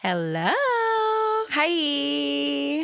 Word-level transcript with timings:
Hello. 0.00 0.52
Hi. 1.50 1.66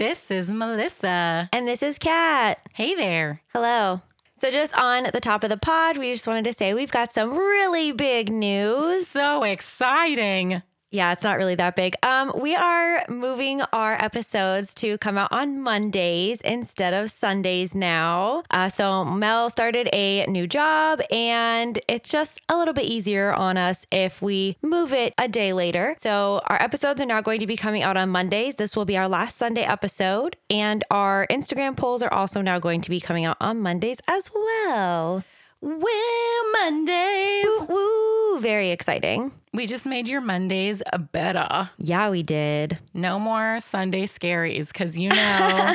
This 0.00 0.32
is 0.32 0.48
Melissa. 0.48 1.48
And 1.52 1.68
this 1.68 1.80
is 1.80 1.96
Kat. 1.96 2.58
Hey 2.74 2.96
there. 2.96 3.40
Hello. 3.52 4.00
So, 4.40 4.50
just 4.50 4.74
on 4.74 5.04
the 5.12 5.20
top 5.20 5.44
of 5.44 5.50
the 5.50 5.56
pod, 5.56 5.96
we 5.96 6.12
just 6.12 6.26
wanted 6.26 6.44
to 6.46 6.52
say 6.52 6.74
we've 6.74 6.90
got 6.90 7.12
some 7.12 7.36
really 7.36 7.92
big 7.92 8.32
news. 8.32 9.06
So 9.06 9.44
exciting. 9.44 10.60
Yeah, 10.94 11.10
it's 11.10 11.24
not 11.24 11.38
really 11.38 11.56
that 11.56 11.74
big. 11.74 11.96
Um, 12.04 12.30
we 12.36 12.54
are 12.54 13.04
moving 13.08 13.62
our 13.72 13.94
episodes 13.94 14.72
to 14.74 14.96
come 14.98 15.18
out 15.18 15.32
on 15.32 15.60
Mondays 15.60 16.40
instead 16.42 16.94
of 16.94 17.10
Sundays 17.10 17.74
now. 17.74 18.44
Uh, 18.48 18.68
so 18.68 19.04
Mel 19.04 19.50
started 19.50 19.88
a 19.92 20.24
new 20.26 20.46
job, 20.46 21.00
and 21.10 21.80
it's 21.88 22.08
just 22.08 22.40
a 22.48 22.56
little 22.56 22.72
bit 22.72 22.84
easier 22.84 23.32
on 23.32 23.56
us 23.56 23.86
if 23.90 24.22
we 24.22 24.56
move 24.62 24.92
it 24.92 25.14
a 25.18 25.26
day 25.26 25.52
later. 25.52 25.96
So 26.00 26.40
our 26.46 26.62
episodes 26.62 27.00
are 27.00 27.06
now 27.06 27.20
going 27.20 27.40
to 27.40 27.46
be 27.48 27.56
coming 27.56 27.82
out 27.82 27.96
on 27.96 28.10
Mondays. 28.10 28.54
This 28.54 28.76
will 28.76 28.84
be 28.84 28.96
our 28.96 29.08
last 29.08 29.36
Sunday 29.36 29.64
episode, 29.64 30.36
and 30.48 30.84
our 30.92 31.26
Instagram 31.28 31.76
polls 31.76 32.02
are 32.02 32.12
also 32.14 32.40
now 32.40 32.60
going 32.60 32.80
to 32.82 32.90
be 32.90 33.00
coming 33.00 33.24
out 33.24 33.38
on 33.40 33.60
Mondays 33.60 33.98
as 34.06 34.30
well. 34.32 35.24
Woo 35.64 36.52
Mondays. 36.52 37.46
Woo, 37.68 38.34
woo. 38.34 38.40
very 38.40 38.70
exciting. 38.70 39.32
We 39.54 39.66
just 39.66 39.86
made 39.86 40.08
your 40.08 40.20
Mondays 40.20 40.82
better. 41.12 41.70
Yeah, 41.78 42.10
we 42.10 42.22
did. 42.22 42.78
No 42.92 43.18
more 43.18 43.60
Sunday 43.60 44.04
scaries 44.04 44.68
because 44.68 44.98
you 44.98 45.08
know 45.08 45.16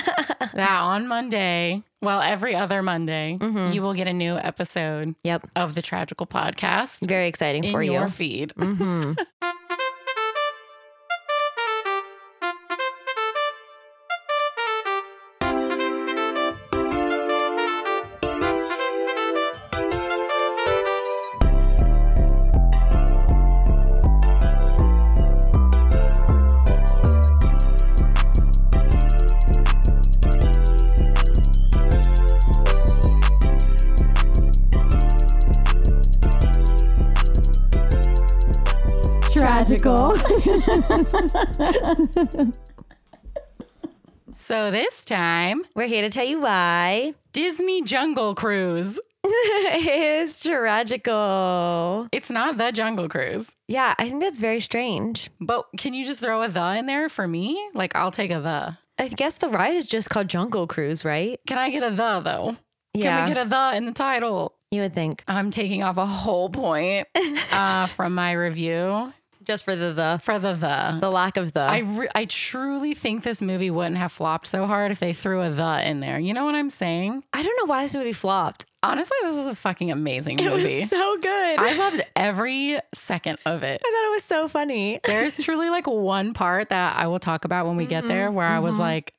that 0.53 0.79
on 0.81 1.07
Monday, 1.07 1.81
well, 2.03 2.21
every 2.21 2.55
other 2.55 2.83
Monday, 2.83 3.39
you 3.71 3.81
will 3.81 3.93
get 3.95 4.07
a 4.07 4.13
new 4.13 4.35
episode 4.35 5.15
Yep. 5.23 5.47
of 5.55 5.73
the 5.73 5.81
Tragical 5.81 6.27
Podcast 6.27 7.07
Very 7.07 7.27
exciting 7.27 7.63
in 7.63 7.71
for 7.71 7.81
your 7.81 8.03
you. 8.03 8.09
feed. 8.09 8.51
hmm 8.57 9.13
So 44.33 44.71
this 44.71 45.05
time, 45.05 45.63
We're 45.75 45.87
here 45.87 46.01
to 46.01 46.09
tell 46.09 46.25
you 46.25 46.41
why 46.41 47.13
Disney 47.33 47.83
Jungle 47.83 48.33
Cruise. 48.33 48.99
is 49.23 50.41
tragical. 50.41 52.07
It's 52.11 52.29
not 52.31 52.57
the 52.57 52.71
Jungle 52.71 53.09
Cruise. 53.09 53.47
Yeah, 53.67 53.93
I 53.99 54.07
think 54.07 54.21
that's 54.21 54.39
very 54.39 54.59
strange. 54.61 55.29
But 55.39 55.65
can 55.77 55.93
you 55.93 56.03
just 56.03 56.19
throw 56.19 56.41
a 56.41 56.47
the 56.47 56.77
in 56.77 56.87
there 56.87 57.09
for 57.09 57.27
me? 57.27 57.69
Like, 57.73 57.95
I'll 57.95 58.11
take 58.11 58.31
a 58.31 58.39
the. 58.39 58.77
I 58.97 59.09
guess 59.09 59.35
the 59.37 59.49
ride 59.49 59.75
is 59.75 59.85
just 59.85 60.09
called 60.09 60.29
Jungle 60.29 60.67
Cruise, 60.67 61.05
right? 61.05 61.39
Can 61.45 61.57
I 61.57 61.69
get 61.69 61.83
a 61.83 61.89
the 61.93 62.21
though? 62.21 62.57
Yeah. 62.93 63.17
Can 63.17 63.29
we 63.29 63.35
get 63.35 63.45
a 63.45 63.49
the 63.49 63.71
in 63.75 63.85
the 63.85 63.91
title? 63.91 64.55
You 64.71 64.81
would 64.81 64.95
think. 64.95 65.23
I'm 65.27 65.51
taking 65.51 65.83
off 65.83 65.97
a 65.97 66.05
whole 66.05 66.49
point 66.49 67.07
uh, 67.51 67.87
from 67.87 68.15
my 68.15 68.31
review 68.31 69.13
Just 69.49 69.65
for 69.65 69.75
the 69.75 69.93
the 69.93 70.21
for 70.21 70.37
the 70.37 70.53
the. 70.53 70.99
the 71.01 71.09
lack 71.09 71.35
of 71.35 71.53
the. 71.53 71.61
I, 71.61 71.79
re- 71.79 72.07
I 72.13 72.25
truly 72.25 72.93
think 72.93 73.23
this 73.23 73.41
movie 73.41 73.71
wouldn't 73.71 73.97
have 73.97 74.11
flopped 74.11 74.45
so 74.45 74.67
hard 74.67 74.91
if 74.91 74.99
they 74.99 75.11
threw 75.11 75.41
a 75.41 75.49
the 75.49 75.89
in 75.89 76.01
there. 76.01 76.19
You 76.19 76.35
know 76.35 76.45
what 76.45 76.53
I'm 76.53 76.69
saying? 76.69 77.23
I 77.33 77.41
don't 77.41 77.57
know 77.57 77.65
why 77.65 77.81
this 77.81 77.95
movie 77.95 78.13
flopped. 78.13 78.67
Honestly, 78.83 79.17
this 79.23 79.37
is 79.37 79.47
a 79.47 79.55
fucking 79.55 79.89
amazing 79.89 80.37
It 80.37 80.51
movie. 80.51 80.81
was 80.81 80.91
so 80.91 81.17
good. 81.17 81.59
I 81.59 81.73
loved 81.79 82.03
every 82.15 82.79
second 82.93 83.39
of 83.43 83.63
it. 83.63 83.81
I 83.83 83.89
thought 83.91 84.11
it 84.11 84.13
was 84.13 84.23
so 84.23 84.47
funny. 84.49 84.99
There's 85.03 85.43
truly 85.43 85.71
like 85.71 85.87
one 85.87 86.35
part 86.35 86.69
that 86.69 86.95
I 86.95 87.07
will 87.07 87.17
talk 87.19 87.43
about 87.43 87.65
when 87.65 87.75
we 87.75 87.87
get 87.87 88.07
there 88.07 88.31
where 88.31 88.45
I 88.45 88.59
was 88.59 88.75
mhm. 88.75 88.79
like, 88.81 89.15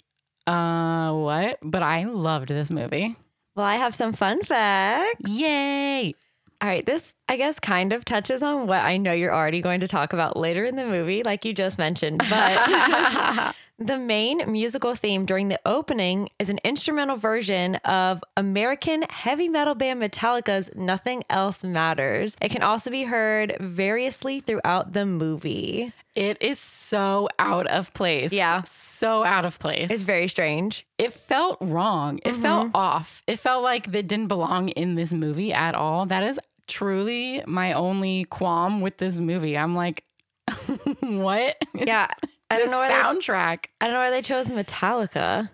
uh, 0.47 1.13
what? 1.13 1.59
But 1.61 1.83
I 1.83 2.05
loved 2.05 2.51
this 2.51 2.71
movie. 2.71 3.17
Well, 3.57 3.67
I 3.67 3.75
have 3.75 3.97
some 3.97 4.13
fun 4.13 4.43
facts. 4.43 5.29
Yay. 5.29 6.15
All 6.63 6.69
right, 6.69 6.85
this 6.85 7.15
I 7.29 7.37
guess 7.37 7.59
kind 7.59 7.93
of 7.93 8.05
touches 8.05 8.43
on 8.43 8.67
what 8.67 8.85
I 8.85 8.99
know 8.99 9.13
you're 9.13 9.35
already 9.35 9.63
going 9.63 9.81
to 9.81 9.89
talk 9.89 10.13
about 10.13 10.37
later 10.37 10.65
in 10.65 10.77
the 10.77 10.85
movie, 10.85 11.23
like 11.23 11.45
you 11.47 11.55
just 11.55 11.79
mentioned. 11.79 12.23
But 12.29 13.55
the 13.79 13.97
main 13.97 14.51
musical 14.53 14.95
theme 14.95 15.25
during 15.25 15.49
the 15.49 15.59
opening 15.65 16.29
is 16.39 16.51
an 16.51 16.61
instrumental 16.63 17.17
version 17.17 17.77
of 17.77 18.23
American 18.37 19.03
heavy 19.09 19.49
metal 19.49 19.75
band 19.75 20.03
Metallica's 20.03 20.71
Nothing 20.75 21.25
Else 21.31 21.65
Matters. 21.65 22.37
It 22.43 22.51
can 22.51 22.63
also 22.63 22.91
be 22.91 23.05
heard 23.05 23.57
variously 23.59 24.41
throughout 24.41 24.93
the 24.93 25.07
movie. 25.07 25.95
It 26.21 26.37
is 26.43 26.59
so 26.59 27.31
out 27.39 27.67
of 27.69 27.95
place. 27.95 28.31
Yeah. 28.31 28.61
So 28.65 29.25
out 29.25 29.47
of 29.47 29.59
place. 29.59 29.91
It's 29.91 30.03
very 30.03 30.29
strange. 30.29 30.87
it 30.99 31.15
felt 31.15 31.57
wrong. 31.63 32.21
It 32.27 32.35
felt 32.35 32.71
off. 32.75 33.23
It 33.27 33.39
felt 33.39 33.63
like 33.63 33.91
that 33.93 34.07
didn't 34.07 34.29
belong 34.29 34.69
in 34.69 34.97
this 34.97 35.15
movie 35.15 35.51
at 35.51 35.75
all. 35.75 36.05
That 36.05 36.23
is 36.23 36.39
truly 36.69 37.43
my 37.47 37.73
only 37.73 38.25
qualm 38.25 38.83
with 38.83 38.99
this 38.99 39.19
movie. 39.19 39.57
I'm 39.57 39.75
like, 39.75 40.05
what? 41.01 41.57
Yeah. 41.73 42.09
I 42.51 42.59
don't 42.59 42.71
know 42.71 42.77
why 42.77 42.89
they, 42.89 42.95
soundtrack. 42.95 43.67
I 43.81 43.87
don't 43.87 43.95
know 43.95 44.01
why 44.01 44.11
they 44.11 44.21
chose 44.21 44.49
Metallica. 44.49 45.49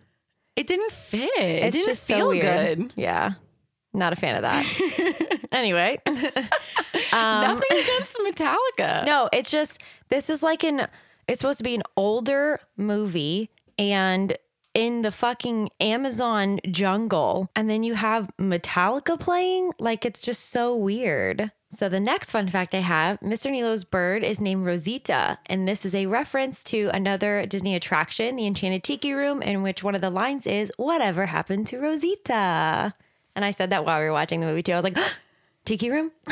It 0.56 0.66
didn't 0.66 0.91
fit. 0.91 1.31
It 1.38 1.71
didn't 1.75 1.87
just 1.87 2.09
feel 2.09 2.19
so 2.19 2.28
weird. 2.31 2.43
good. 2.78 2.93
Yeah. 2.97 3.34
Not 3.94 4.12
a 4.12 4.16
fan 4.16 4.34
of 4.34 4.43
that. 4.43 5.49
anyway. 5.53 5.97
um, 6.06 6.12
Nothing 7.12 7.78
against 7.78 8.19
Metallica. 8.19 9.06
No, 9.06 9.28
it's 9.32 9.50
just 9.50 9.81
this 10.09 10.31
is 10.31 10.43
like 10.43 10.65
an 10.65 10.87
it's 11.28 11.41
supposed 11.41 11.59
to 11.59 11.65
be 11.65 11.75
an 11.75 11.83
older 11.97 12.61
movie 12.77 13.50
and 13.78 14.37
in 14.75 15.03
the 15.03 15.11
fucking 15.11 15.71
Amazon 15.81 16.61
jungle 16.71 17.50
and 17.56 17.69
then 17.69 17.83
you 17.83 17.94
have 17.94 18.31
Metallica 18.39 19.19
playing 19.19 19.72
like 19.78 20.05
it's 20.05 20.21
just 20.21 20.50
so 20.50 20.77
weird. 20.77 21.50
So 21.71 21.89
the 21.89 21.99
next 21.99 22.31
fun 22.31 22.49
fact 22.49 22.75
I 22.75 22.78
have, 22.78 23.19
Mr. 23.21 23.50
Nilo's 23.50 23.84
bird 23.84 24.22
is 24.22 24.41
named 24.41 24.65
Rosita 24.65 25.39
and 25.47 25.67
this 25.67 25.84
is 25.84 25.94
a 25.94 26.06
reference 26.06 26.62
to 26.65 26.91
another 26.93 27.44
Disney 27.47 27.75
attraction, 27.75 28.37
the 28.37 28.47
Enchanted 28.47 28.84
Tiki 28.84 29.12
Room 29.12 29.43
in 29.43 29.62
which 29.62 29.83
one 29.83 29.94
of 29.94 30.00
the 30.00 30.11
lines 30.11 30.47
is 30.47 30.71
whatever 30.77 31.27
happened 31.27 31.67
to 31.69 31.78
Rosita. 31.78 32.94
And 33.34 33.44
I 33.44 33.50
said 33.50 33.71
that 33.71 33.84
while 33.84 33.99
we 33.99 34.06
were 34.06 34.12
watching 34.12 34.41
the 34.41 34.47
movie 34.47 34.62
too. 34.62 34.73
I 34.73 34.77
was 34.77 34.84
like, 34.84 34.99
Tiki 35.66 35.91
Room? 35.91 36.10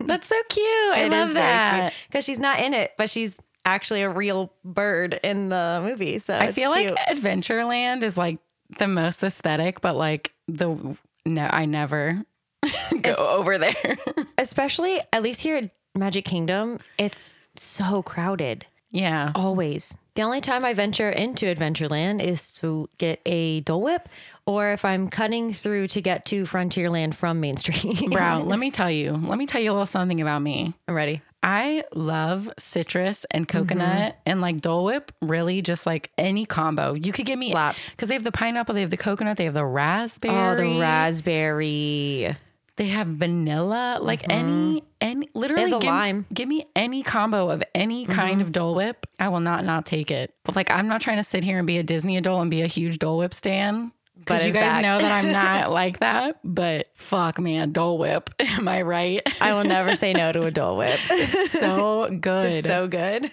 That's 0.00 0.26
so 0.28 0.36
cute. 0.48 0.66
I 0.94 1.04
It 1.04 1.10
love 1.10 1.34
that. 1.34 1.92
because 2.08 2.24
she's 2.24 2.38
not 2.40 2.58
in 2.60 2.74
it, 2.74 2.92
but 2.98 3.08
she's 3.08 3.38
actually 3.64 4.02
a 4.02 4.08
real 4.10 4.52
bird 4.64 5.20
in 5.22 5.50
the 5.50 5.80
movie. 5.84 6.18
So 6.18 6.36
I 6.36 6.50
feel 6.50 6.72
cute. 6.74 6.90
like 6.96 7.06
Adventureland 7.08 8.02
is 8.02 8.16
like 8.18 8.38
the 8.78 8.88
most 8.88 9.22
aesthetic, 9.22 9.80
but 9.80 9.94
like 9.96 10.32
the 10.48 10.96
no, 11.26 11.48
I 11.50 11.66
never 11.66 12.22
go 13.02 13.14
over 13.14 13.58
there. 13.58 13.74
especially 14.38 15.00
at 15.12 15.22
least 15.22 15.40
here 15.40 15.56
at 15.56 15.70
Magic 15.94 16.24
Kingdom, 16.24 16.78
it's 16.98 17.38
so 17.56 18.02
crowded. 18.02 18.66
yeah. 18.90 19.32
Always. 19.34 19.96
The 20.20 20.24
only 20.26 20.42
time 20.42 20.66
I 20.66 20.74
venture 20.74 21.08
into 21.08 21.46
Adventureland 21.46 22.22
is 22.22 22.52
to 22.60 22.90
get 22.98 23.22
a 23.24 23.60
Dole 23.60 23.80
Whip, 23.80 24.06
or 24.44 24.72
if 24.72 24.84
I'm 24.84 25.08
cutting 25.08 25.54
through 25.54 25.86
to 25.88 26.02
get 26.02 26.26
to 26.26 26.42
Frontierland 26.44 27.14
from 27.14 27.40
Main 27.40 27.56
Street. 27.56 28.06
Bro, 28.10 28.42
let 28.44 28.58
me 28.58 28.70
tell 28.70 28.90
you. 28.90 29.12
Let 29.12 29.38
me 29.38 29.46
tell 29.46 29.62
you 29.62 29.70
a 29.70 29.72
little 29.72 29.86
something 29.86 30.20
about 30.20 30.40
me. 30.42 30.74
I'm 30.86 30.94
ready. 30.94 31.22
I 31.42 31.84
love 31.94 32.50
citrus 32.58 33.24
and 33.30 33.48
coconut 33.48 34.12
Mm-hmm. 34.12 34.18
and 34.26 34.40
like 34.42 34.60
Dole 34.60 34.84
Whip. 34.84 35.10
Really, 35.22 35.62
just 35.62 35.86
like 35.86 36.10
any 36.18 36.44
combo. 36.44 36.92
You 36.92 37.12
could 37.12 37.24
give 37.24 37.38
me 37.38 37.52
Slaps. 37.52 37.88
because 37.88 38.08
they 38.08 38.14
have 38.14 38.22
the 38.22 38.30
pineapple, 38.30 38.74
they 38.74 38.82
have 38.82 38.90
the 38.90 38.98
coconut, 38.98 39.38
they 39.38 39.46
have 39.46 39.54
the 39.54 39.64
raspberry. 39.64 40.34
Oh, 40.36 40.54
the 40.54 40.78
raspberry. 40.78 42.36
They 42.76 42.88
have 42.88 43.06
vanilla, 43.06 43.98
like 44.00 44.22
mm-hmm. 44.22 44.30
any 44.30 44.84
any 45.00 45.28
literally 45.34 45.70
give, 45.70 45.84
lime. 45.84 46.26
give 46.32 46.48
me 46.48 46.66
any 46.74 47.02
combo 47.02 47.50
of 47.50 47.62
any 47.74 48.04
mm-hmm. 48.04 48.12
kind 48.12 48.42
of 48.42 48.52
Dole 48.52 48.74
Whip. 48.74 49.06
I 49.18 49.28
will 49.28 49.40
not 49.40 49.64
not 49.64 49.86
take 49.86 50.10
it. 50.10 50.34
But 50.44 50.56
like 50.56 50.70
I'm 50.70 50.88
not 50.88 51.00
trying 51.00 51.18
to 51.18 51.24
sit 51.24 51.44
here 51.44 51.58
and 51.58 51.66
be 51.66 51.78
a 51.78 51.82
Disney 51.82 52.16
adult 52.16 52.40
and 52.40 52.50
be 52.50 52.62
a 52.62 52.66
huge 52.66 52.98
Dole 52.98 53.18
Whip 53.18 53.34
stan. 53.34 53.92
But 54.16 54.24
Because 54.24 54.46
you 54.46 54.52
guys 54.52 54.70
fact- 54.70 54.82
know 54.82 54.98
that 54.98 55.24
I'm 55.24 55.32
not 55.32 55.70
like 55.72 56.00
that. 56.00 56.38
But 56.44 56.88
fuck 56.94 57.38
man, 57.38 57.72
Dole 57.72 57.98
Whip. 57.98 58.30
Am 58.38 58.68
I 58.68 58.82
right? 58.82 59.22
I 59.40 59.54
will 59.54 59.64
never 59.64 59.96
say 59.96 60.12
no 60.12 60.30
to 60.32 60.42
a 60.42 60.50
Dole 60.50 60.76
Whip. 60.76 61.00
It's 61.10 61.52
so 61.52 62.10
good. 62.20 62.52
It's 62.52 62.66
so 62.66 62.86
good. 62.86 63.30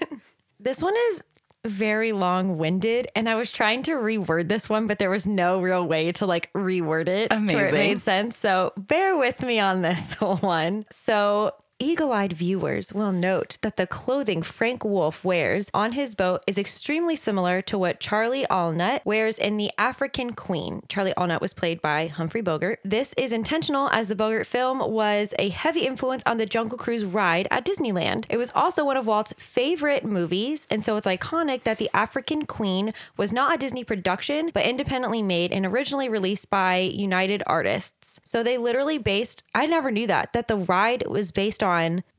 This 0.59 0.81
one 0.81 0.93
is 1.11 1.23
very 1.67 2.11
long 2.11 2.57
winded, 2.57 3.07
and 3.15 3.29
I 3.29 3.35
was 3.35 3.51
trying 3.51 3.83
to 3.83 3.91
reword 3.91 4.47
this 4.47 4.69
one, 4.69 4.87
but 4.87 4.99
there 4.99 5.09
was 5.09 5.27
no 5.27 5.61
real 5.61 5.87
way 5.87 6.11
to 6.13 6.25
like 6.25 6.51
reword 6.53 7.07
it 7.07 7.29
to 7.29 7.55
where 7.55 7.67
it 7.67 7.73
made 7.73 8.01
sense. 8.01 8.37
So 8.37 8.73
bear 8.77 9.17
with 9.17 9.41
me 9.41 9.59
on 9.59 9.81
this 9.81 10.13
one. 10.19 10.85
So 10.91 11.53
eagle 11.79 12.11
eyed 12.11 12.33
viewers 12.33 12.91
will 12.91 13.11
note 13.11 13.57
that 13.61 13.77
the 13.77 13.85
clothing 13.85 14.41
Frank 14.41 14.83
Wolff 14.83 15.23
wears 15.23 15.69
on 15.73 15.91
his 15.91 16.15
boat 16.15 16.43
is 16.47 16.57
extremely 16.57 17.15
similar 17.15 17.61
to 17.61 17.77
what 17.77 17.99
Charlie 17.99 18.47
Allnut 18.49 19.01
wears 19.05 19.37
in 19.37 19.57
The 19.57 19.71
African 19.77 20.33
Queen. 20.33 20.81
Charlie 20.89 21.13
Allnut 21.15 21.39
was 21.39 21.53
played 21.53 21.79
by 21.81 22.07
Humphrey 22.07 22.41
Bogart. 22.41 22.79
This 22.83 23.13
is 23.15 23.31
intentional 23.31 23.89
as 23.89 24.07
the 24.07 24.15
Bogart 24.15 24.47
film 24.47 24.91
was 24.91 25.35
a 25.37 25.49
heavy 25.49 25.81
influence 25.81 26.23
on 26.25 26.37
the 26.37 26.47
Jungle 26.47 26.79
Cruise 26.79 27.05
ride 27.05 27.47
at 27.51 27.65
Disneyland. 27.65 28.25
It 28.29 28.37
was 28.37 28.51
also 28.55 28.83
one 28.83 28.97
of 28.97 29.05
Walt's 29.05 29.33
favorite 29.37 30.03
movies, 30.03 30.65
and 30.71 30.83
so 30.83 30.97
it's 30.97 31.07
iconic 31.07 31.63
that 31.63 31.77
The 31.77 31.91
African 31.93 32.47
Queen 32.47 32.91
was 33.17 33.31
not 33.31 33.53
a 33.53 33.57
Disney 33.57 33.83
production, 33.83 34.49
but 34.51 34.65
independently 34.65 35.21
made 35.21 35.51
and 35.51 35.65
originally 35.65 36.09
released 36.09 36.49
by 36.49 36.77
United 36.77 37.43
Artists. 37.45 38.19
So 38.25 38.41
they 38.41 38.57
literally 38.57 38.97
based, 38.97 39.43
I 39.53 39.67
never 39.67 39.91
knew 39.91 40.07
that, 40.07 40.33
that 40.33 40.47
the 40.47 40.57
ride 40.57 41.05
was 41.05 41.31
based 41.31 41.61
on 41.61 41.66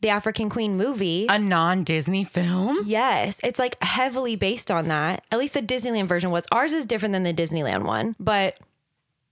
the 0.01 0.11
African 0.11 0.49
Queen 0.49 0.77
movie. 0.77 1.27
A 1.29 1.39
non 1.39 1.85
Disney 1.85 2.25
film? 2.25 2.79
Yes, 2.85 3.41
it's 3.43 3.59
like 3.59 3.83
heavily 3.83 4.37
based 4.37 4.71
on 4.71 4.89
that. 4.89 5.25
At 5.31 5.39
least 5.39 5.55
the 5.55 5.63
Disneyland 5.63 6.07
version 6.07 6.31
was. 6.31 6.47
Ours 6.53 6.73
is 6.73 6.87
different 6.87 7.13
than 7.13 7.23
the 7.25 7.35
Disneyland 7.35 7.85
one, 7.85 8.15
but 8.21 8.59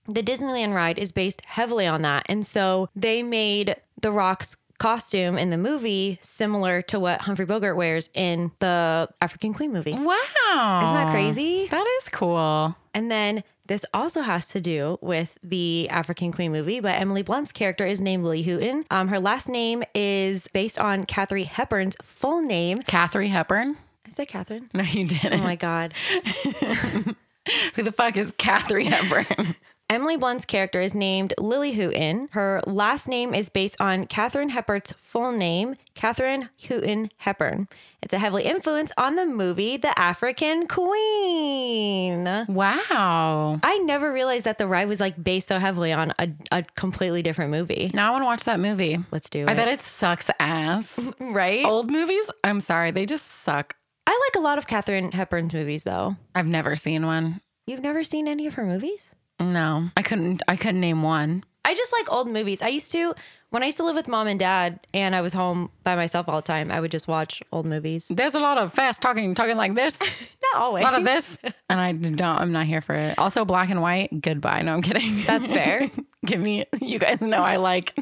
the 0.07 0.23
Disneyland 0.23 0.73
ride 0.73 0.97
is 0.97 1.11
based 1.11 1.41
heavily 1.45 1.85
on 1.85 2.01
that. 2.01 2.25
And 2.27 2.45
so 2.45 2.89
they 2.95 3.23
made 3.23 3.75
The 4.01 4.11
Rock's 4.11 4.55
costume 4.77 5.37
in 5.37 5.49
the 5.49 5.57
movie 5.57 6.19
similar 6.21 6.81
to 6.83 6.99
what 6.99 7.21
Humphrey 7.21 7.45
Bogart 7.45 7.75
wears 7.75 8.09
in 8.13 8.51
the 8.59 9.09
African 9.21 9.53
Queen 9.53 9.73
movie. 9.73 9.93
Wow. 9.93 10.81
Isn't 10.83 10.95
that 10.95 11.11
crazy? 11.11 11.67
That 11.67 11.85
is 11.99 12.09
cool. 12.09 12.75
And 12.93 13.11
then 13.11 13.43
this 13.67 13.85
also 13.93 14.21
has 14.21 14.47
to 14.49 14.61
do 14.61 14.97
with 15.01 15.37
the 15.43 15.89
African 15.89 16.31
Queen 16.31 16.51
movie, 16.51 16.79
but 16.79 16.99
Emily 16.99 17.21
Blunt's 17.21 17.51
character 17.51 17.85
is 17.85 18.01
named 18.01 18.23
Lily 18.23 18.43
Houghton. 18.43 18.85
Um, 18.89 19.09
her 19.09 19.19
last 19.19 19.49
name 19.49 19.83
is 19.93 20.47
based 20.53 20.79
on 20.79 21.05
Katharine 21.05 21.45
Hepburn's 21.45 21.95
full 22.01 22.41
name. 22.41 22.81
Katharine 22.81 23.31
Hepburn? 23.31 23.77
I 24.05 24.09
said 24.09 24.27
Catherine. 24.29 24.69
No, 24.73 24.83
you 24.83 25.05
didn't. 25.05 25.41
Oh 25.41 25.43
my 25.43 25.55
God. 25.55 25.93
Who 27.75 27.83
the 27.83 27.91
fuck 27.91 28.17
is 28.17 28.33
Katharine 28.37 28.87
Hepburn? 28.87 29.55
Emily 29.89 30.17
Blunt's 30.17 30.43
character 30.43 30.81
is 30.81 30.93
named 30.93 31.33
Lily 31.37 31.71
Houghton. 31.71 32.27
Her 32.33 32.61
last 32.67 33.07
name 33.07 33.33
is 33.33 33.47
based 33.47 33.79
on 33.79 34.05
Katharine 34.05 34.49
Hepburn's 34.49 34.91
full 35.01 35.31
name, 35.31 35.75
Katharine 35.95 36.49
Houghton 36.67 37.09
Hepburn. 37.15 37.69
It's 38.01 38.13
a 38.13 38.17
heavily 38.19 38.43
influence 38.43 38.91
on 38.97 39.15
the 39.15 39.25
movie 39.25 39.77
The 39.77 39.97
African 39.97 40.67
Queen. 40.67 42.25
wow. 42.49 43.59
I 43.63 43.77
never 43.85 44.11
realized 44.11 44.43
that 44.43 44.57
the 44.57 44.67
ride 44.67 44.89
was 44.89 44.99
like 44.99 45.23
based 45.23 45.47
so 45.47 45.57
heavily 45.57 45.93
on 45.93 46.11
a, 46.19 46.27
a 46.51 46.63
completely 46.75 47.21
different 47.21 47.51
movie. 47.51 47.89
Now 47.93 48.09
I 48.09 48.11
want 48.11 48.23
to 48.23 48.25
watch 48.25 48.43
that 48.43 48.59
movie. 48.59 48.97
Let's 49.11 49.29
do 49.29 49.43
it. 49.43 49.49
I 49.49 49.53
bet 49.53 49.69
it 49.69 49.81
sucks 49.81 50.29
ass. 50.37 51.13
right? 51.21 51.65
Old 51.65 51.89
movies, 51.89 52.29
I'm 52.43 52.59
sorry, 52.59 52.91
they 52.91 53.05
just 53.05 53.25
suck. 53.25 53.77
I 54.05 54.11
like 54.11 54.35
a 54.35 54.43
lot 54.43 54.57
of 54.57 54.67
Katharine 54.67 55.13
Hepburn's 55.13 55.53
movies 55.53 55.83
though. 55.83 56.17
I've 56.35 56.45
never 56.45 56.75
seen 56.75 57.05
one. 57.05 57.39
You've 57.65 57.81
never 57.81 58.03
seen 58.03 58.27
any 58.27 58.47
of 58.47 58.55
her 58.55 58.65
movies? 58.65 59.11
No, 59.39 59.89
I 59.95 60.01
couldn't. 60.01 60.41
I 60.47 60.55
couldn't 60.55 60.81
name 60.81 61.03
one. 61.03 61.43
I 61.63 61.75
just 61.75 61.91
like 61.91 62.11
old 62.11 62.27
movies. 62.27 62.61
I 62.61 62.69
used 62.69 62.91
to 62.93 63.13
when 63.49 63.63
I 63.63 63.67
used 63.67 63.77
to 63.77 63.83
live 63.83 63.95
with 63.95 64.07
mom 64.07 64.27
and 64.27 64.39
dad 64.39 64.79
and 64.93 65.15
I 65.15 65.21
was 65.21 65.33
home 65.33 65.69
by 65.83 65.95
myself 65.95 66.27
all 66.27 66.37
the 66.37 66.41
time, 66.41 66.69
I 66.71 66.79
would 66.79 66.91
just 66.91 67.07
watch 67.07 67.41
old 67.51 67.65
movies. 67.65 68.07
There's 68.09 68.35
a 68.35 68.39
lot 68.39 68.57
of 68.57 68.73
fast 68.73 69.01
talking, 69.01 69.33
talking 69.35 69.55
like 69.57 69.73
this, 69.73 69.99
Not 70.53 70.61
always. 70.61 70.81
a 70.81 70.85
lot 70.85 70.95
of 70.95 71.03
this, 71.03 71.37
and 71.69 71.79
I 71.79 71.91
don't. 71.93 72.21
I'm 72.21 72.51
not 72.51 72.65
here 72.65 72.81
for 72.81 72.93
it. 72.95 73.17
Also, 73.17 73.45
black 73.45 73.69
and 73.69 73.81
white. 73.81 74.21
Goodbye. 74.21 74.61
No, 74.63 74.73
I'm 74.73 74.81
kidding. 74.81 75.23
That's 75.23 75.51
fair. 75.51 75.89
Give 76.25 76.41
me. 76.41 76.65
You 76.81 76.99
guys 76.99 77.21
know 77.21 77.37
I 77.37 77.55
like 77.55 77.97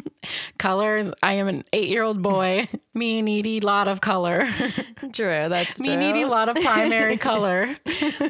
colors. 0.57 1.11
I 1.21 1.33
am 1.33 1.47
an 1.47 1.63
eight 1.73 1.89
year 1.89 2.01
old 2.01 2.23
boy. 2.23 2.67
Me 2.95 3.21
needy 3.21 3.59
lot 3.59 3.87
of 3.87 4.01
color. 4.01 4.47
True, 5.13 5.47
that's 5.49 5.79
Me 5.79 5.95
needy 5.95 6.25
lot 6.25 6.49
of 6.49 6.55
primary 6.55 7.17
color. 7.17 7.75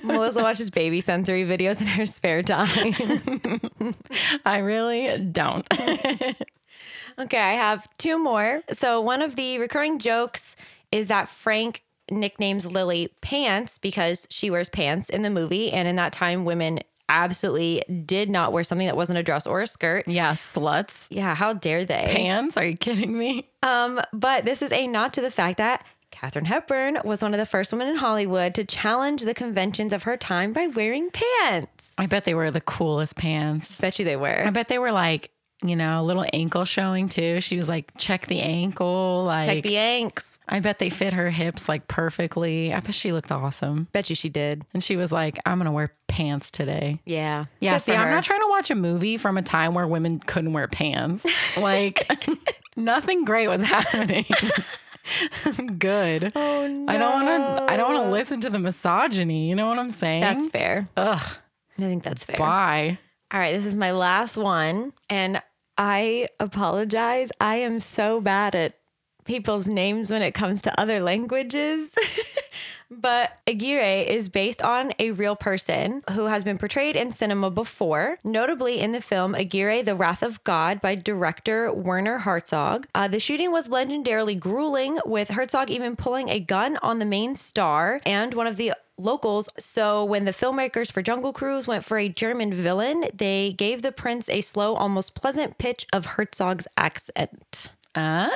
Melissa 0.04 0.42
watches 0.44 0.70
baby 0.70 1.00
sensory 1.00 1.46
videos 1.46 1.80
in 1.80 1.88
her 1.88 2.06
spare 2.06 2.42
time. 2.42 3.96
I 4.44 4.58
really 4.58 5.18
don't. 5.20 5.66
Okay, 7.20 7.40
I 7.40 7.54
have 7.54 7.88
two 7.98 8.22
more. 8.22 8.62
So 8.72 9.02
one 9.02 9.22
of 9.22 9.36
the 9.36 9.60
recurring 9.60 10.00
jokes 10.00 10.56
is 10.92 11.08
that 11.08 11.30
Frank 11.30 11.84
nicknames 12.12 12.66
Lily 12.66 13.12
Pants 13.22 13.78
because 13.78 14.28
she 14.30 14.50
wears 14.50 14.70
pants 14.70 15.10
in 15.10 15.22
the 15.22 15.30
movie, 15.30 15.72
and 15.72 15.88
in 15.88 15.96
that 15.96 16.14
time, 16.14 16.46
women 16.46 16.80
absolutely 17.10 17.84
did 18.06 18.30
not 18.30 18.52
wear 18.52 18.64
something 18.64 18.88
that 18.88 18.96
wasn't 18.96 19.20
a 19.20 19.24
dress 19.24 19.46
or 19.46 19.62
a 19.62 19.68
skirt. 19.68 20.08
Yeah, 20.08 20.34
sluts. 20.34 21.08
Yeah, 21.10 21.36
how 21.36 21.54
dare 21.54 21.86
they? 21.86 22.06
Pants? 22.08 22.58
Are 22.58 22.66
you 22.66 22.78
kidding 22.78 23.18
me? 23.18 23.48
Um, 23.64 24.02
but 24.14 24.46
this 24.46 24.62
is 24.62 24.72
a 24.72 24.88
nod 24.88 25.14
to 25.14 25.22
the 25.22 25.32
fact 25.32 25.58
that 25.58 25.86
Katharine 26.12 26.46
Hepburn 26.46 27.00
was 27.04 27.22
one 27.22 27.34
of 27.34 27.40
the 27.40 27.46
first 27.46 27.74
women 27.74 27.90
in 27.90 27.98
Hollywood 27.98 28.56
to 28.56 28.64
challenge 28.64 29.24
the 29.24 29.34
conventions 29.34 29.92
of 29.92 30.04
her 30.04 30.16
time 30.16 30.54
by 30.54 30.68
wearing 30.68 31.10
pants. 31.12 31.94
I 31.98 32.06
bet 32.06 32.26
they 32.26 32.34
were 32.34 32.52
the 32.52 32.62
coolest 32.62 33.18
pants. 33.18 33.82
Bet 33.82 34.00
you 34.00 34.06
they 34.06 34.16
were. 34.16 34.44
I 34.48 34.50
bet 34.50 34.70
they 34.70 34.80
were 34.80 34.94
like, 34.94 35.32
you 35.68 35.76
know, 35.76 36.02
a 36.02 36.04
little 36.04 36.26
ankle 36.34 36.66
showing 36.66 37.10
too. 37.10 37.42
She 37.42 37.58
was 37.58 37.68
like, 37.70 37.92
check 37.98 38.28
the 38.28 38.40
ankle. 38.42 39.24
Like, 39.26 39.46
Check 39.46 39.64
the 39.64 39.72
Yanks. 39.72 40.40
I 40.48 40.60
bet 40.60 40.80
they 40.80 40.90
fit 40.90 41.14
her 41.14 41.30
hips 41.30 41.68
like 41.68 41.88
perfectly. 41.88 42.74
I 42.74 42.80
bet 42.80 42.94
she 42.94 43.12
looked 43.12 43.32
awesome. 43.32 43.88
Bet 43.92 44.10
you 44.10 44.16
she 44.16 44.30
did. 44.30 44.64
And 44.74 44.84
she 44.84 44.96
was 44.96 45.12
like, 45.12 45.40
I'm 45.46 45.58
going 45.58 45.66
to 45.66 45.72
wear 45.72 45.92
pants 46.08 46.52
today. 46.52 47.02
Yeah. 47.06 47.46
Yeah, 47.60 47.74
Good 47.76 47.82
see, 47.82 47.94
I'm 47.94 48.12
not 48.12 48.24
trying 48.24 48.42
to 48.42 48.48
watch 48.50 48.70
a 48.70 48.76
movie 48.76 49.18
from 49.18 49.38
a 49.38 49.42
time 49.42 49.74
where 49.74 49.88
women 49.88 50.20
couldn't 50.20 50.54
wear 50.54 50.68
pants. 50.68 51.26
Like, 51.58 52.06
nothing 52.76 53.24
great 53.26 53.48
was 53.48 53.62
happening. 53.64 54.26
Good. 55.78 56.32
Oh 56.36 56.68
no. 56.68 56.86
I 56.92 56.98
don't 56.98 57.26
want 57.26 57.58
to. 57.68 57.74
I 57.74 57.78
don't 57.78 57.94
want 57.94 58.06
to 58.08 58.12
listen 58.12 58.42
to 58.42 58.50
the 58.50 58.60
misogyny. 58.60 59.48
You 59.50 59.56
know 59.56 59.68
what 59.68 59.80
I'm 59.80 59.92
saying? 59.92 60.22
That's 60.22 60.48
fair. 60.48 60.90
ugh. 60.98 61.22
I 61.78 61.82
think 61.82 62.04
that's 62.04 62.24
fair. 62.24 62.38
Bye. 62.38 62.98
All 63.32 63.40
right, 63.40 63.54
this 63.56 63.66
is 63.66 63.76
my 63.76 63.92
last 63.92 64.38
one. 64.38 64.94
And 65.10 65.42
I 65.78 66.28
apologize. 66.40 67.32
I 67.40 67.58
am 67.58 67.80
so 67.80 68.22
bad 68.22 68.56
at 68.56 68.76
people's 69.26 69.68
names 69.68 70.12
when 70.12 70.22
it 70.22 70.34
comes 70.34 70.62
to 70.64 70.80
other 70.80 71.00
languages. 71.00 71.94
but 72.90 73.38
Aguirre 73.48 74.06
is 74.08 74.30
based 74.30 74.62
on 74.62 74.94
a 75.00 75.12
real 75.12 75.36
person 75.36 76.04
who 76.12 76.26
has 76.26 76.44
been 76.44 76.58
portrayed 76.58 76.96
in 76.96 77.12
cinema 77.12 77.50
before, 77.50 78.18
notably 78.24 78.80
in 78.80 78.92
the 78.92 79.02
film 79.02 79.36
Aguirre, 79.36 79.82
The 79.82 79.96
Wrath 79.96 80.24
of 80.24 80.44
God 80.44 80.82
by 80.82 80.96
director 80.96 81.72
Werner 81.72 82.20
Herzog. 82.20 82.88
Uh, 82.94 83.08
the 83.08 83.20
shooting 83.20 83.52
was 83.52 83.68
legendarily 83.68 84.40
grueling, 84.40 85.00
with 85.06 85.30
Herzog 85.30 85.70
even 85.70 85.96
pulling 85.96 86.30
a 86.30 86.40
gun 86.40 86.78
on 86.82 87.00
the 87.00 87.06
main 87.06 87.36
star 87.36 88.02
and 88.06 88.34
one 88.34 88.48
of 88.48 88.56
the 88.56 88.74
locals. 88.98 89.50
So 89.60 90.06
when 90.06 90.26
the 90.26 90.32
filmmakers 90.32 90.92
for 90.92 91.02
Jungle 91.02 91.34
Cruise 91.34 91.68
went 91.68 91.84
for 91.84 91.98
a 91.98 92.10
German 92.10 92.54
villain, 92.54 93.06
they 93.14 93.54
gave 93.54 93.82
the 93.82 93.92
prince 93.92 94.30
a 94.30 94.42
slow, 94.42 94.76
almost 94.76 95.16
pleasant 95.16 95.58
pitch 95.58 95.86
of 95.92 96.06
Herzog's 96.06 96.68
accent. 96.78 97.72
Ah. 97.96 98.30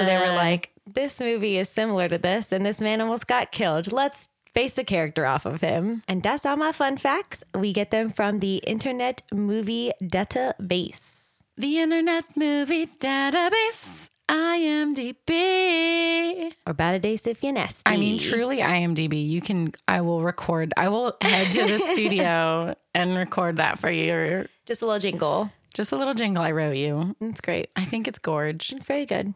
So 0.00 0.06
they 0.06 0.16
were 0.16 0.34
like, 0.34 0.70
this 0.86 1.20
movie 1.20 1.58
is 1.58 1.68
similar 1.68 2.08
to 2.08 2.18
this, 2.18 2.52
and 2.52 2.64
this 2.64 2.80
man 2.80 3.00
almost 3.00 3.26
got 3.26 3.52
killed. 3.52 3.92
Let's 3.92 4.28
base 4.54 4.76
a 4.78 4.84
character 4.84 5.26
off 5.26 5.46
of 5.46 5.60
him. 5.60 6.02
And 6.08 6.22
that's 6.22 6.44
all 6.44 6.56
my 6.56 6.72
fun 6.72 6.96
facts. 6.96 7.44
We 7.54 7.72
get 7.72 7.90
them 7.90 8.10
from 8.10 8.40
the 8.40 8.56
Internet 8.66 9.22
Movie 9.32 9.92
Database. 10.02 11.36
the 11.56 11.78
Internet 11.78 12.36
Movie 12.36 12.86
Database. 12.86 14.08
IMDb. 14.30 16.52
Or 16.66 16.74
Batadace 16.74 17.26
if 17.26 17.42
you're 17.42 17.52
nasty. 17.52 17.82
I 17.86 17.96
mean, 17.96 18.18
truly 18.18 18.58
IMDb. 18.58 19.28
You 19.28 19.40
can. 19.40 19.72
I 19.88 20.00
will 20.02 20.22
record. 20.22 20.72
I 20.76 20.88
will 20.88 21.16
head 21.20 21.48
to 21.52 21.66
the 21.66 21.78
studio 21.92 22.74
and 22.94 23.16
record 23.16 23.56
that 23.56 23.78
for 23.78 23.90
you. 23.90 24.46
Just 24.66 24.82
a 24.82 24.86
little 24.86 25.00
jingle. 25.00 25.50
Just 25.74 25.92
a 25.92 25.96
little 25.96 26.14
jingle 26.14 26.42
I 26.42 26.50
wrote 26.50 26.76
you. 26.76 27.14
It's 27.20 27.40
great. 27.40 27.70
I 27.76 27.84
think 27.84 28.08
it's 28.08 28.18
gorge. 28.18 28.72
It's 28.72 28.84
very 28.84 29.06
good. 29.06 29.34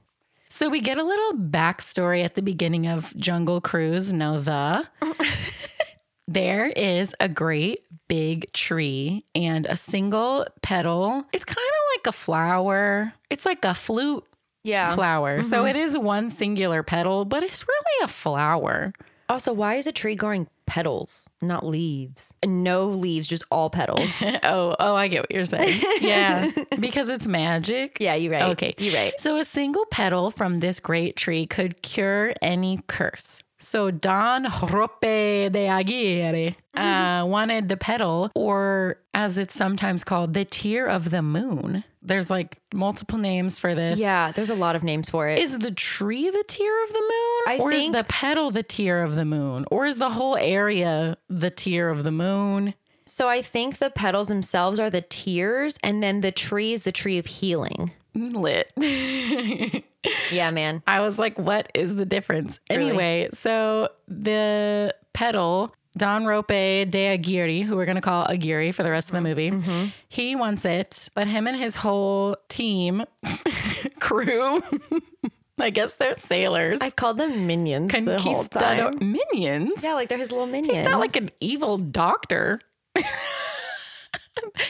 So 0.48 0.68
we 0.68 0.80
get 0.80 0.98
a 0.98 1.02
little 1.04 1.32
backstory 1.38 2.24
at 2.24 2.34
the 2.34 2.42
beginning 2.42 2.86
of 2.86 3.14
Jungle 3.16 3.60
Cruise. 3.60 4.12
No, 4.12 4.40
the 4.40 4.86
there 6.28 6.66
is 6.68 7.14
a 7.20 7.28
great 7.28 7.80
big 8.08 8.50
tree 8.52 9.24
and 9.34 9.66
a 9.66 9.76
single 9.76 10.46
petal. 10.62 11.24
It's 11.32 11.44
kind 11.44 11.58
of 11.58 11.98
like 11.98 12.06
a 12.06 12.12
flower. 12.12 13.12
It's 13.30 13.44
like 13.44 13.64
a 13.64 13.74
flute 13.74 14.24
Yeah. 14.62 14.94
flower. 14.94 15.42
So 15.42 15.58
mm-hmm. 15.58 15.68
it 15.68 15.76
is 15.76 15.98
one 15.98 16.30
singular 16.30 16.82
petal, 16.82 17.24
but 17.24 17.42
it's 17.42 17.66
really 17.66 18.04
a 18.04 18.08
flower. 18.08 18.92
Also, 19.28 19.52
why 19.52 19.76
is 19.76 19.86
a 19.86 19.92
tree 19.92 20.14
growing 20.16 20.46
petals, 20.66 21.26
not 21.42 21.66
leaves? 21.66 22.32
No 22.46 22.86
leaves, 22.88 23.26
just 23.28 23.44
all 23.50 23.68
petals. 23.68 24.10
oh, 24.42 24.76
oh, 24.78 24.94
I 24.94 25.08
get 25.08 25.22
what 25.22 25.30
you're 25.30 25.44
saying. 25.44 25.80
Yeah, 26.00 26.50
because 26.78 27.08
it's 27.08 27.26
magic. 27.26 27.98
yeah, 28.00 28.14
you're 28.14 28.32
right. 28.32 28.50
Okay. 28.52 28.74
You're 28.78 28.94
right. 28.94 29.12
So 29.18 29.38
a 29.38 29.44
single 29.44 29.84
petal 29.90 30.30
from 30.30 30.60
this 30.60 30.78
great 30.80 31.16
tree 31.16 31.46
could 31.46 31.82
cure 31.82 32.32
any 32.40 32.80
curse. 32.86 33.42
So 33.64 33.90
Don 33.90 34.44
Lope 34.44 35.00
de 35.00 35.66
Aguirre 35.68 36.54
uh, 36.74 37.24
wanted 37.26 37.70
the 37.70 37.78
petal, 37.78 38.30
or 38.34 38.98
as 39.14 39.38
it's 39.38 39.54
sometimes 39.54 40.04
called, 40.04 40.34
the 40.34 40.44
tear 40.44 40.86
of 40.86 41.10
the 41.10 41.22
moon. 41.22 41.82
There's 42.02 42.28
like 42.28 42.58
multiple 42.74 43.18
names 43.18 43.58
for 43.58 43.74
this. 43.74 43.98
Yeah, 43.98 44.32
there's 44.32 44.50
a 44.50 44.54
lot 44.54 44.76
of 44.76 44.82
names 44.82 45.08
for 45.08 45.28
it. 45.28 45.38
Is 45.38 45.56
the 45.58 45.70
tree 45.70 46.28
the 46.28 46.44
tear 46.46 46.84
of 46.84 46.92
the 46.92 47.00
moon? 47.00 47.42
I 47.46 47.58
or 47.58 47.70
think- 47.70 47.84
is 47.84 47.92
the 47.92 48.04
petal 48.04 48.50
the 48.50 48.62
tear 48.62 49.02
of 49.02 49.14
the 49.14 49.24
moon? 49.24 49.64
Or 49.70 49.86
is 49.86 49.96
the 49.96 50.10
whole 50.10 50.36
area 50.36 51.16
the 51.30 51.50
tear 51.50 51.88
of 51.88 52.04
the 52.04 52.12
moon? 52.12 52.74
so 53.06 53.28
I 53.28 53.42
think 53.42 53.78
the 53.78 53.90
petals 53.90 54.28
themselves 54.28 54.80
are 54.80 54.88
the 54.88 55.02
tears, 55.02 55.78
and 55.82 56.02
then 56.02 56.20
the 56.20 56.32
tree 56.32 56.72
is 56.72 56.84
the 56.84 56.92
tree 56.92 57.18
of 57.18 57.26
healing. 57.26 57.92
Lit. 58.14 58.72
Yeah, 60.30 60.50
man. 60.50 60.82
I 60.86 61.00
was 61.00 61.18
like, 61.18 61.38
what 61.38 61.70
is 61.74 61.94
the 61.94 62.06
difference? 62.06 62.58
Truly. 62.70 62.88
Anyway, 62.88 63.28
so 63.40 63.88
the 64.08 64.94
petal, 65.12 65.74
Don 65.96 66.24
Lope 66.24 66.48
de 66.48 67.08
Aguirre, 67.14 67.60
who 67.62 67.76
we're 67.76 67.86
going 67.86 67.94
to 67.96 68.00
call 68.02 68.24
Aguirre 68.26 68.72
for 68.72 68.82
the 68.82 68.90
rest 68.90 69.08
of 69.08 69.14
the 69.14 69.20
movie, 69.20 69.50
Mm-hmm. 69.50 69.86
he 70.08 70.34
wants 70.36 70.64
it, 70.64 71.08
but 71.14 71.26
him 71.28 71.46
and 71.46 71.56
his 71.56 71.76
whole 71.76 72.36
team, 72.48 73.04
crew, 74.00 74.62
I 75.58 75.70
guess 75.70 75.94
they're 75.94 76.14
sailors, 76.14 76.80
I 76.80 76.90
called 76.90 77.18
them 77.18 77.46
minions 77.46 77.92
the 77.92 78.18
whole 78.18 78.42
time. 78.44 78.98
minions. 79.32 79.82
Yeah, 79.84 79.94
like 79.94 80.08
they're 80.08 80.18
his 80.18 80.32
little 80.32 80.46
minions. 80.48 80.78
He's 80.78 80.86
not 80.86 80.98
like 81.00 81.14
an 81.16 81.30
evil 81.40 81.78
doctor. 81.78 82.60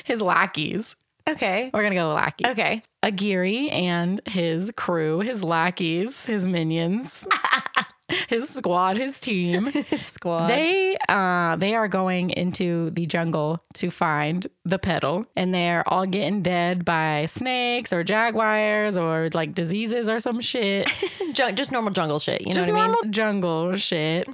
his 0.04 0.20
lackeys. 0.20 0.94
Okay. 1.28 1.70
We're 1.72 1.82
going 1.82 1.92
to 1.92 1.96
go 1.96 2.12
lackey. 2.14 2.46
Okay. 2.46 2.82
Aguirre 3.02 3.68
and 3.70 4.20
his 4.26 4.70
crew, 4.76 5.20
his 5.20 5.42
lackeys, 5.44 6.24
his 6.26 6.46
minions, 6.46 7.26
his 8.28 8.48
squad, 8.48 8.96
his 8.96 9.18
team. 9.20 9.66
his 9.72 10.06
Squad. 10.06 10.46
They 10.48 10.96
uh 11.08 11.56
they 11.56 11.74
are 11.74 11.88
going 11.88 12.30
into 12.30 12.90
the 12.90 13.04
jungle 13.06 13.62
to 13.74 13.90
find 13.90 14.46
the 14.64 14.78
petal 14.78 15.26
and 15.36 15.52
they're 15.54 15.86
all 15.86 16.06
getting 16.06 16.40
dead 16.42 16.84
by 16.84 17.26
snakes 17.26 17.92
or 17.92 18.04
jaguars 18.04 18.96
or 18.96 19.28
like 19.34 19.54
diseases 19.54 20.08
or 20.08 20.20
some 20.20 20.40
shit. 20.40 20.88
Just 21.32 21.72
normal 21.72 21.92
jungle 21.92 22.18
shit. 22.18 22.40
You 22.42 22.48
know 22.48 22.54
Just 22.54 22.70
what 22.70 22.78
I 22.78 22.82
mean? 22.86 22.92
normal 22.92 23.10
jungle 23.10 23.76
shit. 23.76 24.28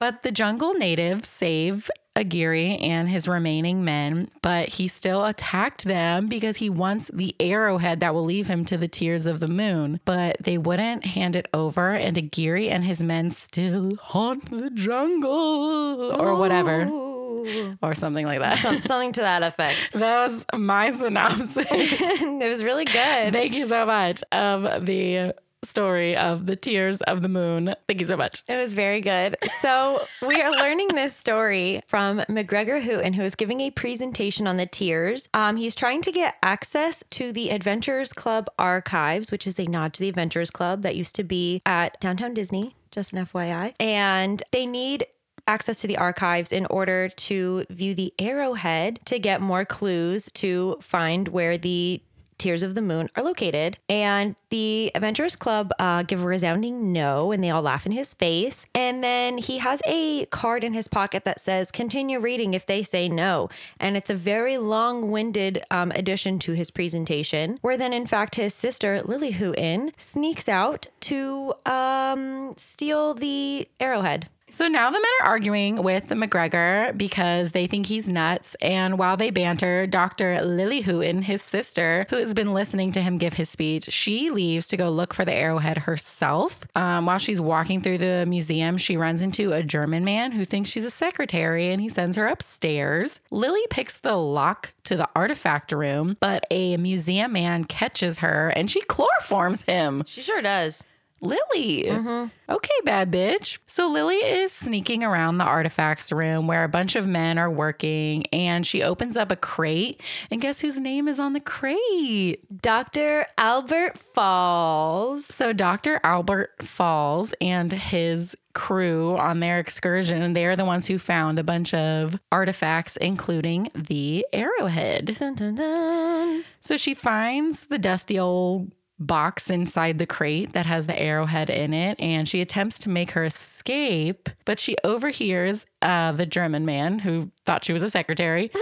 but 0.00 0.22
the 0.22 0.32
jungle 0.32 0.74
natives 0.74 1.28
save 1.28 1.90
Aguirre 2.18 2.76
and 2.78 3.08
his 3.08 3.28
remaining 3.28 3.84
men, 3.84 4.28
but 4.42 4.68
he 4.68 4.88
still 4.88 5.24
attacked 5.24 5.84
them 5.84 6.26
because 6.28 6.56
he 6.56 6.68
wants 6.68 7.10
the 7.12 7.34
arrowhead 7.40 8.00
that 8.00 8.12
will 8.14 8.24
leave 8.24 8.48
him 8.48 8.64
to 8.66 8.76
the 8.76 8.88
tears 8.88 9.26
of 9.26 9.40
the 9.40 9.48
moon. 9.48 10.00
But 10.04 10.36
they 10.40 10.58
wouldn't 10.58 11.06
hand 11.06 11.36
it 11.36 11.48
over, 11.54 11.94
and 11.94 12.16
Aguirre 12.18 12.68
and 12.68 12.84
his 12.84 13.02
men 13.02 13.30
still 13.30 13.96
haunt 13.96 14.50
the 14.50 14.70
jungle 14.70 16.12
or 16.12 16.34
whatever, 16.36 16.82
Ooh. 16.82 17.76
or 17.82 17.94
something 17.94 18.26
like 18.26 18.40
that. 18.40 18.58
Some- 18.58 18.82
something 18.82 19.12
to 19.12 19.20
that 19.20 19.42
effect. 19.42 19.78
that 19.92 20.26
was 20.28 20.44
my 20.54 20.92
synopsis. 20.92 21.56
it 21.70 22.48
was 22.50 22.64
really 22.64 22.84
good. 22.84 23.32
Thank 23.32 23.54
you 23.54 23.68
so 23.68 23.86
much 23.86 24.22
of 24.32 24.84
the 24.86 25.34
story 25.64 26.16
of 26.16 26.46
the 26.46 26.56
tears 26.56 27.00
of 27.02 27.22
the 27.22 27.28
moon. 27.28 27.74
Thank 27.86 28.00
you 28.00 28.06
so 28.06 28.16
much. 28.16 28.42
It 28.48 28.56
was 28.56 28.74
very 28.74 29.00
good. 29.00 29.36
So 29.60 29.98
we 30.26 30.40
are 30.40 30.50
learning 30.52 30.88
this 30.88 31.16
story 31.16 31.80
from 31.86 32.20
McGregor 32.20 32.80
Houghton, 32.80 33.12
who 33.12 33.22
is 33.22 33.34
giving 33.34 33.60
a 33.60 33.70
presentation 33.70 34.46
on 34.46 34.56
the 34.56 34.66
tears. 34.66 35.28
Um, 35.34 35.56
he's 35.56 35.74
trying 35.74 36.02
to 36.02 36.12
get 36.12 36.36
access 36.42 37.02
to 37.10 37.32
the 37.32 37.50
Adventurers 37.50 38.12
Club 38.12 38.48
archives, 38.58 39.30
which 39.30 39.46
is 39.46 39.58
a 39.58 39.64
nod 39.64 39.94
to 39.94 40.00
the 40.00 40.08
Adventurers 40.08 40.50
Club 40.50 40.82
that 40.82 40.96
used 40.96 41.14
to 41.16 41.24
be 41.24 41.60
at 41.66 42.00
Downtown 42.00 42.34
Disney, 42.34 42.76
just 42.90 43.12
an 43.12 43.26
FYI. 43.26 43.74
And 43.80 44.42
they 44.52 44.66
need 44.66 45.06
access 45.48 45.80
to 45.80 45.86
the 45.86 45.96
archives 45.96 46.52
in 46.52 46.66
order 46.66 47.08
to 47.08 47.64
view 47.70 47.94
the 47.94 48.12
arrowhead 48.18 49.00
to 49.06 49.18
get 49.18 49.40
more 49.40 49.64
clues 49.64 50.30
to 50.34 50.76
find 50.80 51.28
where 51.28 51.56
the 51.58 52.02
Tears 52.38 52.62
of 52.62 52.74
the 52.74 52.82
Moon 52.82 53.10
are 53.16 53.22
located. 53.22 53.78
And 53.88 54.36
the 54.50 54.90
Adventurers 54.94 55.36
Club 55.36 55.72
uh, 55.78 56.04
give 56.04 56.22
a 56.22 56.26
resounding 56.26 56.92
no, 56.92 57.32
and 57.32 57.42
they 57.42 57.50
all 57.50 57.62
laugh 57.62 57.84
in 57.84 57.92
his 57.92 58.14
face. 58.14 58.64
And 58.74 59.04
then 59.04 59.38
he 59.38 59.58
has 59.58 59.82
a 59.86 60.26
card 60.26 60.64
in 60.64 60.72
his 60.72 60.88
pocket 60.88 61.24
that 61.24 61.40
says, 61.40 61.70
continue 61.70 62.20
reading 62.20 62.54
if 62.54 62.64
they 62.66 62.82
say 62.82 63.08
no. 63.08 63.50
And 63.78 63.96
it's 63.96 64.10
a 64.10 64.14
very 64.14 64.56
long 64.58 65.10
winded 65.10 65.64
um, 65.70 65.90
addition 65.92 66.38
to 66.40 66.52
his 66.52 66.70
presentation, 66.70 67.58
where 67.60 67.76
then, 67.76 67.92
in 67.92 68.06
fact, 68.06 68.36
his 68.36 68.54
sister, 68.54 69.02
Lily 69.02 69.32
Houghton, 69.32 69.92
sneaks 69.96 70.48
out 70.48 70.86
to 71.00 71.54
um, 71.66 72.54
steal 72.56 73.14
the 73.14 73.68
arrowhead. 73.80 74.28
So 74.50 74.66
now 74.66 74.90
the 74.90 74.98
men 74.98 75.10
are 75.22 75.28
arguing 75.28 75.82
with 75.82 76.08
McGregor 76.08 76.96
because 76.96 77.52
they 77.52 77.66
think 77.66 77.86
he's 77.86 78.08
nuts. 78.08 78.56
And 78.60 78.98
while 78.98 79.16
they 79.16 79.30
banter, 79.30 79.86
Dr. 79.86 80.42
Lily 80.42 80.80
Houghton, 80.80 81.22
his 81.22 81.42
sister, 81.42 82.06
who 82.10 82.16
has 82.16 82.34
been 82.34 82.54
listening 82.54 82.92
to 82.92 83.02
him 83.02 83.18
give 83.18 83.34
his 83.34 83.50
speech, 83.50 83.92
she 83.92 84.30
leaves 84.30 84.66
to 84.68 84.76
go 84.76 84.90
look 84.90 85.12
for 85.12 85.24
the 85.24 85.34
arrowhead 85.34 85.78
herself. 85.78 86.60
Um, 86.74 87.06
while 87.06 87.18
she's 87.18 87.40
walking 87.40 87.80
through 87.80 87.98
the 87.98 88.24
museum, 88.26 88.78
she 88.78 88.96
runs 88.96 89.22
into 89.22 89.52
a 89.52 89.62
German 89.62 90.04
man 90.04 90.32
who 90.32 90.44
thinks 90.44 90.70
she's 90.70 90.84
a 90.84 90.90
secretary 90.90 91.70
and 91.70 91.80
he 91.80 91.88
sends 91.88 92.16
her 92.16 92.26
upstairs. 92.26 93.20
Lily 93.30 93.64
picks 93.70 93.98
the 93.98 94.16
lock 94.16 94.72
to 94.84 94.96
the 94.96 95.08
artifact 95.14 95.72
room, 95.72 96.16
but 96.20 96.46
a 96.50 96.76
museum 96.78 97.32
man 97.32 97.64
catches 97.64 98.20
her 98.20 98.48
and 98.56 98.70
she 98.70 98.80
chloroforms 98.82 99.64
him. 99.68 100.04
She 100.06 100.22
sure 100.22 100.40
does. 100.40 100.82
Lily. 101.20 101.84
Mm-hmm. 101.84 102.26
Okay, 102.50 102.74
bad 102.84 103.10
bitch. 103.10 103.58
So 103.66 103.88
Lily 103.90 104.16
is 104.16 104.52
sneaking 104.52 105.04
around 105.04 105.38
the 105.38 105.44
artifacts 105.44 106.12
room 106.12 106.46
where 106.46 106.64
a 106.64 106.68
bunch 106.68 106.96
of 106.96 107.06
men 107.06 107.38
are 107.38 107.50
working 107.50 108.26
and 108.28 108.66
she 108.66 108.82
opens 108.82 109.16
up 109.16 109.30
a 109.30 109.36
crate. 109.36 110.00
And 110.30 110.40
guess 110.40 110.60
whose 110.60 110.78
name 110.78 111.08
is 111.08 111.18
on 111.18 111.32
the 111.32 111.40
crate? 111.40 112.62
Dr. 112.62 113.26
Albert 113.36 113.98
Falls. 114.14 115.26
So 115.26 115.52
Dr. 115.52 116.00
Albert 116.04 116.54
Falls 116.62 117.34
and 117.40 117.72
his 117.72 118.36
crew 118.54 119.16
on 119.16 119.40
their 119.40 119.60
excursion, 119.60 120.32
they're 120.32 120.56
the 120.56 120.64
ones 120.64 120.86
who 120.86 120.98
found 120.98 121.38
a 121.38 121.44
bunch 121.44 121.72
of 121.74 122.18
artifacts, 122.32 122.96
including 122.96 123.70
the 123.74 124.26
arrowhead. 124.32 125.16
Dun, 125.18 125.34
dun, 125.34 125.54
dun. 125.54 126.44
So 126.60 126.76
she 126.76 126.94
finds 126.94 127.66
the 127.66 127.78
dusty 127.78 128.18
old 128.18 128.72
box 128.98 129.50
inside 129.50 129.98
the 129.98 130.06
crate 130.06 130.52
that 130.52 130.66
has 130.66 130.86
the 130.86 131.00
arrowhead 131.00 131.50
in 131.50 131.72
it 131.72 131.98
and 132.00 132.28
she 132.28 132.40
attempts 132.40 132.78
to 132.78 132.88
make 132.88 133.12
her 133.12 133.24
escape 133.24 134.28
but 134.44 134.58
she 134.58 134.76
overhears 134.84 135.64
uh, 135.82 136.12
the 136.12 136.26
german 136.26 136.64
man 136.64 136.98
who 136.98 137.30
thought 137.44 137.64
she 137.64 137.72
was 137.72 137.82
a 137.82 137.90
secretary. 137.90 138.50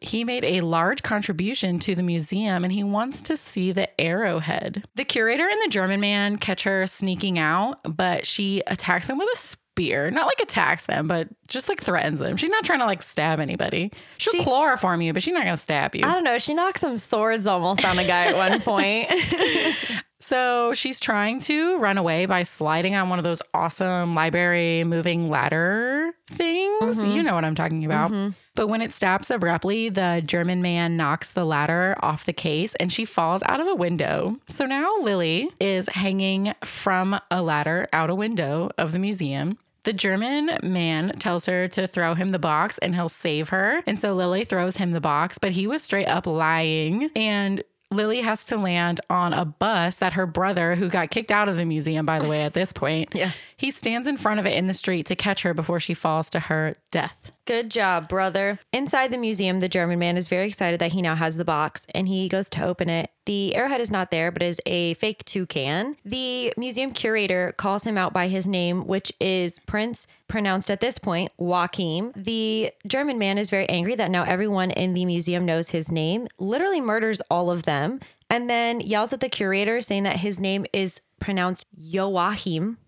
He 0.00 0.22
made 0.22 0.44
a 0.44 0.60
large 0.60 1.02
contribution 1.02 1.78
to 1.78 1.94
the 1.94 2.02
museum 2.02 2.62
and 2.62 2.70
he 2.70 2.84
wants 2.84 3.22
to 3.22 3.38
see 3.38 3.72
the 3.72 3.88
arrowhead. 3.98 4.84
The 4.96 5.04
curator 5.04 5.48
and 5.48 5.62
the 5.62 5.70
german 5.70 6.00
man 6.00 6.36
catch 6.36 6.64
her 6.64 6.86
sneaking 6.86 7.38
out 7.38 7.80
but 7.88 8.26
she 8.26 8.62
attacks 8.66 9.08
him 9.08 9.16
with 9.16 9.28
a 9.32 9.38
spear 9.74 10.08
not 10.08 10.26
like 10.26 10.40
attacks 10.40 10.86
them 10.86 11.08
but 11.08 11.28
just 11.48 11.68
like 11.68 11.82
threatens 11.82 12.20
them 12.20 12.36
she's 12.36 12.48
not 12.48 12.64
trying 12.64 12.78
to 12.78 12.84
like 12.84 13.02
stab 13.02 13.40
anybody 13.40 13.90
she'll 14.18 14.32
She- 14.32 14.44
chloroform 14.44 15.02
you 15.02 15.12
but 15.12 15.20
she's 15.20 15.34
not 15.34 15.44
gonna 15.44 15.56
stab 15.56 15.96
you 15.96 16.04
I 16.04 16.12
don't 16.12 16.22
know. 16.22 16.38
She 16.38 16.54
knocks 16.54 16.80
some 16.80 16.98
swords 16.98 17.46
almost 17.48 17.84
on 17.84 17.98
a 17.98 18.06
guy 18.06 18.26
at 18.26 18.36
one 18.36 18.60
point. 18.60 19.10
So 20.20 20.72
she's 20.72 21.00
trying 21.00 21.40
to 21.40 21.76
run 21.76 21.98
away 21.98 22.24
by 22.24 22.44
sliding 22.44 22.94
on 22.94 23.10
one 23.10 23.18
of 23.18 23.24
those 23.24 23.42
awesome 23.52 24.14
library 24.14 24.82
moving 24.82 25.28
ladder 25.28 26.14
things. 26.30 26.96
Mm-hmm. 26.96 27.10
You 27.10 27.22
know 27.22 27.34
what 27.34 27.44
I'm 27.44 27.54
talking 27.54 27.84
about. 27.84 28.10
Mm-hmm. 28.10 28.30
But 28.54 28.68
when 28.68 28.80
it 28.80 28.94
stops 28.94 29.30
abruptly, 29.30 29.90
the 29.90 30.22
German 30.24 30.62
man 30.62 30.96
knocks 30.96 31.32
the 31.32 31.44
ladder 31.44 31.94
off 32.00 32.24
the 32.24 32.32
case 32.32 32.74
and 32.80 32.90
she 32.90 33.04
falls 33.04 33.42
out 33.42 33.60
of 33.60 33.66
a 33.66 33.74
window. 33.74 34.38
So 34.48 34.64
now 34.64 34.96
Lily 35.02 35.50
is 35.60 35.90
hanging 35.90 36.54
from 36.64 37.20
a 37.30 37.42
ladder 37.42 37.86
out 37.92 38.08
a 38.08 38.14
window 38.14 38.70
of 38.78 38.92
the 38.92 38.98
museum. 38.98 39.58
The 39.84 39.92
German 39.92 40.50
man 40.62 41.18
tells 41.18 41.46
her 41.46 41.68
to 41.68 41.86
throw 41.86 42.14
him 42.14 42.30
the 42.30 42.38
box 42.38 42.78
and 42.78 42.94
he'll 42.94 43.08
save 43.08 43.50
her. 43.50 43.82
And 43.86 43.98
so 43.98 44.14
Lily 44.14 44.44
throws 44.44 44.78
him 44.78 44.90
the 44.92 45.00
box, 45.00 45.38
but 45.38 45.52
he 45.52 45.66
was 45.66 45.82
straight 45.82 46.06
up 46.06 46.26
lying. 46.26 47.10
And 47.14 47.62
Lily 47.94 48.20
has 48.22 48.44
to 48.46 48.56
land 48.56 49.00
on 49.08 49.32
a 49.32 49.44
bus 49.44 49.96
that 49.96 50.14
her 50.14 50.26
brother, 50.26 50.74
who 50.74 50.88
got 50.88 51.10
kicked 51.10 51.30
out 51.30 51.48
of 51.48 51.56
the 51.56 51.64
museum, 51.64 52.04
by 52.06 52.18
the 52.18 52.28
way, 52.28 52.42
at 52.42 52.54
this 52.54 52.72
point, 52.72 53.10
Yeah. 53.14 53.30
he 53.56 53.70
stands 53.70 54.06
in 54.08 54.16
front 54.16 54.40
of 54.40 54.46
it 54.46 54.54
in 54.54 54.66
the 54.66 54.74
street 54.74 55.06
to 55.06 55.16
catch 55.16 55.42
her 55.42 55.54
before 55.54 55.80
she 55.80 55.94
falls 55.94 56.28
to 56.30 56.40
her 56.40 56.76
death. 56.90 57.32
Good 57.46 57.70
job, 57.70 58.08
brother. 58.08 58.58
Inside 58.72 59.10
the 59.12 59.18
museum, 59.18 59.60
the 59.60 59.68
German 59.68 59.98
man 59.98 60.16
is 60.16 60.28
very 60.28 60.46
excited 60.48 60.80
that 60.80 60.92
he 60.92 61.02
now 61.02 61.14
has 61.14 61.36
the 61.36 61.44
box 61.44 61.86
and 61.94 62.08
he 62.08 62.28
goes 62.28 62.48
to 62.50 62.64
open 62.64 62.88
it. 62.88 63.10
The 63.26 63.54
arrowhead 63.54 63.80
is 63.82 63.90
not 63.90 64.10
there, 64.10 64.30
but 64.30 64.42
is 64.42 64.60
a 64.64 64.94
fake 64.94 65.24
toucan. 65.26 65.96
The 66.04 66.54
museum 66.56 66.90
curator 66.90 67.52
calls 67.56 67.84
him 67.84 67.98
out 67.98 68.12
by 68.14 68.28
his 68.28 68.46
name, 68.46 68.86
which 68.86 69.12
is 69.20 69.58
Prince, 69.58 70.06
pronounced 70.34 70.68
at 70.68 70.80
this 70.80 70.98
point 70.98 71.30
Joachim. 71.38 72.10
The 72.16 72.72
German 72.88 73.18
man 73.18 73.38
is 73.38 73.50
very 73.50 73.68
angry 73.68 73.94
that 73.94 74.10
now 74.10 74.24
everyone 74.24 74.72
in 74.72 74.92
the 74.92 75.04
museum 75.04 75.46
knows 75.46 75.68
his 75.68 75.92
name, 75.92 76.26
literally 76.40 76.80
murders 76.80 77.20
all 77.30 77.52
of 77.52 77.62
them, 77.62 78.00
and 78.28 78.50
then 78.50 78.80
yells 78.80 79.12
at 79.12 79.20
the 79.20 79.28
curator 79.28 79.80
saying 79.80 80.02
that 80.02 80.16
his 80.16 80.40
name 80.40 80.66
is 80.72 81.00
pronounced 81.20 81.64
Joachim, 81.78 82.78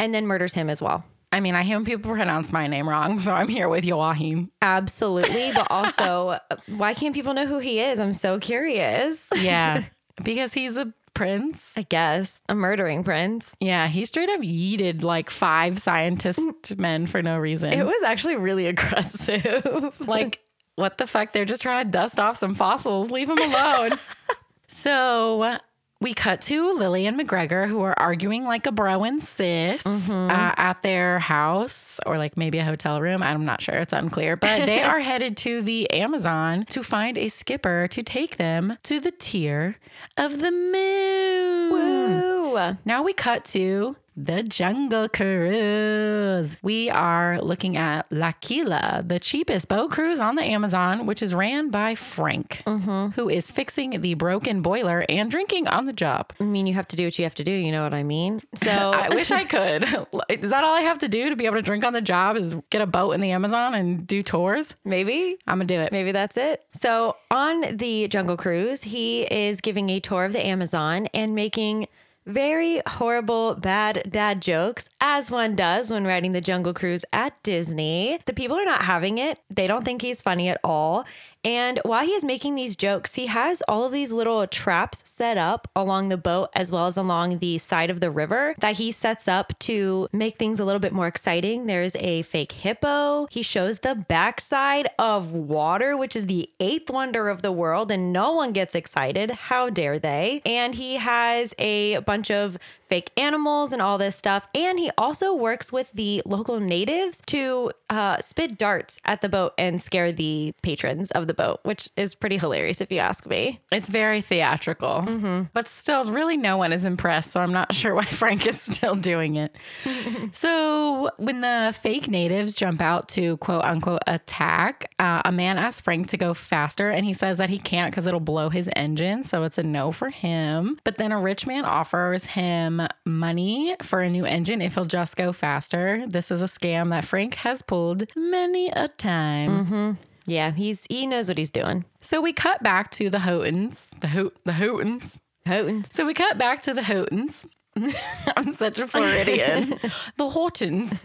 and 0.00 0.12
then 0.12 0.26
murders 0.26 0.54
him 0.54 0.68
as 0.68 0.82
well. 0.82 1.04
I 1.30 1.38
mean, 1.38 1.54
I 1.54 1.62
hear 1.62 1.80
people 1.82 2.12
pronounce 2.12 2.52
my 2.52 2.66
name 2.66 2.88
wrong, 2.88 3.20
so 3.20 3.32
I'm 3.32 3.46
here 3.46 3.68
with 3.68 3.84
Joachim. 3.84 4.50
Absolutely. 4.60 5.52
But 5.54 5.68
also, 5.70 6.40
why 6.66 6.92
can't 6.92 7.14
people 7.14 7.34
know 7.34 7.46
who 7.46 7.60
he 7.60 7.78
is? 7.78 8.00
I'm 8.00 8.14
so 8.14 8.40
curious. 8.40 9.28
Yeah, 9.32 9.84
because 10.24 10.52
he's 10.52 10.76
a 10.76 10.92
prince. 11.16 11.72
I 11.76 11.82
guess 11.82 12.42
a 12.48 12.54
murdering 12.54 13.02
prince. 13.02 13.56
Yeah, 13.60 13.88
he 13.88 14.04
straight 14.04 14.30
up 14.30 14.40
yeeted 14.40 15.02
like 15.02 15.30
five 15.30 15.78
scientist 15.78 16.76
men 16.78 17.06
for 17.06 17.22
no 17.22 17.38
reason. 17.38 17.72
It 17.72 17.86
was 17.86 18.02
actually 18.04 18.36
really 18.36 18.66
aggressive. 18.68 19.96
like, 20.06 20.40
what 20.76 20.98
the 20.98 21.06
fuck? 21.06 21.32
They're 21.32 21.44
just 21.44 21.62
trying 21.62 21.84
to 21.84 21.90
dust 21.90 22.18
off 22.20 22.36
some 22.36 22.54
fossils. 22.54 23.10
Leave 23.10 23.28
them 23.28 23.38
alone. 23.38 23.92
so 24.68 25.58
we 26.00 26.12
cut 26.14 26.42
to 26.42 26.74
Lily 26.74 27.06
and 27.06 27.18
McGregor, 27.18 27.68
who 27.68 27.80
are 27.80 27.98
arguing 27.98 28.44
like 28.44 28.66
a 28.66 28.72
bro 28.72 29.02
and 29.04 29.22
sis 29.22 29.84
uh, 29.86 30.54
at 30.56 30.82
their 30.82 31.18
house 31.18 31.98
or 32.04 32.18
like 32.18 32.36
maybe 32.36 32.58
a 32.58 32.64
hotel 32.64 33.00
room. 33.00 33.22
I'm 33.22 33.44
not 33.44 33.62
sure. 33.62 33.76
It's 33.76 33.92
unclear. 33.92 34.36
But 34.36 34.66
they 34.66 34.82
are 34.84 35.00
headed 35.00 35.36
to 35.38 35.62
the 35.62 35.90
Amazon 35.90 36.66
to 36.70 36.82
find 36.82 37.16
a 37.16 37.28
skipper 37.28 37.88
to 37.88 38.02
take 38.02 38.36
them 38.36 38.76
to 38.84 39.00
the 39.00 39.10
tear 39.10 39.78
of 40.16 40.40
the 40.40 40.50
moon. 40.50 41.72
Woo. 41.72 42.76
Now 42.84 43.02
we 43.02 43.12
cut 43.12 43.44
to 43.46 43.96
the 44.16 44.42
Jungle 44.42 45.08
Cruise. 45.08 46.56
We 46.62 46.88
are 46.88 47.40
looking 47.40 47.76
at 47.76 48.06
La 48.10 48.32
Quila, 48.32 49.06
the 49.06 49.20
cheapest 49.20 49.68
boat 49.68 49.90
cruise 49.90 50.18
on 50.18 50.36
the 50.36 50.42
Amazon, 50.42 51.04
which 51.04 51.22
is 51.22 51.34
ran 51.34 51.68
by 51.68 51.94
Frank, 51.94 52.62
mm-hmm. 52.66 53.08
who 53.10 53.28
is 53.28 53.50
fixing 53.50 54.00
the 54.00 54.14
broken 54.14 54.62
boiler 54.62 55.04
and 55.08 55.30
drinking 55.30 55.68
on 55.68 55.84
the 55.84 55.92
job. 55.92 56.32
I 56.40 56.44
mean, 56.44 56.66
you 56.66 56.72
have 56.74 56.88
to 56.88 56.96
do 56.96 57.04
what 57.04 57.18
you 57.18 57.24
have 57.24 57.34
to 57.34 57.44
do. 57.44 57.52
You 57.52 57.70
know 57.72 57.82
what 57.82 57.94
I 57.94 58.02
mean? 58.02 58.42
So 58.66 58.90
I 58.90 59.10
wish 59.10 59.30
I 59.30 59.44
could. 59.44 59.84
Is 60.28 60.50
that 60.50 60.64
all 60.64 60.74
I 60.74 60.80
have 60.80 60.98
to 60.98 61.08
do 61.08 61.28
to 61.30 61.36
be 61.36 61.46
able 61.46 61.56
to 61.56 61.62
drink 61.62 61.84
on 61.84 61.92
the 61.92 62.00
job? 62.00 62.36
Is 62.36 62.56
get 62.70 62.80
a 62.80 62.86
boat 62.86 63.12
in 63.12 63.20
the 63.20 63.30
Amazon 63.30 63.74
and 63.74 64.04
do 64.06 64.22
tours? 64.24 64.74
maybe 64.84 65.36
I'm 65.46 65.58
gonna 65.58 65.66
do 65.66 65.78
it. 65.78 65.92
Maybe 65.92 66.10
that's 66.10 66.36
it. 66.36 66.64
So, 66.72 67.16
on 67.30 67.76
the 67.76 68.08
Jungle 68.08 68.36
Cruise, 68.36 68.82
he 68.82 69.22
is 69.22 69.60
giving 69.60 69.90
a 69.90 70.00
tour 70.00 70.24
of 70.24 70.32
the 70.32 70.44
Amazon 70.44 71.06
and 71.14 71.34
making 71.34 71.86
very 72.26 72.82
horrible, 72.86 73.54
bad 73.54 74.02
dad 74.10 74.42
jokes, 74.42 74.88
as 75.00 75.30
one 75.30 75.54
does 75.54 75.90
when 75.90 76.04
riding 76.04 76.32
the 76.32 76.40
Jungle 76.40 76.74
Cruise 76.74 77.04
at 77.12 77.40
Disney. 77.42 78.18
The 78.26 78.32
people 78.32 78.58
are 78.58 78.64
not 78.64 78.82
having 78.82 79.18
it, 79.18 79.38
they 79.48 79.66
don't 79.66 79.84
think 79.84 80.02
he's 80.02 80.20
funny 80.20 80.48
at 80.48 80.60
all. 80.64 81.04
And 81.46 81.78
while 81.84 82.04
he 82.04 82.10
is 82.10 82.24
making 82.24 82.56
these 82.56 82.74
jokes, 82.74 83.14
he 83.14 83.26
has 83.26 83.62
all 83.68 83.84
of 83.84 83.92
these 83.92 84.10
little 84.10 84.44
traps 84.48 85.04
set 85.04 85.38
up 85.38 85.68
along 85.76 86.08
the 86.08 86.16
boat 86.16 86.50
as 86.54 86.72
well 86.72 86.88
as 86.88 86.96
along 86.96 87.38
the 87.38 87.58
side 87.58 87.88
of 87.88 88.00
the 88.00 88.10
river 88.10 88.56
that 88.58 88.74
he 88.78 88.90
sets 88.90 89.28
up 89.28 89.56
to 89.60 90.08
make 90.12 90.38
things 90.38 90.58
a 90.58 90.64
little 90.64 90.80
bit 90.80 90.92
more 90.92 91.06
exciting. 91.06 91.66
There's 91.66 91.94
a 91.96 92.22
fake 92.22 92.50
hippo. 92.50 93.28
He 93.30 93.42
shows 93.42 93.78
the 93.78 93.94
backside 93.94 94.88
of 94.98 95.30
water, 95.30 95.96
which 95.96 96.16
is 96.16 96.26
the 96.26 96.50
eighth 96.58 96.90
wonder 96.90 97.28
of 97.28 97.42
the 97.42 97.52
world, 97.52 97.92
and 97.92 98.12
no 98.12 98.32
one 98.32 98.50
gets 98.52 98.74
excited. 98.74 99.30
How 99.30 99.70
dare 99.70 100.00
they? 100.00 100.42
And 100.44 100.74
he 100.74 100.96
has 100.96 101.54
a 101.60 101.98
bunch 101.98 102.32
of 102.32 102.58
fake 102.88 103.10
animals 103.16 103.72
and 103.72 103.82
all 103.82 103.98
this 103.98 104.16
stuff. 104.16 104.46
And 104.54 104.78
he 104.78 104.90
also 104.96 105.34
works 105.34 105.72
with 105.72 105.90
the 105.92 106.22
local 106.24 106.60
natives 106.60 107.22
to 107.26 107.72
uh, 107.90 108.18
spit 108.20 108.58
darts 108.58 109.00
at 109.04 109.20
the 109.20 109.28
boat 109.28 109.52
and 109.58 109.80
scare 109.80 110.12
the 110.12 110.54
patrons 110.62 111.10
of 111.12 111.26
the 111.26 111.34
boat, 111.34 111.60
which 111.62 111.88
is 111.96 112.14
pretty 112.14 112.38
hilarious 112.38 112.80
if 112.80 112.90
you 112.90 112.98
ask 112.98 113.26
me. 113.26 113.60
It's 113.70 113.88
very 113.88 114.20
theatrical, 114.22 115.48
but 115.52 115.68
still, 115.68 116.04
really, 116.04 116.36
no 116.36 116.56
one 116.56 116.72
is 116.72 116.84
impressed. 116.84 117.30
So 117.32 117.40
I'm 117.40 117.52
not 117.52 117.74
sure 117.74 117.94
why 117.94 118.04
Frank 118.04 118.46
is 118.46 118.60
still 118.60 118.94
doing 118.94 119.36
it. 119.36 119.54
so 120.32 121.10
when 121.16 121.40
the 121.40 121.74
fake 121.80 122.08
natives 122.08 122.54
jump 122.54 122.80
out 122.80 123.08
to 123.10 123.36
quote 123.38 123.64
unquote 123.64 124.02
attack, 124.06 124.92
uh, 124.98 125.22
a 125.24 125.32
man 125.32 125.58
asks 125.58 125.80
Frank 125.80 126.08
to 126.08 126.16
go 126.16 126.34
faster, 126.34 126.90
and 126.90 127.04
he 127.04 127.12
says 127.12 127.38
that 127.38 127.50
he 127.50 127.58
can't 127.58 127.90
because 127.90 128.06
it'll 128.06 128.20
blow 128.20 128.50
his 128.50 128.68
engine. 128.76 129.24
So 129.24 129.42
it's 129.42 129.58
a 129.58 129.62
no 129.62 129.92
for 129.92 130.10
him. 130.10 130.78
But 130.84 130.98
then 130.98 131.12
a 131.12 131.20
rich 131.20 131.46
man 131.46 131.64
offers 131.64 132.26
him 132.26 132.75
money 133.04 133.74
for 133.82 134.00
a 134.00 134.10
new 134.10 134.24
engine 134.24 134.60
if 134.62 134.74
he'll 134.74 134.84
just 134.84 135.16
go 135.16 135.32
faster. 135.32 136.04
This 136.08 136.30
is 136.30 136.42
a 136.42 136.46
scam 136.46 136.90
that 136.90 137.04
Frank 137.04 137.34
has 137.36 137.62
pulled 137.62 138.04
many 138.16 138.68
a 138.70 138.88
time. 138.88 139.64
Mm-hmm. 139.64 139.90
Yeah, 140.26 140.50
he's 140.50 140.86
he 140.90 141.06
knows 141.06 141.28
what 141.28 141.38
he's 141.38 141.50
doing. 141.52 141.84
So 142.00 142.20
we 142.20 142.32
cut 142.32 142.62
back 142.62 142.90
to 142.92 143.08
the 143.10 143.18
Houghtons, 143.18 143.98
the 144.00 144.08
Ho- 144.08 144.32
the 144.44 144.52
Houghtons. 144.52 145.16
Houghton's. 145.46 145.88
So 145.92 146.04
we 146.04 146.12
cut 146.14 146.38
back 146.38 146.62
to 146.64 146.74
the 146.74 146.82
Houghtons. 146.82 147.46
I'm 148.36 148.52
such 148.52 148.78
a 148.78 148.86
Floridian. 148.86 149.78
the 150.16 150.30
Hortons. 150.30 151.04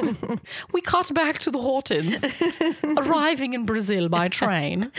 we 0.71 0.81
cut 0.81 1.13
back 1.13 1.39
to 1.39 1.51
the 1.51 1.59
Hortons, 1.59 2.23
arriving 2.97 3.53
in 3.53 3.65
Brazil 3.65 4.09
by 4.09 4.27
train. 4.27 4.91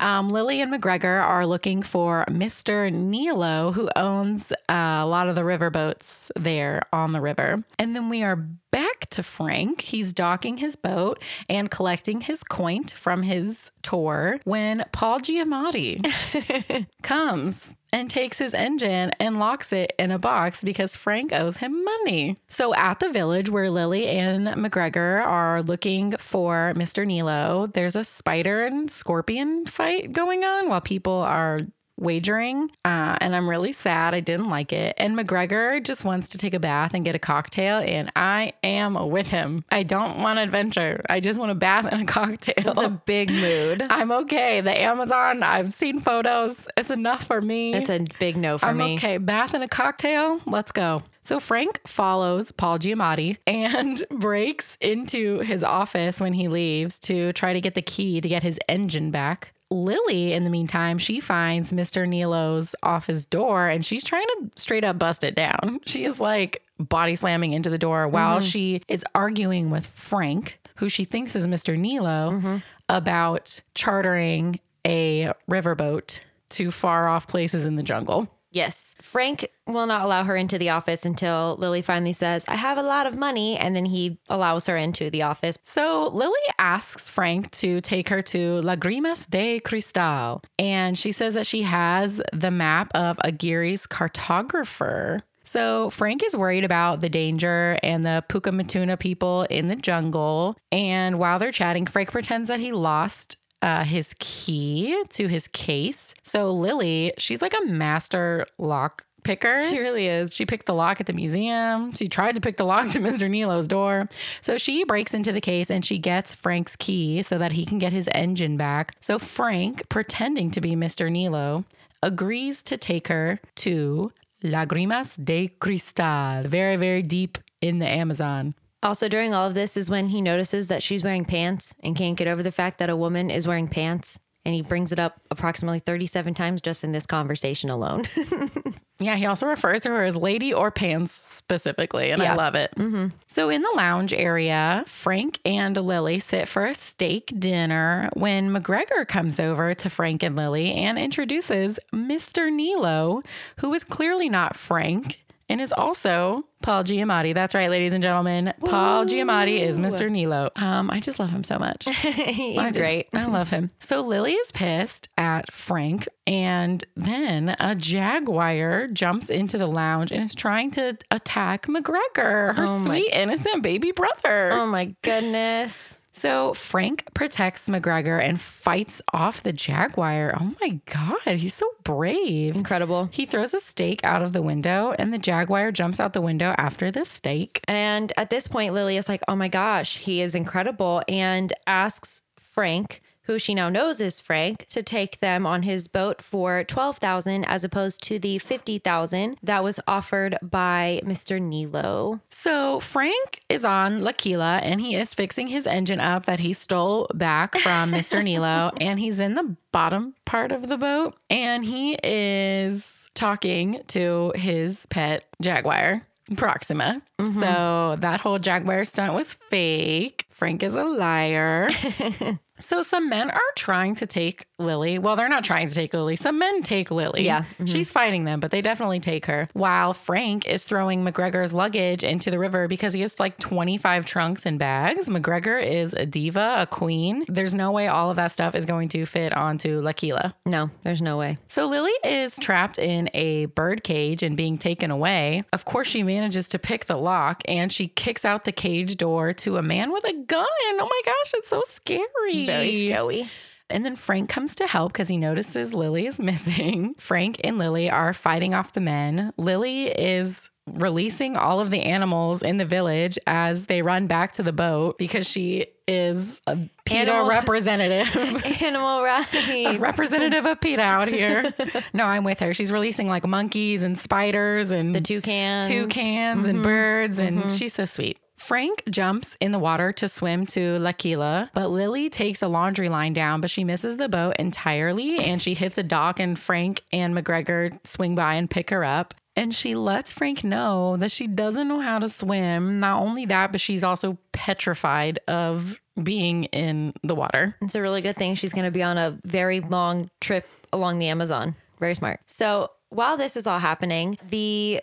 Um, 0.00 0.28
Lily 0.30 0.60
and 0.60 0.72
McGregor 0.72 1.22
are 1.22 1.46
looking 1.46 1.82
for 1.82 2.24
Mr. 2.28 2.92
Nilo, 2.92 3.72
who 3.72 3.88
owns 3.96 4.52
uh, 4.68 5.00
a 5.02 5.06
lot 5.06 5.28
of 5.28 5.34
the 5.34 5.42
riverboats 5.42 6.30
there 6.36 6.82
on 6.92 7.12
the 7.12 7.20
river. 7.20 7.62
And 7.78 7.94
then 7.94 8.08
we 8.08 8.22
are 8.22 8.36
back 8.36 9.08
to 9.10 9.22
Frank. 9.22 9.80
He's 9.80 10.12
docking 10.12 10.58
his 10.58 10.76
boat 10.76 11.22
and 11.48 11.70
collecting 11.70 12.20
his 12.20 12.42
coin 12.42 12.84
from 12.84 13.22
his 13.22 13.70
tour 13.82 14.38
when 14.44 14.84
Paul 14.92 15.20
Giamatti 15.20 16.86
comes 17.02 17.76
and 17.92 18.10
takes 18.10 18.38
his 18.38 18.54
engine 18.54 19.10
and 19.20 19.38
locks 19.38 19.72
it 19.72 19.92
in 19.98 20.10
a 20.10 20.18
box 20.18 20.62
because 20.62 20.96
Frank 20.96 21.32
owes 21.32 21.58
him 21.58 21.84
money. 21.84 22.36
So 22.48 22.74
at 22.74 23.00
the 23.00 23.10
village 23.10 23.48
where 23.48 23.70
Lily 23.70 24.06
and 24.08 24.46
McGregor 24.48 25.24
are 25.24 25.62
looking 25.62 26.12
for 26.12 26.72
Mr. 26.76 27.06
Nilo, 27.06 27.68
there's 27.68 27.96
a 27.96 28.04
spider 28.04 28.64
and 28.64 28.90
scorpion 28.90 29.66
fight 29.66 30.12
going 30.12 30.44
on 30.44 30.68
while 30.68 30.80
people 30.80 31.12
are 31.12 31.60
wagering 31.96 32.70
uh, 32.84 33.16
and 33.20 33.34
i'm 33.34 33.48
really 33.48 33.72
sad 33.72 34.14
i 34.14 34.20
didn't 34.20 34.48
like 34.48 34.72
it 34.72 34.94
and 34.98 35.16
mcgregor 35.16 35.82
just 35.82 36.04
wants 36.04 36.28
to 36.28 36.38
take 36.38 36.54
a 36.54 36.60
bath 36.60 36.94
and 36.94 37.04
get 37.04 37.14
a 37.14 37.18
cocktail 37.18 37.78
and 37.78 38.10
i 38.16 38.52
am 38.62 38.94
with 39.10 39.26
him 39.26 39.64
i 39.70 39.82
don't 39.82 40.18
want 40.18 40.38
adventure 40.38 41.04
i 41.08 41.20
just 41.20 41.38
want 41.38 41.50
a 41.50 41.54
bath 41.54 41.86
and 41.90 42.02
a 42.02 42.04
cocktail 42.04 42.54
It's 42.56 42.80
a 42.80 42.88
big 43.06 43.30
mood. 43.30 43.82
i'm 43.90 44.12
okay 44.12 44.60
the 44.60 44.78
amazon 44.78 45.42
i've 45.42 45.72
seen 45.72 46.00
photos 46.00 46.66
it's 46.76 46.90
enough 46.90 47.24
for 47.24 47.40
me 47.40 47.74
It's 47.74 47.90
a 47.90 48.04
big 48.18 48.36
no 48.36 48.58
for 48.58 48.66
I'm 48.66 48.76
me. 48.78 48.94
okay. 48.94 49.18
Bath 49.18 49.54
and 49.54 49.62
a 49.64 49.68
cocktail. 49.68 50.40
Let's 50.46 50.72
go. 50.72 51.02
So 51.22 51.40
Frank 51.40 51.80
follows 51.86 52.52
Paul 52.52 52.78
Giamatti 52.78 53.36
and 53.46 54.04
breaks 54.10 54.76
into 54.80 55.38
his 55.40 55.62
office 55.64 56.20
when 56.20 56.32
he 56.32 56.48
leaves 56.48 56.98
to 57.00 57.32
try 57.32 57.52
to 57.52 57.60
get 57.60 57.74
the 57.74 57.82
key 57.82 58.20
to 58.20 58.28
get 58.28 58.42
his 58.42 58.58
engine 58.68 59.10
back. 59.10 59.52
Lily, 59.70 60.32
in 60.32 60.44
the 60.44 60.50
meantime, 60.50 60.98
she 60.98 61.20
finds 61.20 61.72
Mr. 61.72 62.08
Nilo's 62.08 62.74
office 62.82 63.24
door 63.24 63.68
and 63.68 63.84
she's 63.84 64.04
trying 64.04 64.26
to 64.26 64.50
straight 64.56 64.84
up 64.84 64.98
bust 64.98 65.24
it 65.24 65.34
down. 65.34 65.80
She 65.86 66.04
is 66.04 66.20
like 66.20 66.62
body 66.78 67.16
slamming 67.16 67.52
into 67.52 67.70
the 67.70 67.78
door 67.78 68.06
while 68.06 68.38
mm-hmm. 68.38 68.46
she 68.46 68.82
is 68.86 69.04
arguing 69.14 69.70
with 69.70 69.86
Frank, 69.86 70.60
who 70.76 70.88
she 70.88 71.04
thinks 71.04 71.34
is 71.34 71.46
Mr. 71.46 71.76
Nilo, 71.76 72.32
mm-hmm. 72.32 72.56
about 72.88 73.60
chartering 73.74 74.60
a 74.86 75.32
riverboat 75.50 76.20
to 76.50 76.70
far 76.70 77.08
off 77.08 77.26
places 77.26 77.66
in 77.66 77.76
the 77.76 77.82
jungle. 77.82 78.28
Yes. 78.56 78.94
Frank 79.02 79.50
will 79.66 79.86
not 79.86 80.00
allow 80.00 80.24
her 80.24 80.34
into 80.34 80.56
the 80.56 80.70
office 80.70 81.04
until 81.04 81.56
Lily 81.58 81.82
finally 81.82 82.14
says, 82.14 82.42
I 82.48 82.56
have 82.56 82.78
a 82.78 82.82
lot 82.82 83.06
of 83.06 83.14
money. 83.14 83.58
And 83.58 83.76
then 83.76 83.84
he 83.84 84.18
allows 84.30 84.64
her 84.64 84.78
into 84.78 85.10
the 85.10 85.24
office. 85.24 85.58
So 85.62 86.08
Lily 86.08 86.40
asks 86.58 87.10
Frank 87.10 87.50
to 87.50 87.82
take 87.82 88.08
her 88.08 88.22
to 88.22 88.62
Lagrimas 88.62 89.28
de 89.28 89.60
Cristal. 89.60 90.42
And 90.58 90.96
she 90.96 91.12
says 91.12 91.34
that 91.34 91.46
she 91.46 91.64
has 91.64 92.22
the 92.32 92.50
map 92.50 92.90
of 92.94 93.18
Aguirre's 93.18 93.86
cartographer. 93.86 95.20
So 95.44 95.90
Frank 95.90 96.24
is 96.24 96.34
worried 96.34 96.64
about 96.64 97.02
the 97.02 97.10
danger 97.10 97.78
and 97.82 98.02
the 98.04 98.24
Pukamatuna 98.30 98.98
people 98.98 99.42
in 99.50 99.66
the 99.66 99.76
jungle. 99.76 100.56
And 100.72 101.18
while 101.18 101.38
they're 101.38 101.52
chatting, 101.52 101.84
Frank 101.84 102.10
pretends 102.10 102.48
that 102.48 102.60
he 102.60 102.72
lost 102.72 103.36
uh, 103.62 103.84
his 103.84 104.14
key 104.18 105.02
to 105.10 105.28
his 105.28 105.48
case. 105.48 106.14
So 106.22 106.50
Lily, 106.50 107.12
she's 107.18 107.42
like 107.42 107.54
a 107.54 107.66
master 107.66 108.46
lock 108.58 109.06
picker. 109.26 109.60
She 109.68 109.78
really 109.78 110.06
is. 110.06 110.32
She 110.32 110.46
picked 110.46 110.66
the 110.66 110.74
lock 110.74 111.00
at 111.00 111.06
the 111.06 111.12
museum. 111.12 111.92
She 111.92 112.06
tried 112.06 112.36
to 112.36 112.40
pick 112.40 112.56
the 112.56 112.64
lock 112.64 112.90
to 112.92 112.98
Mr. 113.00 113.28
Nilo's 113.28 113.66
door. 113.66 114.08
So 114.40 114.56
she 114.56 114.84
breaks 114.84 115.12
into 115.12 115.32
the 115.32 115.40
case 115.40 115.70
and 115.70 115.84
she 115.84 115.98
gets 115.98 116.34
Frank's 116.34 116.76
key 116.76 117.22
so 117.22 117.36
that 117.38 117.52
he 117.52 117.66
can 117.66 117.78
get 117.78 117.92
his 117.92 118.08
engine 118.12 118.56
back. 118.56 118.94
So 119.00 119.18
Frank, 119.18 119.88
pretending 119.88 120.50
to 120.52 120.60
be 120.60 120.76
Mr. 120.76 121.10
Nilo, 121.10 121.64
agrees 122.02 122.62
to 122.64 122.76
take 122.76 123.08
her 123.08 123.40
to 123.56 124.12
Lagrimas 124.44 125.22
de 125.22 125.48
Cristal, 125.48 126.44
very, 126.44 126.76
very 126.76 127.02
deep 127.02 127.38
in 127.60 127.80
the 127.80 127.88
Amazon. 127.88 128.54
Also, 128.86 129.08
during 129.08 129.34
all 129.34 129.48
of 129.48 129.54
this 129.54 129.76
is 129.76 129.90
when 129.90 130.06
he 130.10 130.22
notices 130.22 130.68
that 130.68 130.80
she's 130.80 131.02
wearing 131.02 131.24
pants 131.24 131.74
and 131.82 131.96
can't 131.96 132.16
get 132.16 132.28
over 132.28 132.40
the 132.40 132.52
fact 132.52 132.78
that 132.78 132.88
a 132.88 132.94
woman 132.94 133.30
is 133.30 133.44
wearing 133.44 133.66
pants. 133.66 134.20
And 134.44 134.54
he 134.54 134.62
brings 134.62 134.92
it 134.92 135.00
up 135.00 135.20
approximately 135.28 135.80
37 135.80 136.34
times 136.34 136.60
just 136.60 136.84
in 136.84 136.92
this 136.92 137.04
conversation 137.04 137.68
alone. 137.68 138.06
Yeah, 138.98 139.16
he 139.16 139.26
also 139.26 139.46
refers 139.46 139.82
to 139.82 139.90
her 139.90 140.04
as 140.04 140.16
lady 140.16 140.54
or 140.54 140.70
pants 140.70 141.12
specifically, 141.12 142.10
and 142.10 142.22
I 142.22 142.34
love 142.34 142.54
it. 142.54 142.72
Mm-hmm. 142.76 143.08
So 143.26 143.50
in 143.50 143.60
the 143.60 143.72
lounge 143.76 144.14
area, 144.14 144.84
Frank 144.86 145.38
and 145.44 145.76
Lily 145.76 146.18
sit 146.18 146.48
for 146.48 146.64
a 146.64 146.74
steak 146.74 147.30
dinner 147.38 148.08
when 148.14 148.48
McGregor 148.48 149.06
comes 149.06 149.38
over 149.38 149.74
to 149.74 149.90
Frank 149.90 150.22
and 150.22 150.34
Lily 150.34 150.72
and 150.72 150.98
introduces 150.98 151.78
Mr. 151.92 152.50
Nilo, 152.50 153.20
who 153.58 153.74
is 153.74 153.84
clearly 153.84 154.30
not 154.30 154.56
Frank 154.56 155.18
and 155.48 155.60
is 155.60 155.72
also 155.72 156.44
Paul 156.62 156.82
Giamatti. 156.84 157.32
That's 157.34 157.54
right, 157.54 157.70
ladies 157.70 157.92
and 157.92 158.02
gentlemen. 158.02 158.52
Paul 158.60 159.04
Giamatti 159.06 159.60
is 159.60 159.78
Mr. 159.78 160.10
Nilo. 160.10 160.50
Um, 160.56 160.90
I 160.90 161.00
just 161.00 161.18
love 161.18 161.30
him 161.30 161.44
so 161.44 161.58
much. 161.58 161.84
He's 162.02 162.58
I 162.58 162.62
just- 162.64 162.74
great. 162.80 163.08
I 163.14 163.26
love 163.26 163.50
him. 163.50 163.70
So 163.80 164.00
Lily 164.00 164.32
is 164.32 164.50
pissed 164.52 165.08
at 165.16 165.52
Frank, 165.52 166.08
and 166.26 166.84
then 166.96 167.54
a 167.60 167.74
jaguar 167.76 168.88
jumps 168.88 169.30
into 169.30 169.58
the 169.58 169.66
lounge 169.68 170.10
and 170.10 170.24
is 170.24 170.34
trying 170.34 170.70
to 170.72 170.96
attack 171.10 171.66
McGregor, 171.66 172.54
her 172.56 172.64
Oh 172.66 172.78
my- 172.80 172.84
sweet 172.84 173.12
innocent 173.12 173.62
baby 173.62 173.92
brother. 173.92 174.50
Oh 174.52 174.66
my 174.66 174.94
goodness. 175.02 175.95
So 176.16 176.54
Frank 176.54 177.12
protects 177.12 177.68
McGregor 177.68 178.26
and 178.26 178.40
fights 178.40 179.02
off 179.12 179.42
the 179.42 179.52
jaguar. 179.52 180.34
Oh 180.40 180.54
my 180.62 180.80
god, 180.86 181.36
he's 181.36 181.52
so 181.52 181.68
brave. 181.84 182.56
Incredible. 182.56 183.10
He 183.12 183.26
throws 183.26 183.52
a 183.52 183.60
steak 183.60 184.02
out 184.02 184.22
of 184.22 184.32
the 184.32 184.40
window, 184.40 184.94
and 184.98 185.12
the 185.12 185.18
jaguar 185.18 185.72
jumps 185.72 186.00
out 186.00 186.14
the 186.14 186.22
window 186.22 186.54
after 186.56 186.90
the 186.90 187.04
steak. 187.04 187.60
And 187.68 188.14
at 188.16 188.30
this 188.30 188.48
point, 188.48 188.72
Lily 188.72 188.96
is 188.96 189.10
like, 189.10 189.20
oh 189.28 189.36
my 189.36 189.48
gosh, 189.48 189.98
he 189.98 190.22
is 190.22 190.34
incredible, 190.34 191.02
and 191.06 191.52
asks 191.66 192.22
Frank, 192.38 193.02
who 193.26 193.38
she 193.38 193.54
now 193.54 193.68
knows 193.68 194.00
is 194.00 194.20
Frank, 194.20 194.66
to 194.68 194.82
take 194.82 195.20
them 195.20 195.46
on 195.46 195.62
his 195.62 195.88
boat 195.88 196.22
for 196.22 196.64
12000 196.64 197.44
as 197.44 197.64
opposed 197.64 198.02
to 198.04 198.18
the 198.18 198.38
50000 198.38 199.36
that 199.42 199.64
was 199.64 199.80
offered 199.86 200.38
by 200.42 201.00
Mr. 201.04 201.40
Nilo. 201.40 202.20
So 202.30 202.80
Frank 202.80 203.42
is 203.48 203.64
on 203.64 204.02
La 204.02 204.12
Quila 204.12 204.60
and 204.62 204.80
he 204.80 204.94
is 204.94 205.14
fixing 205.14 205.48
his 205.48 205.66
engine 205.66 206.00
up 206.00 206.26
that 206.26 206.40
he 206.40 206.52
stole 206.52 207.08
back 207.14 207.56
from 207.58 207.92
Mr. 207.92 208.22
Nilo. 208.22 208.70
And 208.80 209.00
he's 209.00 209.20
in 209.20 209.34
the 209.34 209.56
bottom 209.72 210.14
part 210.24 210.52
of 210.52 210.68
the 210.68 210.76
boat 210.76 211.16
and 211.28 211.64
he 211.64 211.98
is 212.02 212.86
talking 213.14 213.82
to 213.88 214.32
his 214.36 214.86
pet 214.86 215.24
jaguar. 215.40 216.02
Proxima. 216.36 217.02
Mm-hmm. 217.20 217.40
So 217.40 217.96
that 218.00 218.20
whole 218.20 218.38
jaguar 218.40 218.84
stunt 218.84 219.14
was 219.14 219.34
fake. 219.48 220.26
Frank 220.30 220.62
is 220.62 220.74
a 220.74 220.82
liar. 220.82 221.68
so 222.60 222.82
some 222.82 223.08
men 223.08 223.30
are 223.30 223.40
trying 223.56 223.94
to 223.96 224.06
take 224.06 224.46
Lily. 224.58 224.98
Well, 224.98 225.16
they're 225.16 225.28
not 225.28 225.44
trying 225.44 225.68
to 225.68 225.74
take 225.74 225.92
Lily. 225.92 226.16
Some 226.16 226.38
men 226.38 226.62
take 226.62 226.90
Lily. 226.90 227.24
Yeah. 227.24 227.42
Mm-hmm. 227.42 227.66
She's 227.66 227.90
fighting 227.90 228.24
them, 228.24 228.40
but 228.40 228.50
they 228.50 228.60
definitely 228.60 229.00
take 229.00 229.26
her. 229.26 229.48
While 229.52 229.92
Frank 229.92 230.46
is 230.46 230.64
throwing 230.64 231.04
McGregor's 231.04 231.52
luggage 231.52 232.02
into 232.02 232.30
the 232.30 232.38
river 232.38 232.68
because 232.68 232.92
he 232.92 233.02
has 233.02 233.20
like 233.20 233.38
25 233.38 234.04
trunks 234.04 234.46
and 234.46 234.58
bags. 234.58 235.08
McGregor 235.08 235.62
is 235.62 235.94
a 235.94 236.06
diva, 236.06 236.56
a 236.58 236.66
queen. 236.66 237.24
There's 237.28 237.54
no 237.54 237.70
way 237.70 237.88
all 237.88 238.10
of 238.10 238.16
that 238.16 238.32
stuff 238.32 238.54
is 238.54 238.64
going 238.64 238.88
to 238.90 239.06
fit 239.06 239.32
onto 239.32 239.80
La 239.80 239.92
Quila. 239.92 240.34
No, 240.46 240.70
there's 240.82 241.02
no 241.02 241.18
way. 241.18 241.38
So 241.48 241.66
Lily 241.66 241.92
is 242.04 242.36
trapped 242.38 242.78
in 242.78 243.10
a 243.14 243.46
bird 243.46 243.84
cage 243.84 244.22
and 244.22 244.36
being 244.36 244.58
taken 244.58 244.90
away. 244.90 245.44
Of 245.52 245.64
course, 245.64 245.88
she 245.88 246.02
manages 246.02 246.48
to 246.50 246.58
pick 246.58 246.86
the 246.86 246.96
lock 246.96 247.42
and 247.46 247.70
she 247.72 247.88
kicks 247.88 248.24
out 248.24 248.44
the 248.44 248.52
cage 248.52 248.96
door 248.96 249.32
to 249.34 249.58
a 249.58 249.62
man 249.62 249.92
with 249.92 250.04
a 250.04 250.12
gun. 250.12 250.46
Oh 250.48 250.88
my 250.90 251.02
gosh, 251.04 251.34
it's 251.34 251.48
so 251.48 251.62
scary. 251.66 252.45
Very 252.46 252.88
scary. 252.88 253.30
And 253.68 253.84
then 253.84 253.96
Frank 253.96 254.30
comes 254.30 254.54
to 254.56 254.66
help 254.66 254.92
because 254.92 255.08
he 255.08 255.16
notices 255.16 255.74
Lily 255.74 256.06
is 256.06 256.18
missing. 256.20 256.94
Frank 256.98 257.40
and 257.44 257.58
Lily 257.58 257.90
are 257.90 258.12
fighting 258.12 258.54
off 258.54 258.72
the 258.72 258.80
men. 258.80 259.32
Lily 259.36 259.86
is 259.86 260.50
releasing 260.66 261.36
all 261.36 261.60
of 261.60 261.70
the 261.70 261.82
animals 261.82 262.42
in 262.42 262.56
the 262.56 262.64
village 262.64 263.18
as 263.26 263.66
they 263.66 263.82
run 263.82 264.08
back 264.08 264.32
to 264.32 264.42
the 264.42 264.52
boat 264.52 264.98
because 264.98 265.26
she 265.26 265.66
is 265.86 266.40
a 266.48 266.56
PETA 266.84 267.12
Animal- 267.12 267.28
representative. 267.28 268.44
Animal 268.62 269.02
rights. 269.02 269.78
representative 269.78 270.44
of 270.44 270.60
PETA 270.60 270.82
out 270.82 271.08
here. 271.08 271.54
no, 271.92 272.04
I'm 272.04 272.24
with 272.24 272.40
her. 272.40 272.52
She's 272.52 272.72
releasing 272.72 273.08
like 273.08 273.26
monkeys 273.26 273.84
and 273.84 273.98
spiders 273.98 274.72
and 274.72 274.94
the 274.94 275.00
toucans. 275.00 275.68
toucans 275.68 276.46
and 276.46 276.56
mm-hmm. 276.56 276.64
birds, 276.64 277.18
and 277.20 277.38
mm-hmm. 277.38 277.50
she's 277.50 277.74
so 277.74 277.84
sweet. 277.84 278.18
Frank 278.46 278.84
jumps 278.88 279.36
in 279.40 279.50
the 279.50 279.58
water 279.58 279.90
to 279.90 280.08
swim 280.08 280.46
to 280.46 280.78
La 280.78 280.92
Quila, 280.92 281.50
but 281.52 281.68
Lily 281.68 282.08
takes 282.08 282.42
a 282.42 282.46
laundry 282.46 282.88
line 282.88 283.12
down, 283.12 283.40
but 283.40 283.50
she 283.50 283.64
misses 283.64 283.96
the 283.96 284.08
boat 284.08 284.36
entirely 284.38 285.18
and 285.18 285.42
she 285.42 285.54
hits 285.54 285.78
a 285.78 285.82
dock, 285.82 286.20
and 286.20 286.38
Frank 286.38 286.84
and 286.92 287.12
McGregor 287.12 287.76
swing 287.84 288.14
by 288.14 288.34
and 288.34 288.48
pick 288.48 288.70
her 288.70 288.84
up. 288.84 289.14
And 289.34 289.52
she 289.52 289.74
lets 289.74 290.12
Frank 290.12 290.44
know 290.44 290.96
that 290.98 291.10
she 291.10 291.26
doesn't 291.26 291.66
know 291.66 291.80
how 291.80 291.98
to 291.98 292.08
swim. 292.08 292.78
Not 292.78 293.02
only 293.02 293.26
that, 293.26 293.50
but 293.50 293.60
she's 293.60 293.82
also 293.82 294.16
petrified 294.30 295.18
of 295.26 295.80
being 296.00 296.44
in 296.44 296.92
the 297.02 297.16
water. 297.16 297.56
It's 297.60 297.74
a 297.74 297.82
really 297.82 298.00
good 298.00 298.16
thing 298.16 298.36
she's 298.36 298.52
going 298.52 298.64
to 298.64 298.70
be 298.70 298.82
on 298.84 298.96
a 298.96 299.18
very 299.24 299.58
long 299.58 300.08
trip 300.20 300.48
along 300.72 301.00
the 301.00 301.08
Amazon. 301.08 301.56
Very 301.80 301.96
smart. 301.96 302.20
So 302.26 302.70
while 302.90 303.16
this 303.16 303.36
is 303.36 303.48
all 303.48 303.58
happening, 303.58 304.18
the 304.30 304.82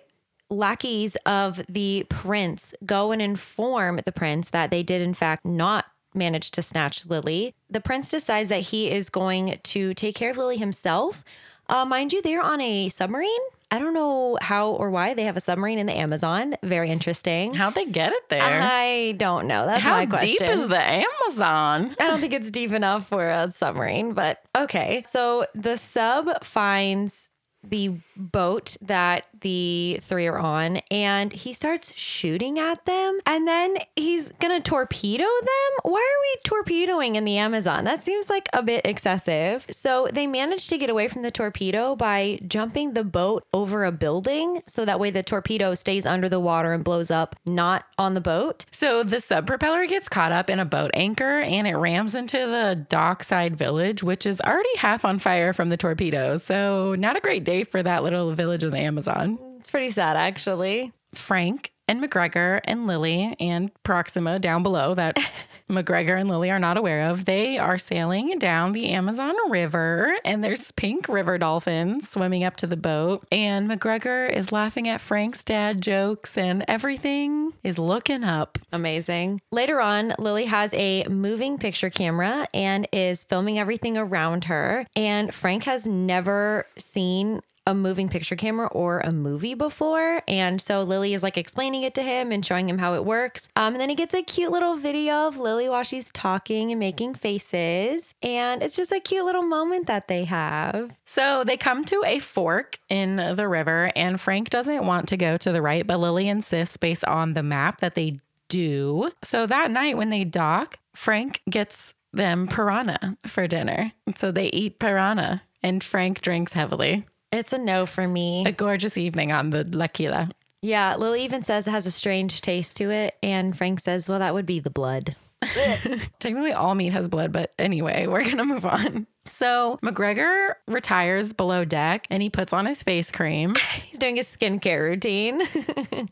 lackeys 0.54 1.16
of 1.26 1.62
the 1.68 2.06
prince 2.10 2.74
go 2.86 3.12
and 3.12 3.22
inform 3.22 4.00
the 4.06 4.12
prince 4.12 4.50
that 4.52 4.70
they 4.70 4.84
did, 4.84 5.02
in 5.02 5.14
fact, 5.14 5.46
not 5.46 5.86
manage 6.16 6.52
to 6.52 6.62
snatch 6.62 7.06
Lily. 7.06 7.56
The 7.70 7.82
prince 7.82 8.08
decides 8.08 8.50
that 8.50 8.62
he 8.62 8.90
is 8.90 9.10
going 9.10 9.60
to 9.64 9.94
take 9.94 10.16
care 10.16 10.32
of 10.32 10.38
Lily 10.38 10.58
himself. 10.58 11.24
Uh, 11.68 11.86
mind 11.86 12.14
you, 12.14 12.22
they're 12.22 12.42
on 12.42 12.62
a 12.62 12.90
submarine. 12.90 13.30
I 13.72 13.80
don't 13.80 13.96
know 13.96 14.38
how 14.40 14.70
or 14.70 14.92
why 14.92 15.16
they 15.16 15.24
have 15.24 15.36
a 15.36 15.40
submarine 15.40 15.80
in 15.80 15.88
the 15.88 15.98
Amazon. 15.98 16.56
Very 16.62 16.92
interesting. 16.92 17.56
How'd 17.56 17.74
they 17.74 17.86
get 17.86 18.12
it 18.12 18.30
there? 18.30 18.44
I 18.44 19.14
don't 19.18 19.48
know. 19.48 19.66
That's 19.66 19.82
How 19.82 19.96
my 19.96 20.06
question. 20.06 20.38
How 20.40 20.46
deep 20.46 20.56
is 20.56 20.68
the 20.68 20.80
Amazon? 20.80 21.96
I 22.00 22.08
don't 22.08 22.20
think 22.20 22.34
it's 22.34 22.52
deep 22.52 22.72
enough 22.72 23.08
for 23.08 23.28
a 23.28 23.50
submarine, 23.50 24.14
but 24.14 24.44
okay. 24.56 25.04
So 25.08 25.48
the 25.56 25.78
sub 25.78 26.44
finds 26.46 27.32
the 27.64 27.94
boat 28.16 28.78
that 28.82 29.26
the 29.42 30.00
three 30.02 30.28
are 30.28 30.38
on 30.38 30.78
and 30.92 31.32
he 31.34 31.54
starts 31.54 31.94
shooting 31.96 32.60
at 32.60 32.86
them 32.86 33.20
and 33.26 33.48
then 33.48 33.78
he's 33.96 34.30
gonna 34.40 34.62
torpedo 34.62 35.24
them. 35.24 35.92
Why 35.92 36.00
are 36.00 36.22
we 36.22 36.40
torpedoing 36.44 37.16
in 37.16 37.26
the 37.26 37.38
Amazon? 37.38 37.84
That 37.84 38.04
seems 38.04 38.30
like 38.30 38.50
a 38.54 38.64
bit 38.64 38.86
excessive. 38.86 39.66
So 39.72 40.08
they 40.12 40.28
managed 40.28 40.70
to 40.70 40.78
get 40.78 40.90
away 40.90 41.08
from 41.08 41.22
the 41.22 41.32
torpedo 41.32 41.96
by 41.96 42.40
jumping 42.48 42.94
the 42.94 43.04
boat 43.04 43.46
over 43.54 43.86
a 43.86 43.92
building 43.92 44.62
so 44.66 44.86
that 44.86 45.00
way 45.00 45.10
the 45.10 45.24
torpedo 45.24 45.76
stays 45.76 46.06
under 46.06 46.30
the 46.30 46.40
water 46.40 46.74
and 46.74 46.84
blows 46.84 47.12
up, 47.12 47.36
not 47.46 47.86
on 47.98 48.14
the 48.14 48.22
boat. 48.22 48.66
So 48.72 49.04
the 49.04 49.20
sub 49.20 49.48
propeller 49.48 49.86
gets 49.88 50.10
caught 50.10 50.32
up 50.32 50.50
in 50.50 50.60
a 50.60 50.66
boat 50.66 50.92
anchor 50.94 51.40
and 51.40 51.68
it 51.68 51.76
rams 51.76 52.16
into 52.16 52.38
the 52.38 52.86
dockside 52.90 53.58
village, 53.58 54.04
which 54.04 54.26
is 54.26 54.42
already 54.42 54.76
half 54.78 55.06
on 55.06 55.20
fire 55.20 55.54
from 55.54 55.70
the 55.70 55.78
torpedoes. 55.78 56.44
So 56.44 56.96
not 56.96 57.18
a 57.18 57.22
great 57.22 57.44
day 57.44 57.53
for 57.64 57.84
that 57.84 58.04
little 58.04 58.34
village 58.34 58.64
in 58.64 58.72
the 58.72 58.80
Amazon. 58.80 59.38
It's 59.60 59.70
pretty 59.70 59.92
sad 59.92 60.18
actually. 60.18 60.92
Frank 61.14 61.72
and 61.88 62.02
McGregor 62.02 62.60
and 62.64 62.88
Lily 62.88 63.36
and 63.40 63.72
Proxima 63.84 64.40
down 64.40 64.64
below 64.64 64.96
that 64.96 65.18
McGregor 65.74 66.20
and 66.20 66.30
Lily 66.30 66.52
are 66.52 66.60
not 66.60 66.78
aware 66.78 67.10
of. 67.10 67.26
They 67.26 67.58
are 67.58 67.78
sailing 67.78 68.38
down 68.40 68.72
the 68.72 68.90
Amazon 68.90 69.34
River 69.50 70.16
and 70.24 70.44
there's 70.44 70.72
pink 70.72 71.10
river 71.10 71.38
dolphins 71.38 72.10
swimming 72.10 72.44
up 72.44 72.56
to 72.58 72.68
the 72.68 72.78
boat. 72.78 73.26
And 73.32 73.70
McGregor 73.70 74.32
is 74.32 74.52
laughing 74.52 74.88
at 74.88 75.02
Frank's 75.02 75.44
dad 75.44 75.82
jokes 75.82 76.38
and 76.38 76.64
everything 76.68 77.54
is 77.64 77.80
looking 77.80 78.24
up. 78.24 78.60
Amazing. 78.72 79.42
Later 79.52 79.82
on, 79.82 80.14
Lily 80.20 80.46
has 80.46 80.74
a 80.74 81.06
moving 81.06 81.58
picture 81.58 81.90
camera 81.90 82.48
and 82.54 82.88
is 82.92 83.24
filming 83.24 83.60
everything 83.60 83.98
around 83.98 84.46
her. 84.46 84.86
And 84.96 85.34
Frank 85.34 85.64
has 85.64 85.88
never 85.88 86.66
seen 86.78 87.42
a 87.66 87.74
moving 87.74 88.10
picture 88.10 88.36
camera 88.36 88.68
or 88.68 89.00
a 89.00 89.12
movie 89.12 89.54
before. 89.54 90.22
And 90.28 90.62
so 90.62 90.84
Lily 90.84 91.14
is 91.14 91.24
like 91.24 91.38
explaining 91.38 91.84
it 91.84 91.94
to 91.96 92.04
him 92.04 92.32
and 92.32 92.46
showing 92.46 92.68
him 92.68 92.78
how 92.78 92.94
it 92.96 93.06
works. 93.06 93.48
Um, 93.56 93.74
and 93.74 93.82
then 93.82 93.90
he 93.90 93.96
gets 93.96 94.14
a 94.14 94.22
cute 94.22 94.52
little 94.52 94.76
video 94.76 95.28
of 95.28 95.38
Lily 95.38 95.70
while 95.70 95.84
she's 95.84 96.12
talking 96.12 96.72
and 96.72 96.80
making 96.80 97.16
faces. 97.16 98.14
And 98.22 98.62
it's 98.62 98.76
just 98.76 98.92
a 98.92 99.00
cute 99.00 99.26
little 99.26 99.44
moment 99.44 99.88
that 99.88 100.08
they 100.08 100.26
have. 100.26 100.92
So 101.06 101.44
they 101.44 101.58
come 101.58 101.86
to 101.86 102.04
a 102.06 102.20
fork 102.20 102.80
in 102.90 103.16
the 103.16 103.48
river, 103.48 103.92
and 103.96 104.20
Frank 104.20 104.50
doesn't 104.50 104.86
want 104.86 105.08
to 105.10 105.18
go 105.18 105.38
to 105.38 105.52
the 105.52 105.62
right, 105.62 105.86
but 105.86 106.00
Lily 106.00 106.28
insists 106.28 106.78
based 106.78 107.06
on 107.06 107.34
the 107.34 107.44
map 107.44 107.80
that 107.82 107.96
they 107.96 108.20
do. 108.50 109.12
So 109.24 109.46
that 109.48 109.72
night 109.72 109.98
when 109.98 110.10
they 110.10 110.24
dock, 110.24 110.80
Frank 110.96 111.42
gets 111.50 111.94
them 112.12 112.48
piranha 112.48 113.16
for 113.26 113.48
dinner. 113.48 113.94
So 114.16 114.32
they 114.32 114.48
eat 114.48 114.80
piranha, 114.80 115.44
and 115.62 115.84
Frank 115.84 116.22
drinks 116.22 116.54
heavily. 116.54 117.06
It's 117.34 117.52
a 117.52 117.58
no 117.58 117.88
for 117.88 118.08
me. 118.08 118.46
A 118.46 118.52
gorgeous 118.52 118.96
evening 118.96 119.32
on 119.32 119.50
the 119.50 119.64
La 119.64 119.88
Quila. 119.88 120.30
Yeah, 120.62 120.96
Lily 120.98 121.24
even 121.24 121.42
says 121.42 121.68
it 121.68 121.72
has 121.72 121.88
a 121.88 121.92
strange 121.92 122.42
taste 122.42 122.78
to 122.78 122.92
it. 122.92 123.16
And 123.24 123.58
Frank 123.58 123.80
says, 123.80 124.08
well, 124.08 124.20
that 124.20 124.36
would 124.36 124.46
be 124.46 124.60
the 124.60 124.70
blood. 124.70 125.16
Technically, 126.20 126.54
all 126.54 126.76
meat 126.76 126.94
has 126.94 127.08
blood, 127.10 127.32
but 127.32 127.52
anyway, 127.58 128.06
we're 128.08 128.24
going 128.24 128.38
to 128.38 128.46
move 128.46 128.66
on. 128.66 129.08
So 129.26 129.80
McGregor 129.82 130.54
retires 130.68 131.34
below 131.34 131.66
deck 131.66 132.06
and 132.12 132.22
he 132.22 132.30
puts 132.30 132.54
on 132.54 132.68
his 132.68 132.84
face 132.84 133.10
cream. 133.10 133.56
He's 133.84 133.98
doing 133.98 134.16
his 134.16 134.28
skincare 134.28 134.82
routine. 134.82 135.42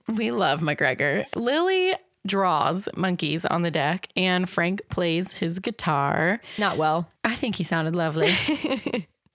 We 0.07 0.31
love 0.31 0.62
McGregor. 0.62 1.27
Lily 1.36 1.93
draws 2.25 2.89
monkeys 2.95 3.45
on 3.45 3.62
the 3.62 3.71
deck 3.71 4.07
and 4.15 4.49
Frank 4.49 4.81
plays 4.89 5.38
his 5.38 5.60
guitar. 5.60 6.41
Not 6.57 6.77
well. 6.77 7.10
I 7.23 7.36
think 7.36 7.57
he 7.57 7.63
sounded 7.63 7.95
lovely. 7.95 8.36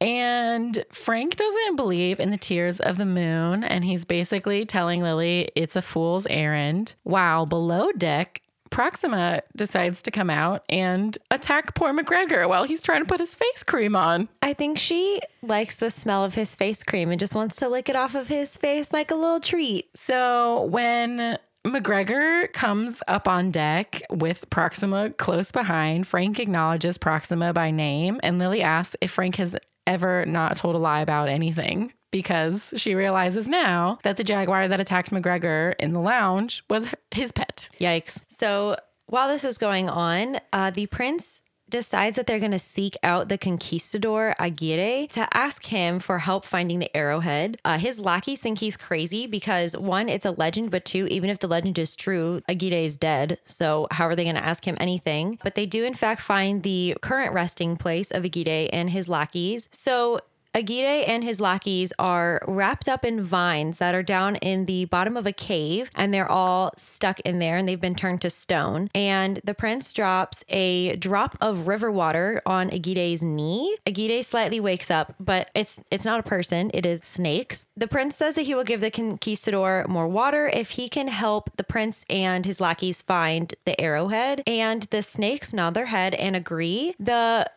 And 0.01 0.85
Frank 0.93 1.37
doesn't 1.37 1.77
believe 1.77 2.21
in 2.21 2.31
the 2.31 2.37
tears 2.37 2.81
of 2.81 2.99
the 2.99 3.07
moon. 3.07 3.65
And 3.65 3.85
he's 3.85 4.05
basically 4.05 4.65
telling 4.65 5.03
Lily 5.03 5.51
it's 5.57 5.77
a 5.77 5.83
fool's 5.83 6.27
errand. 6.27 6.95
While 7.03 7.47
below 7.47 7.93
deck, 7.93 8.43
Proxima 8.71 9.43
decides 9.55 10.03
to 10.03 10.11
come 10.11 10.29
out 10.29 10.65
and 10.69 11.17
attack 11.31 11.75
poor 11.75 11.95
McGregor 11.95 12.49
while 12.49 12.65
he's 12.65 12.83
trying 12.83 13.01
to 13.01 13.07
put 13.07 13.21
his 13.21 13.35
face 13.35 13.63
cream 13.63 13.97
on. 13.97 14.29
I 14.43 14.53
think 14.55 14.79
she 14.79 15.21
likes 15.43 15.77
the 15.77 15.91
smell 15.91 16.25
of 16.25 16.35
his 16.35 16.55
face 16.55 16.83
cream 16.83 17.11
and 17.11 17.21
just 17.21 17.35
wants 17.35 17.57
to 17.57 17.69
lick 17.69 17.89
it 17.89 17.97
off 17.97 18.15
of 18.15 18.29
his 18.29 18.57
face 18.57 18.93
like 18.93 19.11
a 19.11 19.15
little 19.15 19.41
treat. 19.41 19.97
So 19.97 20.65
when 20.65 21.39
McGregor 21.67 22.53
comes 22.53 23.03
up 23.09 23.27
on 23.27 23.51
deck 23.51 24.03
with 24.11 24.49
Proxima 24.51 25.11
close 25.11 25.51
behind. 25.51 26.07
Frank 26.07 26.39
acknowledges 26.39 26.97
Proxima 26.97 27.53
by 27.53 27.73
name, 27.73 28.21
and 28.23 28.39
Lily 28.39 28.63
asks 28.63 28.95
if 29.01 29.11
Frank 29.11 29.35
has 29.37 29.57
ever 29.87 30.27
not 30.27 30.57
told 30.57 30.75
a 30.75 30.79
lie 30.79 31.01
about 31.01 31.29
anything 31.29 31.93
because 32.11 32.73
she 32.77 32.95
realizes 32.95 33.47
now 33.47 33.99
that 34.03 34.17
the 34.17 34.25
jaguar 34.25 34.69
that 34.69 34.81
attacked 34.81 35.11
McGregor 35.11 35.75
in 35.79 35.93
the 35.93 36.01
lounge 36.01 36.65
was 36.71 36.89
his 37.11 37.33
pet. 37.33 37.69
Yikes. 37.81 38.21
So 38.29 38.77
while 39.07 39.29
this 39.29 39.45
is 39.45 39.59
going 39.59 39.89
on, 39.89 40.39
uh, 40.53 40.71
the 40.71 40.87
prince 40.87 41.43
decides 41.69 42.17
that 42.17 42.27
they're 42.27 42.39
going 42.39 42.53
to 42.53 42.59
seek 42.59 42.97
out 43.03 43.29
the 43.29 43.39
conquistador 43.39 44.35
Aguirre 44.39 45.07
to 45.09 45.29
ask 45.37 45.67
him 45.67 45.99
for 45.99 46.19
help 46.19 46.45
finding 46.45 46.79
the 46.79 46.95
arrowhead. 46.97 47.59
Uh, 47.65 47.79
his 47.79 47.99
lackeys 47.99 48.41
think 48.41 48.59
he's 48.59 48.77
crazy 48.77 49.27
because 49.27 49.77
one, 49.77 50.09
it's 50.09 50.27
a 50.27 50.31
legend, 50.31 50.71
but 50.71 50.85
two, 50.85 51.07
even 51.07 51.31
if 51.31 51.39
the 51.41 51.49
legend 51.49 51.79
is 51.79 51.97
true, 51.97 52.41
Aguirre 52.49 52.85
is 52.85 52.97
dead. 52.97 53.39
So 53.45 53.89
how 53.91 54.07
are 54.07 54.15
they 54.15 54.25
going 54.25 54.37
to 54.37 54.45
ask 54.45 54.65
him 54.65 54.77
anything? 54.81 55.39
But 55.43 55.55
they 55.55 55.67
do, 55.67 55.85
in 55.85 55.95
fact, 55.95 56.21
find 56.21 56.63
the 56.63 56.97
current 57.01 57.33
resting 57.33 57.77
place 57.77 58.11
of 58.11 58.25
Aguirre 58.25 58.69
and 58.73 58.91
his 58.91 59.09
lackeys. 59.09 59.69
So 59.73 60.21
Aguirre 60.57 61.05
and 61.05 61.23
his 61.23 61.39
lackeys 61.39 61.93
are 61.99 62.41
wrapped 62.49 62.89
up 62.89 63.05
in 63.05 63.23
vines 63.23 63.77
that 63.77 63.95
are 63.95 64.03
down 64.03 64.37
in 64.37 64.65
the 64.65 64.87
bottom 64.87 65.15
of 65.15 65.27
a 65.27 65.33
cave 65.33 65.91
and 65.95 66.15
they're 66.15 66.31
all 66.31 66.73
stuck 66.79 67.21
in 67.21 67.39
there 67.41 67.59
and 67.59 67.69
they've 67.69 67.81
been 67.81 67.95
turned 67.95 68.23
to 68.23 68.31
stone. 68.31 68.89
And 68.95 69.39
the 69.45 69.53
prince 69.53 69.93
drops 69.93 70.45
a 70.49 70.97
drop 70.97 71.37
of 71.43 71.67
river 71.67 71.93
water 71.93 72.41
on 72.47 72.71
Aguirre's 72.71 73.23
knee. 73.23 73.77
Aguirre 73.87 74.23
slightly 74.23 74.59
wakes 74.59 74.91
up, 74.91 75.15
but 75.21 75.51
it's 75.55 75.85
it's 75.91 76.07
not 76.07 76.21
a 76.21 76.23
person, 76.23 76.71
it 76.73 76.87
is 76.87 77.03
snakes. 77.05 77.67
The 77.77 77.87
prince 77.87 78.17
says 78.17 78.37
that 78.37 78.43
he 78.43 78.55
will 78.55 78.65
give 78.65 78.81
the 78.81 78.91
conquistador 78.91 79.85
more 79.89 80.09
water 80.09 80.49
if 80.49 80.71
he 80.71 80.89
can 80.89 81.09
help 81.09 81.51
the 81.59 81.65
prince 81.65 82.07
and 82.09 82.47
his 82.47 82.63
lackeys 82.63 83.03
find 83.03 83.55
the 83.67 83.79
arrowhead. 83.79 84.43
And 84.47 84.85
the 84.85 85.03
snakes 85.03 85.53
nod 85.53 85.75
their 85.75 85.87
head 85.87 86.15
and 86.15 86.35
agree. 86.35 86.95
The 86.99 87.51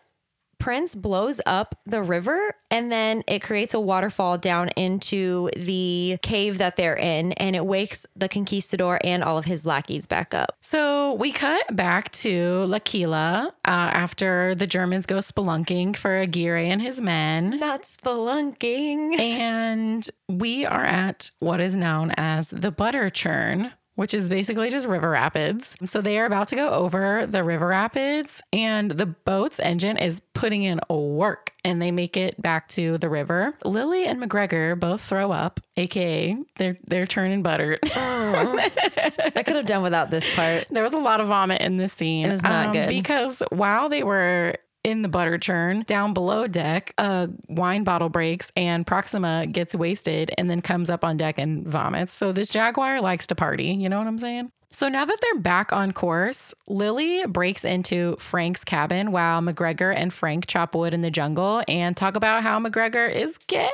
Prince 0.59 0.93
blows 0.93 1.41
up 1.45 1.79
the 1.85 2.01
river 2.01 2.55
and 2.69 2.91
then 2.91 3.23
it 3.27 3.39
creates 3.41 3.73
a 3.73 3.79
waterfall 3.79 4.37
down 4.37 4.69
into 4.69 5.49
the 5.55 6.17
cave 6.21 6.57
that 6.59 6.75
they're 6.75 6.97
in 6.97 7.31
and 7.33 7.55
it 7.55 7.65
wakes 7.65 8.05
the 8.15 8.27
conquistador 8.29 8.99
and 9.03 9.23
all 9.23 9.37
of 9.37 9.45
his 9.45 9.65
lackeys 9.65 10.05
back 10.05 10.33
up. 10.33 10.55
So 10.61 11.13
we 11.13 11.31
cut 11.31 11.75
back 11.75 12.11
to 12.11 12.65
La 12.65 12.79
Quila 12.79 13.53
uh, 13.65 13.69
after 13.69 14.53
the 14.53 14.67
Germans 14.67 15.05
go 15.05 15.17
spelunking 15.17 15.95
for 15.95 16.17
Aguirre 16.17 16.69
and 16.69 16.81
his 16.81 17.01
men. 17.01 17.59
Not 17.59 17.83
spelunking. 17.83 19.17
And 19.19 20.07
we 20.27 20.65
are 20.65 20.85
at 20.85 21.31
what 21.39 21.61
is 21.61 21.75
known 21.75 22.11
as 22.11 22.49
the 22.49 22.71
butter 22.71 23.09
churn, 23.09 23.71
which 23.99 24.13
is 24.13 24.29
basically 24.29 24.69
just 24.69 24.87
river 24.87 25.09
rapids. 25.09 25.75
So 25.83 25.99
they 25.99 26.17
are 26.19 26.25
about 26.25 26.47
to 26.47 26.55
go 26.55 26.69
over 26.69 27.25
the 27.25 27.43
river 27.43 27.67
rapids, 27.67 28.41
and 28.53 28.91
the 28.91 29.05
boat's 29.05 29.59
engine 29.59 29.97
is 29.97 30.21
putting 30.33 30.63
in 30.63 30.79
work 30.89 31.51
and 31.65 31.81
they 31.81 31.91
make 31.91 32.15
it 32.15 32.41
back 32.41 32.69
to 32.69 32.97
the 32.97 33.09
river. 33.09 33.57
Lily 33.65 34.05
and 34.05 34.21
McGregor 34.21 34.79
both 34.79 35.01
throw 35.01 35.33
up, 35.33 35.59
aka 35.75 36.37
they're 36.55 36.77
they're 36.87 37.07
churning 37.07 37.43
butter. 37.43 37.77
I 37.83 39.43
could 39.45 39.57
have 39.57 39.65
done 39.65 39.83
without 39.83 40.11
this 40.11 40.33
part. 40.33 40.67
there 40.71 40.83
was 40.83 40.93
a 40.93 40.97
lot 40.97 41.19
of 41.19 41.27
vomit 41.27 41.61
in 41.61 41.75
this 41.75 41.91
scene. 41.91 42.25
It 42.25 42.31
was 42.31 42.43
not 42.43 42.67
um, 42.67 42.71
good. 42.71 42.87
because 42.87 43.43
while 43.49 43.89
they 43.89 44.03
were 44.03 44.55
in 44.83 45.01
the 45.01 45.09
butter 45.09 45.37
churn 45.37 45.83
down 45.87 46.13
below 46.13 46.47
deck, 46.47 46.93
a 46.97 47.29
wine 47.47 47.83
bottle 47.83 48.09
breaks 48.09 48.51
and 48.55 48.85
Proxima 48.85 49.45
gets 49.47 49.75
wasted 49.75 50.31
and 50.37 50.49
then 50.49 50.61
comes 50.61 50.89
up 50.89 51.03
on 51.03 51.17
deck 51.17 51.37
and 51.37 51.67
vomits. 51.67 52.13
So 52.13 52.31
this 52.31 52.49
jaguar 52.49 53.01
likes 53.01 53.27
to 53.27 53.35
party. 53.35 53.67
You 53.67 53.89
know 53.89 53.97
what 53.97 54.07
I'm 54.07 54.17
saying? 54.17 54.51
So 54.71 54.87
now 54.87 55.03
that 55.03 55.17
they're 55.21 55.41
back 55.41 55.73
on 55.73 55.91
course, 55.93 56.53
Lily 56.67 57.25
breaks 57.25 57.65
into 57.65 58.15
Frank's 58.19 58.63
cabin 58.63 59.11
while 59.11 59.41
McGregor 59.41 59.93
and 59.95 60.13
Frank 60.13 60.45
chop 60.45 60.75
wood 60.75 60.93
in 60.93 61.01
the 61.01 61.09
jungle 61.09 61.63
and 61.67 61.97
talk 61.97 62.15
about 62.15 62.43
how 62.43 62.59
McGregor 62.59 63.11
is 63.11 63.37
gay. 63.47 63.71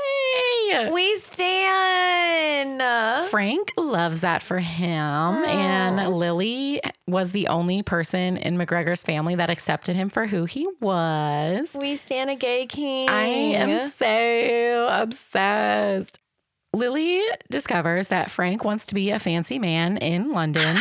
We 0.92 1.18
stand. 1.18 2.82
Frank 3.30 3.72
loves 3.78 4.22
that 4.22 4.42
for 4.42 4.60
him. 4.60 4.94
And 5.00 6.00
oh. 6.00 6.10
Lily 6.10 6.82
was 7.08 7.32
the 7.32 7.48
only 7.48 7.84
person 7.84 8.38
in 8.38 8.58
McGregor's 8.58 9.04
family 9.04 9.36
that 9.36 9.50
accepted 9.50 9.96
him 9.96 10.10
for 10.10 10.26
who 10.26 10.46
he 10.46 10.68
was. 10.80 11.74
We 11.74 11.96
stand 11.96 12.30
a 12.30 12.36
gay 12.36 12.66
king. 12.66 13.10
I 13.10 13.26
am 13.26 13.92
so 13.98 14.88
obsessed. 14.92 16.20
Lily 16.74 17.22
discovers 17.50 18.10
that 18.10 18.30
Frank 18.30 18.66
wants 18.66 18.86
to 18.88 18.96
be 18.96 19.12
a 19.12 19.20
fancy 19.20 19.60
man 19.60 19.98
in 19.98 20.32
London. 20.32 20.78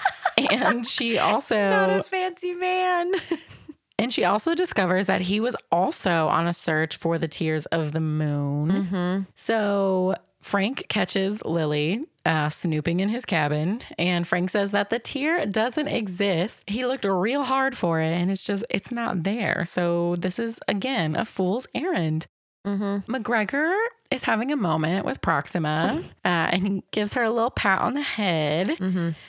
and 0.50 0.86
she 0.86 1.18
also 1.18 1.56
not 1.56 1.90
a 1.90 2.02
fancy 2.02 2.54
man. 2.54 3.12
and 3.98 4.12
she 4.12 4.24
also 4.24 4.54
discovers 4.54 5.06
that 5.06 5.22
he 5.22 5.40
was 5.40 5.56
also 5.70 6.28
on 6.28 6.46
a 6.46 6.52
search 6.52 6.96
for 6.96 7.18
the 7.18 7.28
tears 7.28 7.66
of 7.66 7.92
the 7.92 8.00
moon. 8.00 8.70
So 9.36 10.14
Frank 10.40 10.86
catches 10.88 11.44
Lily 11.44 12.04
uh, 12.24 12.48
snooping 12.48 13.00
in 13.00 13.08
his 13.08 13.24
cabin, 13.24 13.80
and 13.98 14.26
Frank 14.26 14.50
says 14.50 14.70
that 14.70 14.90
the 14.90 14.98
tear 14.98 15.44
doesn't 15.46 15.88
exist. 15.88 16.62
He 16.66 16.86
looked 16.86 17.04
real 17.04 17.42
hard 17.42 17.76
for 17.76 18.00
it, 18.00 18.12
and 18.12 18.30
it's 18.30 18.44
just, 18.44 18.64
it's 18.70 18.92
not 18.92 19.24
there. 19.24 19.64
So 19.64 20.14
this 20.16 20.38
is, 20.38 20.60
again, 20.68 21.16
a 21.16 21.24
fool's 21.24 21.66
errand. 21.74 22.26
McGregor 23.08 23.74
is 24.10 24.24
having 24.24 24.50
a 24.52 24.56
moment 24.56 25.04
with 25.04 25.20
Proxima 25.20 26.02
uh, 26.24 26.28
and 26.28 26.66
he 26.66 26.82
gives 26.92 27.12
her 27.12 27.22
a 27.22 27.30
little 27.30 27.50
pat 27.50 27.80
on 27.80 27.94
the 27.94 28.02
head. 28.02 28.70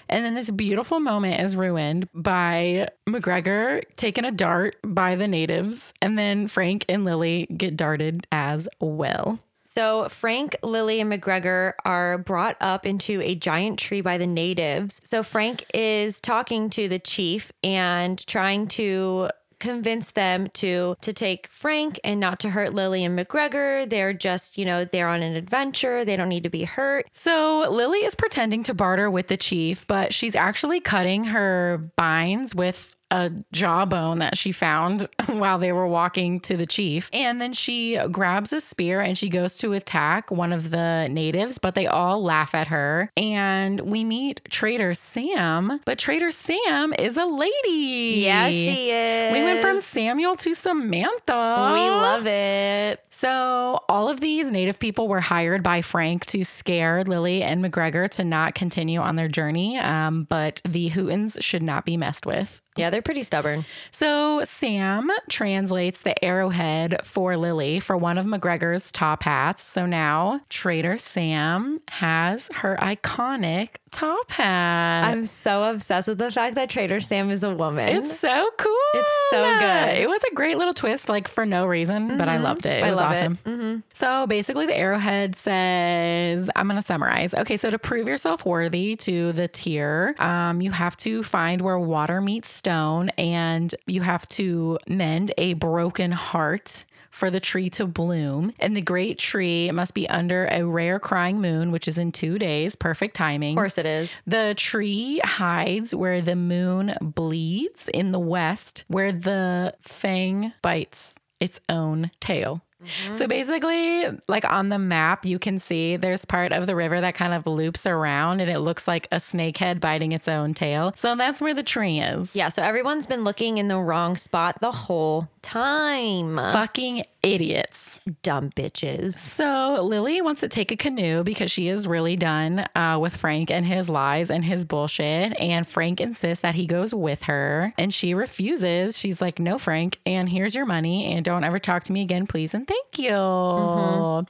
And 0.08 0.26
then 0.26 0.36
this 0.36 0.50
beautiful 0.52 1.00
moment 1.00 1.42
is 1.42 1.56
ruined 1.56 2.08
by 2.14 2.88
McGregor 3.08 3.84
taking 3.98 4.26
a 4.26 4.32
dart 4.32 4.78
by 4.84 5.16
the 5.16 5.28
natives. 5.28 5.94
And 6.02 6.18
then 6.18 6.48
Frank 6.48 6.86
and 6.88 7.04
Lily 7.04 7.48
get 7.58 7.76
darted 7.76 8.26
as 8.32 8.70
well. 8.80 9.40
So 9.64 10.10
Frank, 10.10 10.56
Lily, 10.64 11.00
and 11.00 11.12
McGregor 11.12 11.74
are 11.86 12.18
brought 12.18 12.58
up 12.60 12.88
into 12.88 13.22
a 13.22 13.36
giant 13.36 13.78
tree 13.78 14.02
by 14.02 14.18
the 14.18 14.26
natives. 14.26 15.00
So 15.04 15.22
Frank 15.22 15.66
is 15.76 16.20
talking 16.20 16.72
to 16.72 16.88
the 16.88 16.98
chief 16.98 17.52
and 17.64 18.26
trying 18.26 18.68
to 18.70 19.30
convince 19.60 20.12
them 20.12 20.48
to 20.56 20.96
to 21.02 21.14
take 21.14 21.48
Frank 21.48 22.00
and 22.04 22.20
not 22.20 22.40
to 22.42 22.50
hurt 22.50 22.74
Lily 22.74 23.04
and 23.04 23.18
McGregor. 23.18 23.90
They're 23.90 24.14
just, 24.14 24.58
you 24.58 24.66
know, 24.66 24.86
they're 24.86 25.08
on 25.08 25.22
an 25.22 25.36
adventure. 25.36 26.04
They 26.06 26.16
don't 26.16 26.30
need 26.30 26.44
to 26.44 26.50
be 26.50 26.64
hurt. 26.64 27.08
So 27.14 27.70
Lily 27.70 28.00
is 28.00 28.16
pretending 28.16 28.64
to 28.64 28.74
barter 28.74 29.10
with 29.10 29.28
the 29.28 29.38
chief, 29.38 29.86
but 29.88 30.14
she's 30.14 30.36
actually 30.36 30.80
cutting 30.80 31.26
her 31.26 31.92
binds 31.96 32.56
with 32.56 32.96
a 33.12 33.32
jawbone 33.52 34.20
that 34.20 34.38
she 34.38 34.52
found 34.52 35.08
while 35.28 35.58
they 35.58 35.72
were 35.72 35.88
walking 35.88 36.40
to 36.42 36.56
the 36.56 36.66
chief. 36.66 37.10
And 37.14 37.42
then 37.42 37.54
she 37.54 37.98
grabs 38.12 38.54
a 38.54 38.62
spear 38.62 39.02
and 39.02 39.18
she 39.18 39.30
goes 39.30 39.58
to 39.58 39.74
attack 39.74 40.32
one 40.32 40.54
of 40.54 40.70
the 40.70 41.08
natives, 41.10 41.58
but 41.58 41.76
they 41.76 41.88
all 41.88 42.24
laugh 42.24 42.54
at 42.54 42.68
her. 42.68 43.12
And 43.18 43.82
we 43.82 44.04
meet 44.04 44.42
Trader 44.50 44.94
Sam, 44.94 45.80
but 45.86 45.98
Trader 45.98 46.32
Sam 46.32 46.94
is 46.98 47.18
a 47.18 47.26
lady. 47.26 48.22
Yeah, 48.24 48.50
she 48.50 48.92
is. 48.92 49.34
We 49.34 49.44
went 49.44 49.62
from 49.62 49.82
Samuel 49.82 50.36
to 50.38 50.54
Samantha. 50.54 51.72
We 51.74 51.90
love 51.90 52.28
it. 52.28 53.04
So, 53.10 53.84
all 53.90 54.08
of 54.08 54.22
these 54.22 54.48
native 54.48 54.80
people 54.80 55.08
were 55.08 55.20
hired 55.20 55.62
by 55.62 55.82
Frank 55.82 56.26
to 56.28 56.44
scare 56.46 57.04
Lily 57.04 57.44
and 57.44 57.64
McGregor 57.64 58.08
to 58.12 58.24
not 58.24 58.56
continue 58.56 59.00
on 59.00 59.16
their 59.16 59.28
journey. 59.28 59.78
Um, 59.78 60.24
but 60.24 60.62
the 60.64 60.90
Houghtons 60.90 61.42
should 61.42 61.64
not 61.64 61.86
be 61.86 61.98
messed 61.98 62.26
with. 62.26 62.62
Yeah, 62.78 62.90
they're 62.90 63.02
pretty 63.02 63.24
stubborn. 63.24 63.66
So 63.92 64.44
Sam 64.46 65.10
translates 65.30 66.02
the 66.04 66.24
arrowhead 66.24 67.02
for 67.06 67.36
Lily 67.36 67.80
for 67.82 67.98
one 67.98 68.18
of 68.18 68.26
McGregor's 68.26 68.92
top 68.92 69.24
hats. 69.24 69.64
So 69.66 69.86
now 69.86 70.40
Trader 70.50 70.98
Sam 70.98 71.82
has 71.90 72.50
her 72.54 72.78
iconic 72.80 73.70
top 73.92 74.32
hat. 74.32 75.06
I'm 75.06 75.26
so 75.26 75.64
obsessed 75.64 76.08
with 76.08 76.20
the 76.20 76.32
fact 76.32 76.56
that 76.56 76.70
Trader 76.70 77.00
Sam 77.02 77.32
is 77.32 77.44
a 77.44 77.54
woman. 77.54 77.90
it's 77.90 78.18
so 78.18 78.50
cool. 78.58 78.76
It's 78.94 79.12
so 79.32 79.44
good. 79.60 79.98
It 79.98 80.08
was 80.08 80.24
a 80.32 80.36
great 80.36 80.58
little 80.58 80.74
twist, 80.76 81.10
like 81.10 81.28
for 81.28 81.46
no 81.46 81.66
reason, 81.66 82.18
but 82.18 82.30
I 82.30 82.38
loved 82.38 82.66
it. 82.66 82.80
It 82.80 82.84
I 82.86 82.92
was 82.92 83.00
love 83.00 83.14
it. 83.14 83.32
awesome. 83.46 83.84
So 83.94 84.26
basically, 84.28 84.68
the 84.68 84.78
arrowhead 84.78 85.36
says, 85.36 86.50
I'm 86.56 86.68
going 86.68 86.80
to 86.80 86.86
summarize. 86.86 87.34
Okay, 87.34 87.58
so 87.58 87.70
to 87.70 87.80
prove 87.80 88.08
yourself 88.08 88.46
worthy 88.46 88.96
to 88.98 89.32
the 89.34 89.48
tear, 89.48 90.16
um, 90.20 90.62
you 90.62 90.72
have 90.72 90.96
to 90.98 91.24
find 91.24 91.62
where 91.62 91.80
water 91.80 92.22
meets 92.22 92.59
stone 92.60 93.10
and 93.18 93.74
you 93.88 94.02
have 94.02 94.28
to 94.28 94.78
mend 94.88 95.32
a 95.38 95.54
broken 95.54 96.12
heart. 96.12 96.86
For 97.12 97.32
the 97.32 97.40
tree 97.40 97.72
to 97.72 97.88
bloom. 97.88 98.54
And 98.60 98.78
the 98.78 98.84
great 98.84 99.18
tree 99.18 99.72
must 99.72 99.96
be 99.96 100.08
under 100.08 100.48
a 100.52 100.64
rare 100.64 101.00
crying 101.00 101.42
moon, 101.42 101.72
which 101.72 101.88
is 101.88 101.98
in 101.98 102.12
two 102.12 102.38
days. 102.38 102.76
Perfect 102.76 103.16
timing. 103.16 103.56
of 103.56 103.58
course 103.58 103.80
it 103.80 103.88
is. 103.88 104.14
The 104.28 104.54
tree 104.56 105.20
hides 105.24 105.94
where 105.94 106.22
the 106.22 106.36
moon 106.36 106.94
bleeds 107.02 107.90
in 107.90 108.12
the 108.12 108.20
west, 108.20 108.84
where 108.88 109.12
the 109.12 109.74
fang 109.82 110.54
bites 110.62 111.16
its 111.40 111.60
own 111.68 112.12
tail. 112.20 112.62
Mm-hmm. 112.84 113.16
So 113.16 113.28
basically, 113.28 114.06
like 114.28 114.46
on 114.46 114.70
the 114.70 114.80
map, 114.80 115.26
you 115.26 115.38
can 115.38 115.60
see 115.60 115.98
there's 115.98 116.24
part 116.26 116.54
of 116.54 116.66
the 116.66 116.76
river 116.76 117.02
that 117.02 117.16
kind 117.16 117.34
of 117.34 117.46
loops 117.46 117.86
around 117.86 118.40
and 118.40 118.50
it 118.50 118.60
looks 118.60 118.88
like 118.88 119.08
a 119.12 119.20
snake 119.20 119.58
head 119.58 119.82
biting 119.82 120.12
its 120.12 120.28
own 120.28 120.54
tail. 120.54 120.94
So 120.96 121.16
that's 121.16 121.42
where 121.42 121.54
the 121.54 121.64
tree 121.64 122.00
is. 122.00 122.36
Yeah, 122.36 122.50
so 122.50 122.64
everyone's 122.64 123.06
been 123.06 123.24
looking 123.24 123.58
in 123.58 123.68
the 123.68 123.80
wrong 123.80 124.16
spot 124.16 124.60
the 124.62 124.72
whole 124.72 125.28
time. 125.42 126.36
Fucking 126.36 127.04
idiots. 127.22 127.99
Dumb 128.24 128.50
bitches. 128.52 129.14
So 129.14 129.82
Lily 129.84 130.22
wants 130.22 130.42
to 130.42 130.48
take 130.48 130.72
a 130.72 130.76
canoe 130.78 131.24
because 131.24 131.52
she 131.52 131.68
is 131.68 131.88
really 131.88 132.16
done 132.16 132.66
uh, 132.76 132.98
with 133.02 133.16
Frank 133.16 133.52
and 133.52 133.66
his 133.66 133.90
lies 133.90 134.32
and 134.32 134.44
his 134.44 134.66
bullshit. 134.66 135.40
And 135.40 135.68
Frank 135.68 136.02
insists 136.02 136.42
that 136.42 136.56
he 136.56 136.66
goes 136.66 136.94
with 136.94 137.24
her, 137.24 137.74
and 137.78 137.94
she 137.94 138.14
refuses. 138.14 138.98
She's 138.98 139.22
like, 139.22 139.40
"No, 139.40 139.58
Frank, 139.58 140.00
and 140.06 140.30
here's 140.30 140.56
your 140.56 140.66
money, 140.66 141.14
and 141.14 141.24
don't 141.24 141.44
ever 141.44 141.60
talk 141.60 141.84
to 141.86 141.94
me 141.94 142.02
again, 142.02 142.28
please, 142.28 142.54
and 142.54 142.68
thank 142.68 142.98
you." 142.98 143.10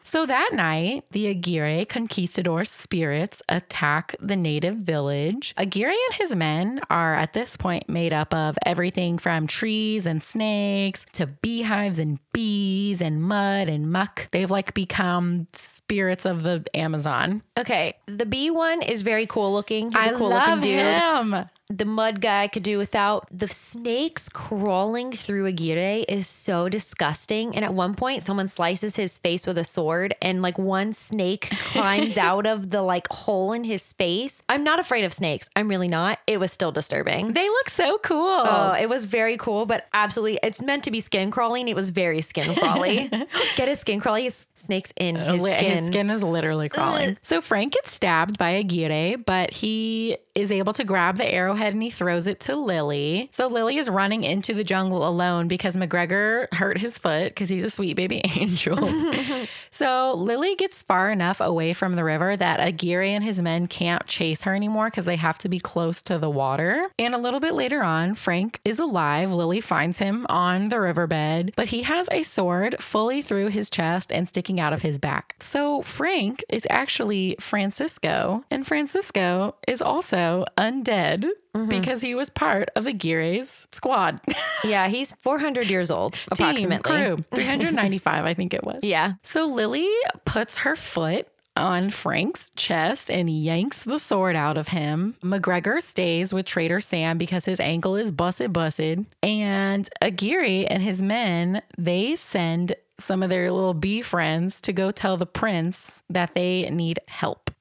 So 0.03 0.25
that 0.25 0.51
night, 0.53 1.05
the 1.11 1.27
Aguirre 1.27 1.85
conquistador 1.85 2.65
spirits 2.65 3.41
attack 3.49 4.15
the 4.19 4.35
native 4.35 4.77
village. 4.77 5.53
Aguirre 5.57 5.91
and 5.91 6.15
his 6.15 6.35
men 6.35 6.81
are 6.89 7.15
at 7.15 7.33
this 7.33 7.57
point 7.57 7.87
made 7.89 8.13
up 8.13 8.33
of 8.33 8.57
everything 8.65 9.17
from 9.17 9.47
trees 9.47 10.05
and 10.05 10.23
snakes 10.23 11.05
to 11.13 11.27
beehives 11.27 11.99
and 11.99 12.19
bees 12.33 13.01
and 13.01 13.21
mud 13.21 13.68
and 13.69 13.91
muck. 13.91 14.27
They've 14.32 14.49
like 14.49 14.73
become 14.73 15.47
spirits 15.53 16.25
of 16.25 16.43
the 16.43 16.65
Amazon. 16.73 17.43
Okay, 17.58 17.95
the 18.08 18.25
bee 18.25 18.51
one 18.51 18.82
is 18.82 19.01
very 19.01 19.25
cool 19.25 19.53
looking. 19.53 19.91
He's 19.91 20.05
a 20.08 20.13
cool 20.15 20.29
love 20.29 20.60
looking 20.60 20.62
dude. 20.62 20.79
him. 20.79 21.45
The 21.71 21.86
mud 21.86 22.19
guy 22.19 22.47
could 22.47 22.63
do 22.63 22.79
without. 22.79 23.27
The 23.32 23.47
snakes 23.47 24.27
crawling 24.27 25.12
through 25.12 25.45
Aguirre 25.45 26.03
is 26.08 26.25
so 26.25 26.67
disgusting. 26.67 27.55
And 27.55 27.63
at 27.63 27.75
one 27.75 27.93
point, 27.93 28.23
someone 28.23 28.47
slices 28.47 28.95
his 28.95 29.19
face 29.19 29.45
with 29.45 29.55
a 29.55 29.63
sword, 29.63 30.15
and 30.19 30.41
like 30.41 30.58
one 30.58 30.93
snake 30.93 31.49
climbs 31.65 32.17
out 32.17 32.47
of 32.47 32.71
the 32.71 32.82
like 32.82 33.08
hole 33.10 33.53
in 33.53 33.63
his 33.63 33.93
face. 33.93 34.41
I'm 34.49 34.63
not 34.63 34.79
afraid 34.79 35.03
of 35.03 35.13
snakes. 35.13 35.47
I'm 35.55 35.67
really 35.67 35.88
not. 35.88 36.17
It 36.25 36.39
was 36.39 36.51
still 36.51 36.71
disturbing. 36.71 37.34
They 37.34 37.47
look 37.47 37.69
so 37.69 37.99
cool. 37.99 38.17
Oh, 38.17 38.73
it 38.73 38.89
was 38.89 39.05
very 39.05 39.38
cool, 39.38 39.67
but 39.67 39.86
absolutely, 39.93 40.39
it's 40.41 40.63
meant 40.63 40.86
to 40.86 40.91
be 40.91 40.99
skin 40.99 41.29
crawling. 41.29 41.67
It 41.67 41.75
was 41.75 41.89
very 41.89 42.21
skin 42.21 42.55
crawly. 42.60 43.10
Get 43.58 43.67
his 43.67 43.79
skin 43.79 43.99
crawly. 43.99 44.23
His 44.23 44.47
snakes 44.55 44.91
in 44.97 45.17
his 45.17 45.43
Li- 45.43 45.51
skin. 45.51 45.77
His 45.77 45.86
skin 45.86 46.10
is 46.10 46.23
literally 46.23 46.69
crawling. 46.69 47.15
so 47.23 47.41
Frank 47.41 47.73
gets 47.73 47.91
stabbed 47.91 48.39
by 48.39 48.55
Aguirre, 48.55 49.17
but 49.17 49.51
he 49.51 50.17
is 50.34 50.51
able 50.51 50.73
to 50.73 50.84
grab 50.84 51.17
the 51.17 51.32
arrowhead 51.60 51.74
and 51.74 51.84
he 51.84 51.89
throws 51.89 52.28
it 52.28 52.39
to 52.41 52.56
Lily. 52.56 53.30
So 53.32 53.48
Lily 53.48 53.78
is 53.78 53.89
running 53.89 54.24
into 54.24 54.54
the 54.54 54.63
jungle 54.63 55.08
alone 55.08 55.48
because 55.48 55.76
McGregor 55.76 56.52
hurt 56.54 56.78
his 56.78 56.98
foot 56.98 57.30
because 57.30 57.50
he's 57.50 57.63
a 57.63 57.69
sweet 57.69 57.95
baby 57.95 58.22
angel. 58.36 58.78
so 59.72 60.13
Lily 60.13 60.56
gets 60.56 60.82
far 60.82 61.12
enough 61.12 61.41
away 61.41 61.74
from 61.74 61.95
the 61.95 62.04
river 62.04 62.36
that 62.38 62.60
Aguirre 62.60 63.13
and 63.13 63.24
his 63.24 63.41
men 63.41 63.67
can't 63.67 64.08
chase 64.08 64.43
her 64.43 64.56
anymore 64.56 64.88
because 64.88 65.06
they 65.06 65.17
have 65.17 65.38
to 65.39 65.50
be 65.50 65.60
close 65.60 66.02
to 66.04 66.17
the 66.17 66.30
water. 66.30 66.89
And 66.98 67.13
a 67.13 67.17
little 67.17 67.39
bit 67.39 67.54
later 67.54 67.84
on, 67.84 68.15
Frank 68.15 68.60
is 68.63 68.80
alive. 68.80 69.32
Lily 69.32 69.62
finds 69.62 70.00
him 70.00 70.26
on 70.30 70.69
the 70.69 70.80
riverbed, 70.80 71.54
but 71.56 71.69
he 71.69 71.84
has 71.84 72.08
a 72.12 72.24
sword 72.24 72.82
fully 72.82 73.22
through 73.22 73.48
his 73.48 73.69
chest 73.69 74.12
and 74.12 74.28
sticking 74.28 74.60
out 74.60 74.74
of 74.74 74.82
his 74.82 74.98
back. 74.98 75.36
So 75.39 75.82
Frank 75.82 76.43
is 76.50 76.65
actually 76.69 77.36
Francisco, 77.39 78.43
and 78.50 78.65
Francisco 78.65 79.56
is 79.67 79.82
also 79.82 80.45
undead. 80.58 81.28
Mm-hmm. 81.55 81.69
Because 81.69 82.01
he 82.01 82.13
was 82.13 82.29
part 82.29 82.69
of 82.75 82.85
Aguirre's 82.85 83.67
squad. 83.71 84.21
yeah, 84.63 84.88
he's 84.88 85.13
400 85.13 85.67
years 85.67 85.89
old, 85.89 86.17
approximately. 86.31 86.77
Team, 86.77 86.79
crew. 86.79 87.25
395, 87.33 88.25
I 88.25 88.33
think 88.33 88.53
it 88.53 88.63
was. 88.63 88.79
Yeah. 88.83 89.13
So 89.23 89.45
Lily 89.47 89.89
puts 90.25 90.57
her 90.57 90.75
foot 90.75 91.27
on 91.55 91.89
Frank's 91.89 92.51
chest 92.51 93.12
and 93.12 93.29
yanks 93.29 93.83
the 93.83 93.99
sword 93.99 94.35
out 94.35 94.57
of 94.57 94.69
him. 94.69 95.15
McGregor 95.23 95.81
stays 95.81 96.33
with 96.33 96.45
Trader 96.45 96.79
Sam 96.79 97.17
because 97.17 97.45
his 97.45 97.59
ankle 97.59 97.95
is 97.95 98.12
busted, 98.12 98.53
busted. 98.53 99.05
And 99.21 99.89
Aguirre 100.01 100.65
and 100.65 100.81
his 100.81 101.01
men, 101.01 101.62
they 101.77 102.15
send 102.15 102.75
some 102.99 103.23
of 103.23 103.29
their 103.29 103.51
little 103.51 103.73
bee 103.73 104.01
friends 104.01 104.62
to 104.62 104.73
go 104.73 104.91
tell 104.91 105.17
the 105.17 105.25
prince 105.25 106.03
that 106.09 106.33
they 106.35 106.69
need 106.69 106.99
help. 107.07 107.51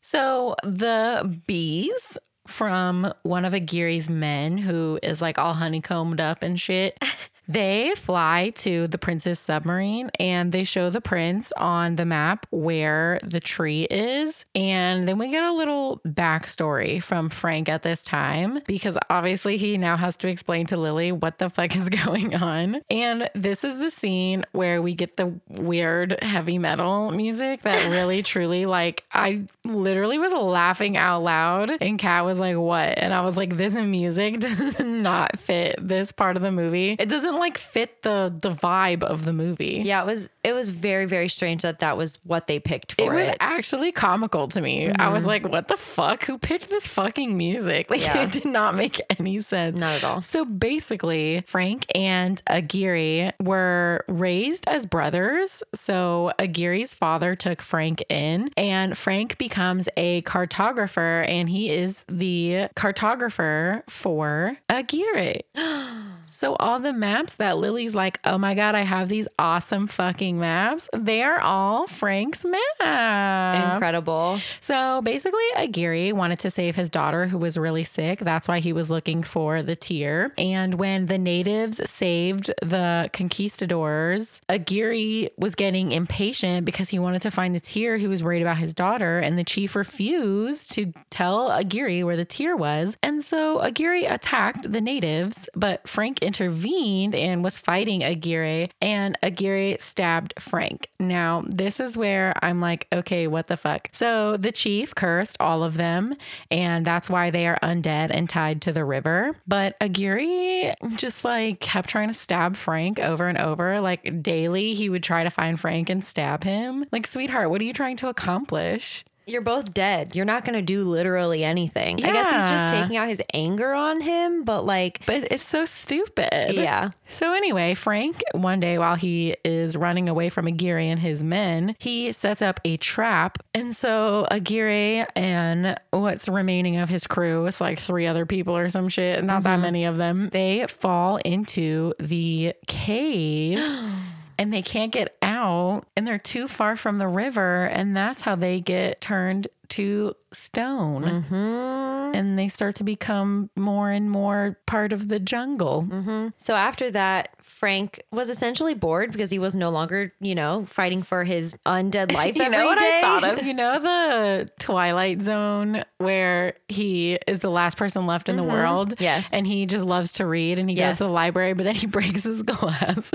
So 0.00 0.54
the 0.62 1.40
bees 1.46 2.18
from 2.46 3.12
one 3.22 3.44
of 3.44 3.52
Aguirre's 3.52 4.10
men, 4.10 4.58
who 4.58 4.98
is 5.02 5.22
like 5.22 5.38
all 5.38 5.54
honeycombed 5.54 6.20
up 6.20 6.42
and 6.42 6.60
shit. 6.60 6.98
They 7.46 7.94
fly 7.96 8.52
to 8.56 8.86
the 8.88 8.98
prince's 8.98 9.38
submarine 9.38 10.10
and 10.18 10.52
they 10.52 10.64
show 10.64 10.90
the 10.90 11.00
prince 11.00 11.52
on 11.56 11.96
the 11.96 12.04
map 12.04 12.46
where 12.50 13.20
the 13.22 13.40
tree 13.40 13.86
is. 13.90 14.46
And 14.54 15.06
then 15.06 15.18
we 15.18 15.28
get 15.30 15.44
a 15.44 15.52
little 15.52 16.00
backstory 16.06 17.02
from 17.02 17.28
Frank 17.28 17.68
at 17.68 17.82
this 17.82 18.02
time 18.02 18.60
because 18.66 18.96
obviously 19.10 19.56
he 19.56 19.76
now 19.76 19.96
has 19.96 20.16
to 20.16 20.28
explain 20.28 20.66
to 20.66 20.76
Lily 20.76 21.12
what 21.12 21.38
the 21.38 21.50
fuck 21.50 21.76
is 21.76 21.88
going 22.04 22.34
on. 22.34 22.80
And 22.90 23.28
this 23.34 23.64
is 23.64 23.78
the 23.78 23.90
scene 23.90 24.44
where 24.52 24.80
we 24.80 24.94
get 24.94 25.16
the 25.16 25.34
weird 25.48 26.22
heavy 26.22 26.58
metal 26.58 27.10
music 27.10 27.62
that 27.62 27.90
really 27.90 28.22
truly, 28.34 28.66
like, 28.66 29.04
I 29.12 29.46
literally 29.64 30.18
was 30.18 30.32
laughing 30.32 30.96
out 30.96 31.22
loud. 31.22 31.72
And 31.80 31.98
Kat 31.98 32.24
was 32.24 32.38
like, 32.38 32.56
What? 32.56 32.98
And 32.98 33.12
I 33.12 33.20
was 33.20 33.36
like, 33.36 33.56
This 33.56 33.74
music 33.74 34.38
does 34.40 34.80
not 34.80 35.38
fit 35.38 35.76
this 35.80 36.12
part 36.12 36.36
of 36.36 36.42
the 36.42 36.52
movie. 36.52 36.96
It 36.98 37.08
doesn't 37.08 37.33
like 37.38 37.58
fit 37.58 38.02
the 38.02 38.34
the 38.40 38.50
vibe 38.50 39.02
of 39.02 39.24
the 39.24 39.32
movie. 39.32 39.82
Yeah, 39.84 40.02
it 40.02 40.06
was 40.06 40.28
it 40.42 40.52
was 40.52 40.70
very 40.70 41.06
very 41.06 41.28
strange 41.28 41.62
that 41.62 41.80
that 41.80 41.96
was 41.96 42.18
what 42.24 42.46
they 42.46 42.60
picked 42.60 42.92
for 42.92 43.02
It 43.02 43.14
was 43.14 43.28
it. 43.28 43.36
actually 43.40 43.92
comical 43.92 44.48
to 44.48 44.60
me. 44.60 44.88
I 44.88 44.92
mm-hmm. 44.92 45.12
was 45.12 45.26
like, 45.26 45.46
what 45.48 45.68
the 45.68 45.76
fuck? 45.76 46.24
Who 46.24 46.38
picked 46.38 46.70
this 46.70 46.86
fucking 46.86 47.36
music? 47.36 47.90
Like, 47.94 48.00
Yeah. 48.00 48.22
it 48.22 48.32
did 48.32 48.44
not 48.46 48.74
make 48.74 49.00
any 49.20 49.38
sense. 49.40 49.78
Not 49.78 49.94
at 49.96 50.04
all. 50.04 50.20
So 50.20 50.44
basically, 50.44 51.44
Frank 51.46 51.86
and 51.94 52.42
Aguirre 52.48 53.32
were 53.40 54.04
raised 54.08 54.66
as 54.66 54.84
brothers. 54.84 55.62
So 55.74 56.32
Aguirre's 56.40 56.92
father 56.92 57.36
took 57.36 57.62
Frank 57.62 58.02
in, 58.08 58.50
and 58.56 58.98
Frank 58.98 59.38
becomes 59.38 59.88
a 59.96 60.22
cartographer, 60.22 61.24
and 61.28 61.48
he 61.48 61.70
is 61.70 62.04
the 62.08 62.68
cartographer 62.74 63.82
for 63.88 64.56
Aguirre. 64.68 65.42
So 66.26 66.56
all 66.56 66.80
the 66.80 66.92
maps 66.92 67.23
that 67.32 67.56
Lily's 67.56 67.94
like, 67.94 68.20
oh 68.24 68.38
my 68.38 68.54
god, 68.54 68.74
I 68.74 68.82
have 68.82 69.08
these 69.08 69.26
awesome 69.38 69.86
fucking 69.86 70.38
maps. 70.38 70.88
They 70.92 71.22
are 71.22 71.40
all 71.40 71.86
Frank's 71.86 72.44
maps. 72.44 73.72
Incredible. 73.74 74.40
So 74.60 75.02
basically, 75.02 75.42
Aguirre 75.56 76.12
wanted 76.12 76.38
to 76.40 76.50
save 76.50 76.76
his 76.76 76.90
daughter 76.90 77.26
who 77.26 77.38
was 77.38 77.56
really 77.56 77.84
sick. 77.84 78.20
That's 78.20 78.46
why 78.46 78.60
he 78.60 78.72
was 78.72 78.90
looking 78.90 79.22
for 79.22 79.62
the 79.62 79.76
tear. 79.76 80.32
And 80.36 80.74
when 80.74 81.06
the 81.06 81.18
natives 81.18 81.80
saved 81.90 82.52
the 82.60 83.10
conquistadors, 83.12 84.40
Aguirre 84.48 85.30
was 85.36 85.54
getting 85.54 85.92
impatient 85.92 86.64
because 86.64 86.90
he 86.90 86.98
wanted 86.98 87.22
to 87.22 87.30
find 87.30 87.54
the 87.54 87.60
tear. 87.60 87.96
He 87.96 88.06
was 88.06 88.22
worried 88.22 88.42
about 88.42 88.58
his 88.58 88.74
daughter, 88.74 89.18
and 89.18 89.38
the 89.38 89.44
chief 89.44 89.74
refused 89.74 90.70
to 90.72 90.92
tell 91.10 91.50
Aguirre 91.50 92.02
where 92.04 92.16
the 92.16 92.24
tear 92.24 92.56
was. 92.56 92.96
And 93.02 93.24
so 93.24 93.60
Aguirre 93.60 94.04
attacked 94.04 94.70
the 94.70 94.80
natives, 94.80 95.48
but 95.54 95.86
Frank 95.88 96.22
intervened 96.22 97.13
stormed 97.14 97.30
in, 97.30 97.42
was 97.42 97.58
fighting 97.58 98.02
Aguirre, 98.02 98.68
and 98.80 99.18
Aguirre 99.22 99.76
stabbed 99.78 100.34
Frank. 100.38 100.88
Now, 100.98 101.44
this 101.46 101.80
is 101.80 101.96
where 101.96 102.34
I'm 102.42 102.60
like, 102.60 102.86
okay, 102.92 103.26
what 103.26 103.46
the 103.46 103.56
fuck? 103.56 103.88
So 103.92 104.36
the 104.36 104.52
chief 104.52 104.94
cursed 104.94 105.36
all 105.40 105.62
of 105.62 105.76
them, 105.76 106.14
and 106.50 106.84
that's 106.84 107.10
why 107.10 107.30
they 107.30 107.46
are 107.46 107.58
undead 107.62 108.10
and 108.10 108.28
tied 108.28 108.62
to 108.62 108.72
the 108.72 108.84
river. 108.84 109.36
But 109.46 109.76
Aguirre 109.80 110.74
just 110.96 111.24
like 111.24 111.60
kept 111.60 111.88
trying 111.88 112.08
to 112.08 112.14
stab 112.14 112.56
Frank 112.56 113.00
over 113.00 113.28
and 113.28 113.38
over. 113.38 113.80
Like 113.80 114.22
daily, 114.22 114.74
he 114.74 114.88
would 114.88 115.02
try 115.02 115.24
to 115.24 115.30
find 115.30 115.58
Frank 115.58 115.90
and 115.90 116.04
stab 116.04 116.44
him. 116.44 116.84
Like, 116.92 117.06
sweetheart, 117.06 117.50
what 117.50 117.60
are 117.60 117.64
you 117.64 117.72
trying 117.72 117.96
to 117.98 118.08
accomplish? 118.08 119.04
You're 119.26 119.40
both 119.40 119.72
dead. 119.72 120.14
You're 120.14 120.26
not 120.26 120.44
going 120.44 120.54
to 120.58 120.62
do 120.62 120.84
literally 120.84 121.44
anything. 121.44 122.04
I 122.04 122.12
guess 122.12 122.26
he's 122.26 122.50
just 122.50 122.68
taking 122.68 122.96
out 122.96 123.08
his 123.08 123.22
anger 123.32 123.72
on 123.72 124.02
him, 124.02 124.44
but 124.44 124.66
like, 124.66 125.00
But 125.06 125.28
it's 125.30 125.44
so 125.44 125.64
stupid. 125.64 126.54
yeah. 126.54 126.90
So 127.08 127.32
anyway, 127.32 127.74
Frank, 127.74 128.22
one 128.32 128.60
day 128.60 128.78
while 128.78 128.96
he 128.96 129.36
is 129.44 129.76
running 129.76 130.08
away 130.08 130.28
from 130.28 130.46
Aguirre 130.46 130.88
and 130.88 131.00
his 131.00 131.22
men, 131.22 131.74
he 131.78 132.12
sets 132.12 132.42
up 132.42 132.60
a 132.64 132.76
trap. 132.76 133.38
And 133.54 133.74
so 133.74 134.26
Aguirre 134.30 135.06
and 135.16 135.78
what's 135.90 136.28
remaining 136.28 136.76
of 136.76 136.88
his 136.90 137.06
crew, 137.06 137.46
it's 137.46 137.60
like 137.60 137.78
three 137.78 138.06
other 138.06 138.26
people 138.26 138.56
or 138.56 138.68
some 138.68 138.88
shit, 138.88 139.24
not 139.24 139.42
that 139.44 139.54
mm-hmm. 139.54 139.62
many 139.62 139.84
of 139.84 139.96
them, 139.96 140.28
they 140.30 140.66
fall 140.68 141.16
into 141.18 141.94
the 141.98 142.54
cave. 142.66 143.58
And 144.38 144.52
they 144.52 144.62
can't 144.62 144.92
get 144.92 145.16
out, 145.22 145.86
and 145.96 146.06
they're 146.06 146.18
too 146.18 146.48
far 146.48 146.76
from 146.76 146.98
the 146.98 147.08
river, 147.08 147.66
and 147.66 147.96
that's 147.96 148.22
how 148.22 148.34
they 148.34 148.60
get 148.60 149.00
turned 149.00 149.48
to 149.68 150.14
stone. 150.34 151.02
Mm-hmm. 151.04 152.14
And 152.16 152.38
they 152.38 152.48
start 152.48 152.76
to 152.76 152.84
become 152.84 153.50
more 153.56 153.90
and 153.90 154.10
more 154.10 154.58
part 154.66 154.92
of 154.92 155.08
the 155.08 155.18
jungle. 155.18 155.86
Mm-hmm. 155.88 156.28
So 156.36 156.54
after 156.54 156.90
that, 156.92 157.30
Frank 157.42 158.02
was 158.12 158.28
essentially 158.30 158.74
bored 158.74 159.12
because 159.12 159.30
he 159.30 159.38
was 159.38 159.54
no 159.56 159.70
longer, 159.70 160.12
you 160.20 160.34
know, 160.34 160.64
fighting 160.66 161.02
for 161.02 161.24
his 161.24 161.54
undead 161.66 162.12
life 162.14 162.36
You 162.36 162.42
every 162.42 162.56
know 162.56 162.64
what 162.66 162.78
day. 162.78 162.98
I 162.98 163.00
thought 163.00 163.38
of? 163.38 163.44
You 163.44 163.52
know 163.52 163.78
the 163.78 164.50
Twilight 164.58 165.20
Zone 165.22 165.84
where 165.98 166.54
he 166.68 167.18
is 167.26 167.40
the 167.40 167.50
last 167.50 167.76
person 167.76 168.06
left 168.06 168.28
in 168.28 168.36
the 168.36 168.42
mm-hmm. 168.42 168.52
world? 168.52 168.94
Yes. 168.98 169.32
And 169.32 169.46
he 169.46 169.66
just 169.66 169.84
loves 169.84 170.12
to 170.14 170.26
read 170.26 170.58
and 170.58 170.70
he 170.70 170.76
Yes. 170.76 170.94
goes 170.94 170.98
to 170.98 171.04
the 171.04 171.12
library, 171.12 171.52
but 171.52 171.64
then 171.64 171.74
he 171.74 171.86
breaks 171.94 172.22
his 172.24 172.42
glasses. 172.42 173.12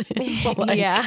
Like, 0.57 0.77
Yeah. 0.77 1.03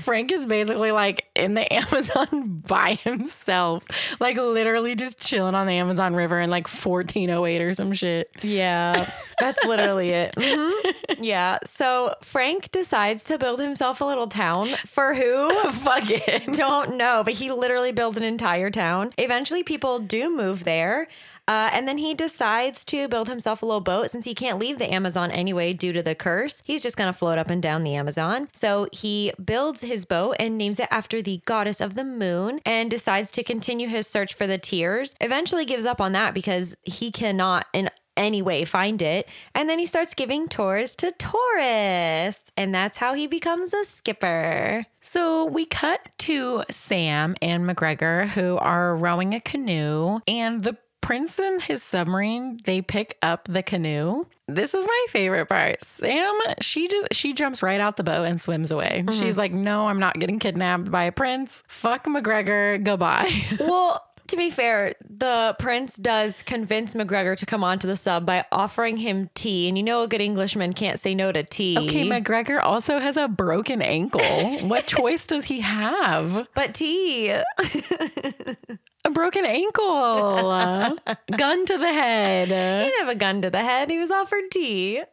Frank 0.00 0.32
is 0.32 0.44
basically 0.44 0.90
like 0.90 1.26
in 1.36 1.54
the 1.54 1.72
Amazon 1.72 2.62
by 2.66 2.94
himself, 2.94 3.84
like 4.20 4.36
literally 4.36 4.94
just 4.94 5.18
chilling 5.20 5.53
on 5.54 5.66
the 5.66 5.74
Amazon 5.74 6.14
River 6.14 6.40
in 6.40 6.50
like 6.50 6.66
1408 6.68 7.60
or 7.62 7.72
some 7.74 7.92
shit. 7.92 8.30
Yeah, 8.42 9.10
that's 9.38 9.64
literally 9.64 10.10
it. 10.10 10.34
Mhm. 10.44 10.94
Yeah. 11.20 11.58
So 11.64 12.14
Frank 12.22 12.70
decides 12.72 13.24
to 13.24 13.38
build 13.38 13.60
himself 13.60 14.00
a 14.00 14.04
little 14.04 14.26
town. 14.26 14.68
For 14.86 15.14
who? 15.14 15.50
Fuck 15.72 16.04
it. 16.10 16.52
Don't 16.54 16.96
know, 16.96 17.22
but 17.24 17.34
he 17.34 17.50
literally 17.52 17.92
builds 17.92 18.16
an 18.16 18.24
entire 18.24 18.70
town. 18.70 19.12
Eventually, 19.18 19.62
people 19.62 19.98
do 20.00 20.34
move 20.34 20.64
there. 20.64 21.08
Uh, 21.46 21.70
and 21.72 21.86
then 21.86 21.98
he 21.98 22.14
decides 22.14 22.84
to 22.84 23.08
build 23.08 23.28
himself 23.28 23.62
a 23.62 23.66
little 23.66 23.80
boat 23.80 24.10
since 24.10 24.24
he 24.24 24.34
can't 24.34 24.58
leave 24.58 24.78
the 24.78 24.92
Amazon 24.92 25.30
anyway 25.30 25.72
due 25.72 25.92
to 25.92 26.02
the 26.02 26.14
curse. 26.14 26.62
He's 26.64 26.82
just 26.82 26.96
going 26.96 27.12
to 27.12 27.18
float 27.18 27.38
up 27.38 27.50
and 27.50 27.62
down 27.62 27.84
the 27.84 27.94
Amazon. 27.94 28.48
So 28.54 28.88
he 28.92 29.32
builds 29.42 29.82
his 29.82 30.04
boat 30.04 30.36
and 30.38 30.56
names 30.56 30.80
it 30.80 30.88
after 30.90 31.20
the 31.20 31.42
goddess 31.44 31.80
of 31.80 31.94
the 31.94 32.04
moon 32.04 32.60
and 32.64 32.90
decides 32.90 33.30
to 33.32 33.42
continue 33.42 33.88
his 33.88 34.06
search 34.06 34.34
for 34.34 34.46
the 34.46 34.58
tears. 34.58 35.14
Eventually 35.20 35.64
gives 35.64 35.86
up 35.86 36.00
on 36.00 36.12
that 36.12 36.34
because 36.34 36.76
he 36.84 37.10
cannot 37.10 37.66
in 37.72 37.90
any 38.16 38.42
way 38.42 38.64
find 38.64 39.02
it. 39.02 39.28
And 39.54 39.68
then 39.68 39.78
he 39.78 39.86
starts 39.86 40.14
giving 40.14 40.48
tours 40.48 40.96
to 40.96 41.12
tourists. 41.12 42.50
And 42.56 42.74
that's 42.74 42.96
how 42.96 43.14
he 43.14 43.26
becomes 43.26 43.74
a 43.74 43.84
skipper. 43.84 44.86
So 45.00 45.44
we 45.44 45.66
cut 45.66 46.08
to 46.18 46.64
Sam 46.70 47.34
and 47.42 47.68
McGregor, 47.68 48.28
who 48.28 48.56
are 48.58 48.96
rowing 48.96 49.34
a 49.34 49.40
canoe, 49.40 50.20
and 50.26 50.62
the 50.62 50.76
prince 51.04 51.38
and 51.38 51.60
his 51.60 51.82
submarine, 51.82 52.60
they 52.64 52.82
pick 52.82 53.16
up 53.22 53.46
the 53.48 53.62
canoe. 53.62 54.24
This 54.48 54.74
is 54.74 54.86
my 54.86 55.06
favorite 55.10 55.46
part. 55.46 55.82
Sam, 55.84 56.34
she 56.60 56.88
just 56.88 57.08
she 57.12 57.32
jumps 57.32 57.62
right 57.62 57.80
out 57.80 57.96
the 57.96 58.04
boat 58.04 58.24
and 58.24 58.40
swims 58.40 58.70
away. 58.70 59.04
Mm-hmm. 59.06 59.20
She's 59.20 59.38
like, 59.38 59.52
"No, 59.52 59.86
I'm 59.88 60.00
not 60.00 60.18
getting 60.18 60.38
kidnapped 60.38 60.90
by 60.90 61.04
a 61.04 61.12
prince. 61.12 61.62
Fuck 61.68 62.04
McGregor. 62.06 62.82
Goodbye." 62.82 63.30
Well, 63.60 64.02
to 64.28 64.36
be 64.36 64.50
fair, 64.50 64.94
the 65.08 65.54
prince 65.58 65.96
does 65.96 66.42
convince 66.42 66.94
McGregor 66.94 67.36
to 67.36 67.46
come 67.46 67.62
onto 67.62 67.86
the 67.86 67.96
sub 67.96 68.24
by 68.26 68.44
offering 68.52 68.96
him 68.96 69.28
tea. 69.34 69.68
And 69.68 69.76
you 69.76 69.84
know, 69.84 70.02
a 70.02 70.08
good 70.08 70.20
Englishman 70.20 70.72
can't 70.72 70.98
say 70.98 71.14
no 71.14 71.32
to 71.32 71.42
tea. 71.42 71.76
okay, 71.78 72.08
McGregor 72.08 72.62
also 72.62 72.98
has 72.98 73.16
a 73.16 73.28
broken 73.28 73.82
ankle. 73.82 74.20
what 74.68 74.86
choice 74.98 75.26
does 75.26 75.44
he 75.44 75.60
have? 75.60 76.48
but 76.54 76.74
tea. 76.74 77.34
A 79.06 79.10
broken 79.10 79.44
ankle. 79.44 80.98
Gun 81.36 81.66
to 81.66 81.76
the 81.78 81.92
head. 81.92 82.48
He 82.48 82.88
didn't 82.90 83.00
have 83.00 83.08
a 83.08 83.14
gun 83.14 83.42
to 83.42 83.50
the 83.50 83.62
head. 83.62 83.90
He 83.90 83.98
was 83.98 84.10
offered 84.10 84.50
tea. 84.50 85.02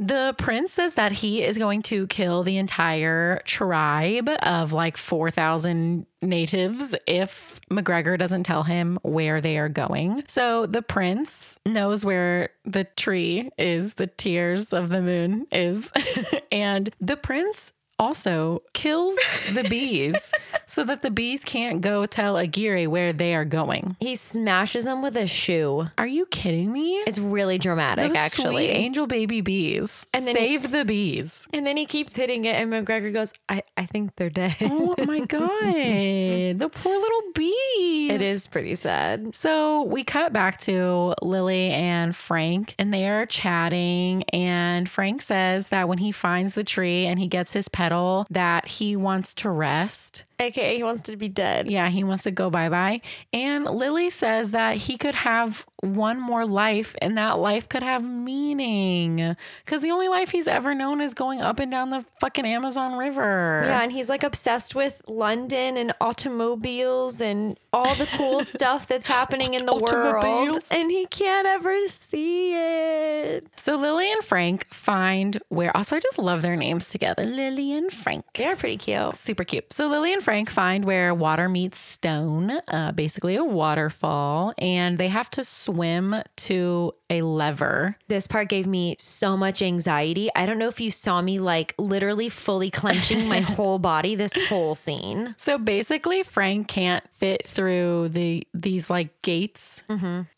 The 0.00 0.34
prince 0.38 0.72
says 0.72 0.94
that 0.94 1.10
he 1.10 1.42
is 1.42 1.58
going 1.58 1.82
to 1.82 2.06
kill 2.06 2.44
the 2.44 2.56
entire 2.56 3.42
tribe 3.44 4.30
of 4.42 4.72
like 4.72 4.96
4,000 4.96 6.06
natives 6.22 6.94
if 7.06 7.60
McGregor 7.68 8.16
doesn't 8.16 8.44
tell 8.44 8.62
him 8.62 9.00
where 9.02 9.40
they 9.40 9.58
are 9.58 9.68
going. 9.68 10.22
So 10.28 10.66
the 10.66 10.82
prince 10.82 11.58
knows 11.66 12.04
where 12.04 12.50
the 12.64 12.84
tree 12.84 13.50
is, 13.58 13.94
the 13.94 14.06
tears 14.06 14.72
of 14.72 14.88
the 14.88 15.02
moon 15.02 15.48
is. 15.50 15.90
and 16.52 16.88
the 17.00 17.16
prince 17.16 17.72
also 17.98 18.62
kills 18.74 19.16
the 19.52 19.66
bees 19.68 20.32
so 20.68 20.84
that 20.84 21.02
the 21.02 21.10
bees 21.10 21.42
can't 21.44 21.80
go 21.80 22.06
tell 22.06 22.36
Aguirre 22.36 22.86
where 22.86 23.12
they 23.12 23.34
are 23.34 23.44
going. 23.44 23.96
He 23.98 24.14
smashes 24.14 24.84
them 24.84 25.02
with 25.02 25.16
a 25.16 25.26
shoe. 25.26 25.86
Are 25.98 26.06
you 26.06 26.26
kidding 26.26 26.70
me? 26.72 26.98
It's 27.06 27.18
really 27.18 27.58
dramatic, 27.58 28.08
Those 28.08 28.16
actually. 28.16 28.66
sweet 28.66 28.70
angel 28.70 29.06
baby 29.08 29.40
bees. 29.40 30.06
And 30.14 30.26
then 30.26 30.36
he- 30.36 30.40
Save 30.58 30.70
the 30.70 30.84
bees. 30.84 31.48
and 31.52 31.66
then 31.66 31.76
he 31.76 31.86
keeps 31.86 32.14
hitting 32.14 32.44
it, 32.44 32.54
and 32.54 32.70
McGregor 32.72 33.12
goes, 33.12 33.32
I, 33.48 33.62
I 33.76 33.86
think 33.86 34.14
they're 34.16 34.30
dead. 34.30 34.54
Oh 34.62 34.94
my 35.06 35.20
god, 35.26 36.58
the 36.58 36.70
poor 36.72 36.96
little 36.98 37.22
bees. 37.34 38.12
it 38.12 38.20
is 38.22 38.46
pretty 38.46 38.74
sad. 38.74 39.34
So 39.34 39.82
we 39.84 40.04
cut 40.04 40.32
back 40.32 40.60
to 40.60 41.14
Lily 41.22 41.70
and 41.70 42.14
Frank, 42.14 42.74
and 42.78 42.92
they 42.92 43.08
are 43.08 43.26
chatting. 43.26 44.22
And 44.32 44.88
Frank 44.88 45.22
says 45.22 45.68
that 45.68 45.88
when 45.88 45.98
he 45.98 46.12
finds 46.12 46.54
the 46.54 46.64
tree 46.64 47.06
and 47.06 47.18
he 47.18 47.26
gets 47.26 47.52
his 47.52 47.68
petal, 47.68 48.26
that 48.30 48.66
he 48.68 48.96
wants 48.96 49.34
to 49.34 49.50
rest. 49.50 50.24
AKA, 50.40 50.57
he 50.58 50.82
wants 50.82 51.02
to 51.02 51.16
be 51.16 51.28
dead. 51.28 51.70
Yeah, 51.70 51.88
he 51.88 52.04
wants 52.04 52.24
to 52.24 52.30
go 52.30 52.50
bye 52.50 52.68
bye. 52.68 53.00
And 53.32 53.64
Lily 53.64 54.10
says 54.10 54.50
that 54.52 54.76
he 54.76 54.96
could 54.96 55.14
have 55.14 55.66
one 55.80 56.20
more 56.20 56.44
life, 56.44 56.94
and 57.00 57.16
that 57.16 57.38
life 57.38 57.68
could 57.68 57.82
have 57.82 58.02
meaning. 58.02 59.36
Because 59.64 59.80
the 59.82 59.90
only 59.90 60.08
life 60.08 60.30
he's 60.30 60.48
ever 60.48 60.74
known 60.74 61.00
is 61.00 61.14
going 61.14 61.40
up 61.40 61.60
and 61.60 61.70
down 61.70 61.90
the 61.90 62.04
fucking 62.20 62.46
Amazon 62.46 62.98
River. 62.98 63.62
Yeah, 63.64 63.82
and 63.82 63.92
he's 63.92 64.08
like 64.08 64.22
obsessed 64.22 64.74
with 64.74 65.02
London 65.06 65.76
and 65.76 65.92
automobiles 66.00 67.20
and 67.20 67.58
all 67.72 67.94
the 67.94 68.06
cool 68.16 68.44
stuff 68.44 68.86
that's 68.86 69.06
happening 69.06 69.54
in 69.54 69.66
the 69.66 69.76
world. 69.76 70.62
And 70.70 70.90
he 70.90 71.06
can't 71.06 71.46
ever 71.46 71.88
see 71.88 72.54
it. 72.54 73.46
So 73.56 73.76
Lily 73.76 74.10
and 74.10 74.22
Frank 74.24 74.66
find 74.72 75.40
where 75.48 75.76
also 75.76 75.96
I 75.96 76.00
just 76.00 76.18
love 76.18 76.42
their 76.42 76.56
names 76.56 76.88
together. 76.88 77.24
Lily 77.24 77.72
and 77.72 77.92
Frank. 77.92 78.24
They're 78.34 78.56
pretty 78.56 78.78
cute. 78.78 79.16
Super 79.16 79.44
cute. 79.44 79.72
So 79.72 79.88
Lily 79.88 80.12
and 80.12 80.22
Frank 80.22 80.50
find 80.50 80.84
where 80.84 81.14
water 81.14 81.48
meets 81.48 81.78
stone, 81.78 82.52
uh, 82.68 82.92
basically 82.92 83.36
a 83.36 83.44
waterfall, 83.44 84.54
and 84.58 84.98
they 84.98 85.08
have 85.08 85.30
to 85.30 85.44
swim 85.68 86.16
to 86.34 86.94
a 87.10 87.20
lever. 87.20 87.94
This 88.08 88.26
part 88.26 88.48
gave 88.48 88.66
me 88.66 88.96
so 88.98 89.36
much 89.36 89.60
anxiety. 89.60 90.30
I 90.34 90.46
don't 90.46 90.58
know 90.58 90.68
if 90.68 90.80
you 90.80 90.90
saw 90.90 91.20
me 91.20 91.40
like 91.40 91.74
literally 91.76 92.30
fully 92.30 92.70
clenching 92.70 93.28
my 93.28 93.40
whole 93.56 93.78
body 93.78 94.14
this 94.14 94.32
whole 94.48 94.74
scene. 94.74 95.34
So 95.36 95.58
basically, 95.58 96.22
Frank 96.22 96.68
can't 96.68 97.04
fit 97.16 97.46
through 97.46 98.10
the 98.10 98.46
these 98.54 98.88
like 98.88 99.20
gates. 99.20 99.84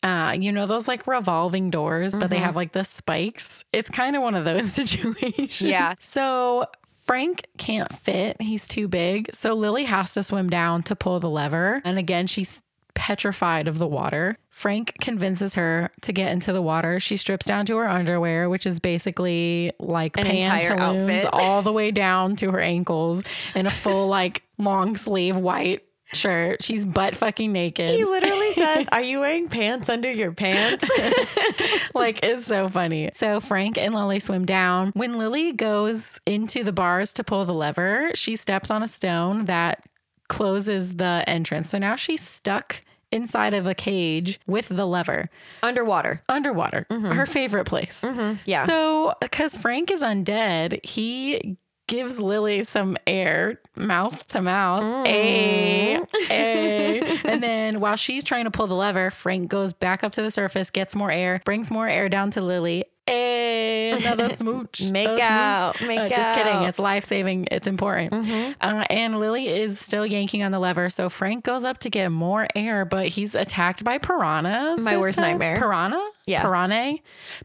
Uh, 0.03 0.35
you 0.37 0.51
know 0.51 0.67
those 0.67 0.87
like 0.89 1.07
revolving 1.07 1.69
doors, 1.69 2.13
but 2.13 2.29
they 2.29 2.39
have 2.39 2.55
like 2.57 2.73
the 2.73 2.83
spikes. 2.83 3.63
It's 3.71 3.89
kind 3.89 4.15
of 4.17 4.21
one 4.21 4.35
of 4.35 4.43
those 4.43 4.73
situations. 4.81 5.61
Yeah. 5.61 5.95
So 5.99 6.65
Frank 7.03 7.47
can't 7.57 7.93
fit; 7.93 8.41
he's 8.41 8.67
too 8.67 8.89
big. 8.89 9.33
So 9.33 9.53
Lily 9.53 9.85
has 9.85 10.13
to 10.15 10.23
swim 10.23 10.49
down 10.49 10.83
to 10.83 10.95
pull 10.95 11.21
the 11.21 11.29
lever, 11.29 11.81
and 11.85 11.97
again 11.97 12.27
she's 12.27 12.61
petrified 12.93 13.67
of 13.67 13.77
the 13.77 13.87
water. 13.87 14.37
Frank 14.49 14.95
convinces 15.01 15.55
her 15.55 15.91
to 16.01 16.11
get 16.13 16.31
into 16.31 16.53
the 16.53 16.61
water. 16.61 16.99
She 16.99 17.17
strips 17.17 17.45
down 17.45 17.65
to 17.67 17.77
her 17.77 17.89
underwear, 17.89 18.49
which 18.49 18.65
is 18.65 18.79
basically 18.79 19.71
like 19.79 20.17
An 20.17 20.25
pantaloons 20.25 21.25
all 21.31 21.61
the 21.61 21.71
way 21.71 21.91
down 21.91 22.35
to 22.37 22.51
her 22.51 22.59
ankles 22.59 23.23
in 23.55 23.65
a 23.65 23.71
full 23.71 24.07
like 24.09 24.43
long 24.57 24.97
sleeve 24.97 25.35
white 25.35 25.83
shirt. 26.13 26.63
She's 26.63 26.85
butt 26.85 27.15
fucking 27.15 27.51
naked. 27.51 27.89
He 27.89 28.05
literally 28.05 28.53
says, 28.53 28.87
Are 28.91 29.01
you 29.01 29.21
wearing 29.21 29.47
pants 29.47 29.89
under 29.89 30.11
your 30.11 30.31
pants? 30.31 30.83
like 31.93 32.19
it's 32.23 32.45
so 32.45 32.69
funny. 32.69 33.09
So 33.13 33.39
Frank 33.39 33.77
and 33.77 33.93
Lily 33.93 34.19
swim 34.19 34.45
down. 34.45 34.91
When 34.93 35.17
Lily 35.17 35.53
goes 35.53 36.19
into 36.25 36.63
the 36.63 36.73
bars 36.73 37.13
to 37.13 37.23
pull 37.23 37.45
the 37.45 37.53
lever, 37.53 38.11
she 38.15 38.35
steps 38.35 38.71
on 38.71 38.83
a 38.83 38.87
stone 38.87 39.45
that 39.45 39.85
closes 40.31 40.93
the 40.93 41.23
entrance. 41.27 41.69
So 41.69 41.77
now 41.77 41.95
she's 41.95 42.21
stuck 42.21 42.81
inside 43.11 43.53
of 43.53 43.65
a 43.67 43.75
cage 43.75 44.39
with 44.47 44.69
the 44.69 44.85
lever 44.85 45.29
Underwater. 45.61 46.23
underwater. 46.29 46.87
Mm-hmm. 46.89 47.11
Her 47.11 47.25
favorite 47.25 47.65
place. 47.65 48.01
Mm-hmm. 48.01 48.37
Yeah. 48.45 48.65
So 48.65 49.13
because 49.19 49.57
Frank 49.57 49.91
is 49.91 50.01
undead, 50.01 50.83
he 50.85 51.57
gives 51.87 52.21
Lily 52.21 52.63
some 52.63 52.95
air, 53.05 53.59
mouth 53.75 54.25
to 54.27 54.41
mouth. 54.41 54.81
Mm. 54.81 55.05
A, 55.07 56.01
a. 56.29 57.19
And 57.25 57.43
then 57.43 57.81
while 57.81 57.97
she's 57.97 58.23
trying 58.23 58.45
to 58.45 58.51
pull 58.51 58.67
the 58.67 58.75
lever, 58.75 59.11
Frank 59.11 59.49
goes 59.49 59.73
back 59.73 60.01
up 60.03 60.13
to 60.13 60.21
the 60.21 60.31
surface, 60.31 60.69
gets 60.69 60.95
more 60.95 61.11
air, 61.11 61.41
brings 61.43 61.69
more 61.69 61.89
air 61.89 62.07
down 62.07 62.31
to 62.31 62.41
Lily. 62.41 62.85
A, 63.09 63.91
another 63.91 64.29
smooch. 64.29 64.81
Make 64.91 65.07
A 65.07 65.11
smooch. 65.17 65.21
out, 65.21 65.81
make 65.81 65.99
Uh, 65.99 66.09
just 66.09 66.33
kidding. 66.33 66.63
It's 66.63 66.79
life 66.79 67.03
saving. 67.03 67.47
It's 67.51 67.67
important. 67.67 68.13
Uh, 68.61 68.85
and 68.89 69.19
Lily 69.19 69.47
is 69.47 69.79
still 69.79 70.05
yanking 70.05 70.43
on 70.43 70.51
the 70.51 70.59
lever. 70.59 70.89
So 70.89 71.09
Frank 71.09 71.43
goes 71.43 71.63
up 71.63 71.79
to 71.79 71.89
get 71.89 72.09
more 72.09 72.47
air, 72.55 72.85
but 72.85 73.07
he's 73.07 73.33
attacked 73.35 73.83
by 73.83 73.97
piranhas. 73.97 74.81
My 74.81 74.97
worst 74.97 75.17
time. 75.17 75.31
nightmare. 75.31 75.57
Piranha? 75.57 76.09
Yeah. 76.25 76.41
Piranha? 76.43 76.97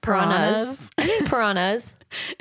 Piranhas. 0.02 0.90
I 0.98 1.06
think 1.06 1.28
piranhas. 1.28 1.94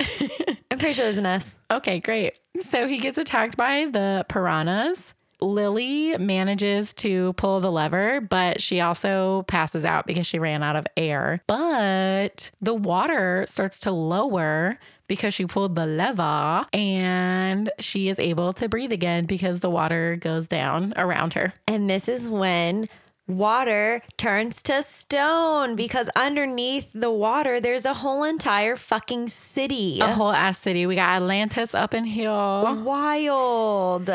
I'm 0.70 0.78
pretty 0.78 0.92
sure 0.94 1.04
there's 1.06 1.18
an 1.18 1.26
S. 1.26 1.56
Okay, 1.70 2.00
great. 2.00 2.34
So 2.60 2.86
he 2.86 2.98
gets 2.98 3.18
attacked 3.18 3.56
by 3.56 3.86
the 3.90 4.24
piranhas. 4.28 5.14
Lily 5.40 6.16
manages 6.18 6.94
to 6.94 7.32
pull 7.34 7.60
the 7.60 7.70
lever, 7.70 8.20
but 8.20 8.60
she 8.60 8.80
also 8.80 9.42
passes 9.42 9.84
out 9.84 10.06
because 10.06 10.26
she 10.26 10.38
ran 10.38 10.62
out 10.62 10.76
of 10.76 10.86
air. 10.96 11.42
But 11.46 12.50
the 12.60 12.74
water 12.74 13.44
starts 13.48 13.80
to 13.80 13.90
lower 13.90 14.78
because 15.08 15.34
she 15.34 15.46
pulled 15.46 15.76
the 15.76 15.86
lever 15.86 16.66
and 16.72 17.70
she 17.78 18.08
is 18.08 18.18
able 18.18 18.52
to 18.54 18.68
breathe 18.68 18.92
again 18.92 19.26
because 19.26 19.60
the 19.60 19.70
water 19.70 20.16
goes 20.16 20.46
down 20.46 20.92
around 20.96 21.34
her. 21.34 21.52
And 21.68 21.88
this 21.88 22.08
is 22.08 22.28
when 22.28 22.88
water 23.28 24.02
turns 24.16 24.62
to 24.62 24.82
stone 24.82 25.76
because 25.76 26.08
underneath 26.16 26.86
the 26.94 27.10
water, 27.10 27.60
there's 27.60 27.84
a 27.84 27.94
whole 27.94 28.24
entire 28.24 28.76
fucking 28.76 29.28
city. 29.28 30.00
A 30.00 30.12
whole 30.12 30.32
ass 30.32 30.58
city. 30.58 30.86
We 30.86 30.94
got 30.94 31.16
Atlantis 31.16 31.74
up 31.74 31.94
in 31.94 32.04
here. 32.04 32.30
Wild. 32.30 34.10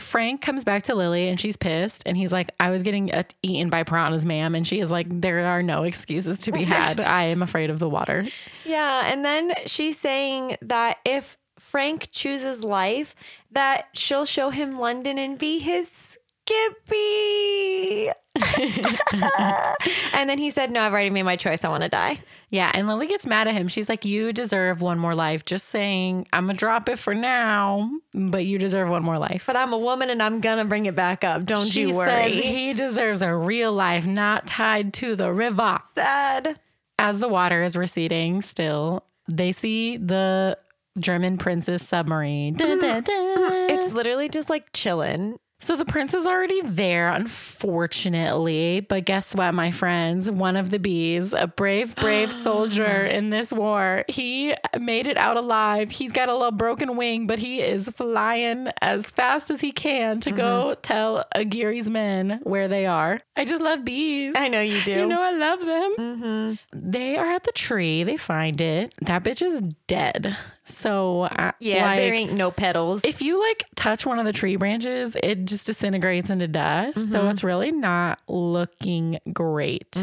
Frank 0.00 0.40
comes 0.40 0.64
back 0.64 0.84
to 0.84 0.94
Lily 0.94 1.28
and 1.28 1.40
she's 1.40 1.56
pissed. 1.56 2.02
And 2.06 2.16
he's 2.16 2.32
like, 2.32 2.50
I 2.60 2.70
was 2.70 2.82
getting 2.82 3.12
uh, 3.12 3.24
eaten 3.42 3.68
by 3.68 3.82
piranhas, 3.82 4.24
ma'am. 4.24 4.54
And 4.54 4.66
she 4.66 4.80
is 4.80 4.90
like, 4.90 5.06
There 5.08 5.44
are 5.44 5.62
no 5.62 5.82
excuses 5.82 6.38
to 6.40 6.52
be 6.52 6.64
had. 6.64 7.00
I 7.00 7.24
am 7.24 7.42
afraid 7.42 7.70
of 7.70 7.78
the 7.78 7.88
water. 7.88 8.26
Yeah. 8.64 9.10
And 9.10 9.24
then 9.24 9.52
she's 9.66 9.98
saying 9.98 10.56
that 10.62 10.98
if 11.04 11.36
Frank 11.58 12.08
chooses 12.10 12.62
life, 12.62 13.14
that 13.50 13.88
she'll 13.92 14.24
show 14.24 14.50
him 14.50 14.78
London 14.78 15.18
and 15.18 15.38
be 15.38 15.58
his 15.58 16.07
Skippy. 16.48 18.10
and 20.14 20.30
then 20.30 20.38
he 20.38 20.50
said, 20.50 20.70
No, 20.70 20.82
I've 20.82 20.92
already 20.92 21.10
made 21.10 21.24
my 21.24 21.36
choice. 21.36 21.64
I 21.64 21.68
want 21.68 21.82
to 21.82 21.88
die. 21.88 22.20
Yeah. 22.50 22.70
And 22.72 22.86
Lily 22.86 23.06
gets 23.06 23.26
mad 23.26 23.48
at 23.48 23.54
him. 23.54 23.68
She's 23.68 23.88
like, 23.88 24.04
You 24.04 24.32
deserve 24.32 24.80
one 24.80 24.98
more 24.98 25.14
life. 25.14 25.44
Just 25.44 25.68
saying, 25.68 26.26
I'm 26.32 26.46
going 26.46 26.56
to 26.56 26.58
drop 26.58 26.88
it 26.88 26.98
for 26.98 27.14
now, 27.14 27.90
but 28.14 28.46
you 28.46 28.58
deserve 28.58 28.88
one 28.88 29.02
more 29.02 29.18
life. 29.18 29.44
But 29.46 29.56
I'm 29.56 29.72
a 29.72 29.78
woman 29.78 30.08
and 30.10 30.22
I'm 30.22 30.40
going 30.40 30.58
to 30.58 30.64
bring 30.64 30.86
it 30.86 30.94
back 30.94 31.24
up. 31.24 31.44
Don't 31.44 31.66
She 31.68 31.82
you 31.82 31.88
says 31.88 31.96
worry. 31.96 32.30
he 32.40 32.72
deserves 32.72 33.22
a 33.22 33.34
real 33.34 33.72
life, 33.72 34.06
not 34.06 34.46
tied 34.46 34.92
to 34.94 35.16
the 35.16 35.32
river. 35.32 35.78
Sad. 35.94 36.58
As 36.98 37.18
the 37.18 37.28
water 37.28 37.62
is 37.62 37.76
receding, 37.76 38.42
still, 38.42 39.04
they 39.28 39.52
see 39.52 39.96
the 39.96 40.58
German 40.98 41.38
prince's 41.38 41.86
submarine. 41.86 42.54
Dun, 42.56 42.80
dun, 42.80 43.02
dun. 43.02 43.70
It's 43.70 43.92
literally 43.92 44.28
just 44.28 44.48
like 44.50 44.72
chilling. 44.72 45.38
So 45.60 45.74
the 45.76 45.84
prince 45.84 46.14
is 46.14 46.24
already 46.24 46.60
there, 46.62 47.10
unfortunately. 47.10 48.80
But 48.80 49.04
guess 49.04 49.34
what, 49.34 49.52
my 49.54 49.70
friends? 49.70 50.30
One 50.30 50.56
of 50.56 50.70
the 50.70 50.78
bees, 50.78 51.32
a 51.32 51.46
brave, 51.48 51.94
brave 51.96 52.32
soldier 52.48 53.04
in 53.04 53.30
this 53.30 53.52
war, 53.52 54.04
he 54.08 54.54
made 54.78 55.06
it 55.06 55.16
out 55.16 55.36
alive. 55.36 55.90
He's 55.90 56.12
got 56.12 56.28
a 56.28 56.32
little 56.32 56.52
broken 56.52 56.96
wing, 56.96 57.26
but 57.26 57.38
he 57.40 57.60
is 57.60 57.88
flying 57.90 58.68
as 58.80 59.06
fast 59.10 59.50
as 59.50 59.60
he 59.60 59.72
can 59.72 60.20
to 60.20 60.30
go 60.30 60.74
tell 60.74 61.24
Aguirre's 61.34 61.90
men 61.90 62.40
where 62.44 62.68
they 62.68 62.86
are. 62.86 63.20
I 63.36 63.44
just 63.44 63.62
love 63.62 63.84
bees. 63.84 64.34
I 64.36 64.48
know 64.48 64.60
you 64.60 64.80
do. 64.82 64.92
You 64.92 65.06
know, 65.06 65.20
I 65.22 65.32
love 65.32 65.60
them. 65.60 65.94
mm-hmm. 65.98 66.54
They 66.72 67.16
are 67.16 67.26
at 67.26 67.42
the 67.44 67.52
tree. 67.52 68.04
They 68.04 68.16
find 68.16 68.60
it. 68.60 68.94
That 69.02 69.24
bitch 69.24 69.42
is 69.42 69.60
dead. 69.86 70.36
So, 70.68 71.22
uh, 71.22 71.52
Yeah, 71.60 71.84
like, 71.84 71.98
there 71.98 72.14
ain't 72.14 72.32
no 72.34 72.50
petals. 72.50 73.02
if 73.04 73.22
you 73.22 73.40
like 73.40 73.64
touch 73.74 74.04
one 74.06 74.18
of 74.18 74.24
the 74.24 74.32
tree 74.32 74.56
branches, 74.56 75.16
it 75.22 75.44
just 75.44 75.66
disintegrates 75.66 76.30
into 76.30 76.46
dust. 76.48 77.10
So 77.10 77.28
it's 77.30 77.42
really 77.42 77.72
not 77.72 78.20
looking 78.28 79.18
great. 79.32 79.96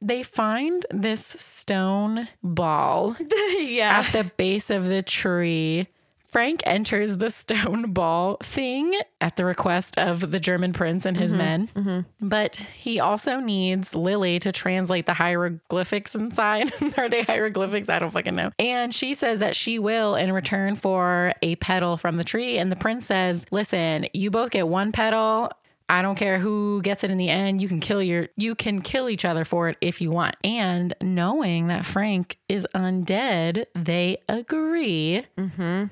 They 0.00 0.22
find 0.22 0.84
this 0.90 1.24
stone 1.24 2.28
ball 2.42 3.16
yeah. 3.58 4.02
at 4.04 4.12
the 4.12 4.30
base 4.36 4.70
of 4.70 4.86
the 4.86 5.02
tree. 5.02 5.88
Frank 6.34 6.64
enters 6.66 7.18
the 7.18 7.30
stone 7.30 7.82
ball 7.92 8.38
thing 8.42 8.92
at 9.20 9.36
the 9.36 9.44
request 9.44 9.96
of 9.96 10.32
the 10.32 10.40
German 10.40 10.72
prince 10.72 11.06
and 11.06 11.16
his 11.16 11.30
mm-hmm. 11.30 11.38
men. 11.38 11.68
Mm-hmm. 11.76 12.28
But 12.28 12.56
he 12.56 12.98
also 12.98 13.38
needs 13.38 13.94
Lily 13.94 14.40
to 14.40 14.50
translate 14.50 15.06
the 15.06 15.14
hieroglyphics 15.14 16.16
inside. 16.16 16.72
Are 16.98 17.08
they 17.08 17.22
hieroglyphics? 17.22 17.88
I 17.88 18.00
don't 18.00 18.10
fucking 18.10 18.34
know. 18.34 18.50
And 18.58 18.92
she 18.92 19.14
says 19.14 19.38
that 19.38 19.54
she 19.54 19.78
will 19.78 20.16
in 20.16 20.32
return 20.32 20.74
for 20.74 21.34
a 21.40 21.54
petal 21.54 21.96
from 21.96 22.16
the 22.16 22.24
tree. 22.24 22.58
And 22.58 22.72
the 22.72 22.74
prince 22.74 23.06
says, 23.06 23.46
Listen, 23.52 24.08
you 24.12 24.32
both 24.32 24.50
get 24.50 24.66
one 24.66 24.90
petal. 24.90 25.52
I 25.88 26.02
don't 26.02 26.16
care 26.16 26.40
who 26.40 26.82
gets 26.82 27.04
it 27.04 27.10
in 27.10 27.16
the 27.16 27.28
end. 27.28 27.60
You 27.60 27.68
can 27.68 27.78
kill 27.78 28.02
your 28.02 28.26
you 28.36 28.56
can 28.56 28.82
kill 28.82 29.08
each 29.08 29.24
other 29.24 29.44
for 29.44 29.68
it 29.68 29.76
if 29.80 30.00
you 30.00 30.10
want. 30.10 30.34
And 30.42 30.94
knowing 31.00 31.68
that 31.68 31.86
Frank 31.86 32.38
is 32.48 32.66
undead, 32.74 33.66
they 33.76 34.16
agree. 34.28 35.26
Mm-hmm. 35.38 35.84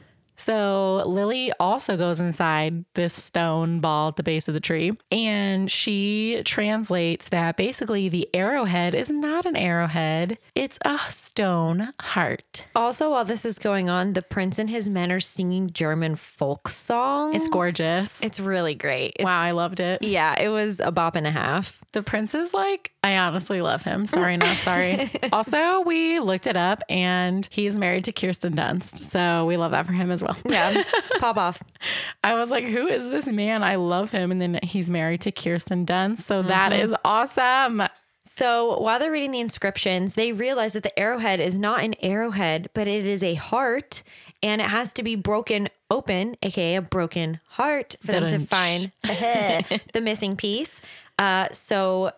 So 0.42 1.04
Lily 1.06 1.52
also 1.60 1.96
goes 1.96 2.18
inside 2.18 2.84
this 2.94 3.14
stone 3.14 3.78
ball 3.78 4.08
at 4.08 4.16
the 4.16 4.24
base 4.24 4.48
of 4.48 4.54
the 4.54 4.60
tree 4.60 4.98
and 5.12 5.70
she 5.70 6.42
translates 6.44 7.28
that 7.28 7.56
basically 7.56 8.08
the 8.08 8.28
arrowhead 8.34 8.92
is 8.96 9.08
not 9.08 9.46
an 9.46 9.54
arrowhead, 9.54 10.38
it's 10.56 10.80
a 10.84 10.98
stone 11.10 11.90
heart. 12.00 12.64
Also, 12.74 13.10
while 13.10 13.24
this 13.24 13.44
is 13.44 13.60
going 13.60 13.88
on, 13.88 14.14
the 14.14 14.22
prince 14.22 14.58
and 14.58 14.68
his 14.68 14.88
men 14.90 15.12
are 15.12 15.20
singing 15.20 15.70
German 15.70 16.16
folk 16.16 16.68
songs. 16.68 17.36
It's 17.36 17.48
gorgeous. 17.48 18.20
It's 18.20 18.40
really 18.40 18.74
great. 18.74 19.12
It's- 19.20 19.24
wow, 19.24 19.40
I 19.42 19.52
loved 19.52 19.78
it. 19.78 20.02
Yeah, 20.02 20.34
it 20.40 20.48
was 20.48 20.80
a 20.80 20.90
bop 20.90 21.14
and 21.14 21.26
a 21.26 21.30
half. 21.30 21.78
The 21.92 22.02
prince 22.02 22.34
is 22.34 22.52
like, 22.52 22.90
I 23.04 23.16
honestly 23.16 23.60
love 23.62 23.82
him. 23.82 24.06
Sorry, 24.06 24.36
not 24.38 24.56
sorry. 24.56 25.08
also, 25.32 25.82
we 25.82 26.18
looked 26.18 26.48
it 26.48 26.56
up 26.56 26.82
and 26.88 27.46
he's 27.52 27.78
married 27.78 28.04
to 28.04 28.12
Kirsten 28.12 28.56
Dunst. 28.56 28.98
So 28.98 29.46
we 29.46 29.56
love 29.56 29.70
that 29.70 29.86
for 29.86 29.92
him 29.92 30.10
as 30.10 30.20
well. 30.22 30.31
Yeah, 30.44 30.82
pop 31.18 31.36
off. 31.36 31.62
I 32.24 32.34
was 32.34 32.50
like, 32.50 32.64
who 32.64 32.86
is 32.86 33.08
this 33.08 33.26
man? 33.26 33.62
I 33.62 33.76
love 33.76 34.10
him. 34.10 34.30
And 34.30 34.40
then 34.40 34.60
he's 34.62 34.90
married 34.90 35.20
to 35.22 35.32
Kirsten 35.32 35.86
Dunst. 35.86 36.20
So 36.20 36.42
that 36.42 36.72
is 36.72 36.94
awesome. 37.04 37.82
So 38.24 38.80
while 38.80 38.98
they're 38.98 39.12
reading 39.12 39.30
the 39.30 39.40
inscriptions, 39.40 40.14
they 40.14 40.32
realize 40.32 40.72
that 40.72 40.82
the 40.82 40.98
arrowhead 40.98 41.38
is 41.40 41.58
not 41.58 41.82
an 41.82 41.94
arrowhead, 42.02 42.70
but 42.74 42.88
it 42.88 43.06
is 43.06 43.22
a 43.22 43.34
heart, 43.34 44.02
and 44.42 44.60
it 44.60 44.68
has 44.68 44.92
to 44.94 45.02
be 45.02 45.16
broken 45.16 45.68
open, 45.90 46.36
aka 46.42 46.76
a 46.76 46.82
broken 46.82 47.40
heart, 47.48 47.96
for 48.00 48.12
them 48.12 48.28
to 48.28 48.38
find 48.46 48.90
the 49.02 50.00
missing 50.00 50.36
piece. 50.36 50.80
Uh, 51.18 51.48
so 51.52 52.12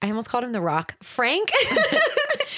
I 0.00 0.08
almost 0.08 0.30
called 0.30 0.44
him 0.44 0.52
the 0.52 0.62
Rock. 0.62 0.94
Frank, 1.02 1.50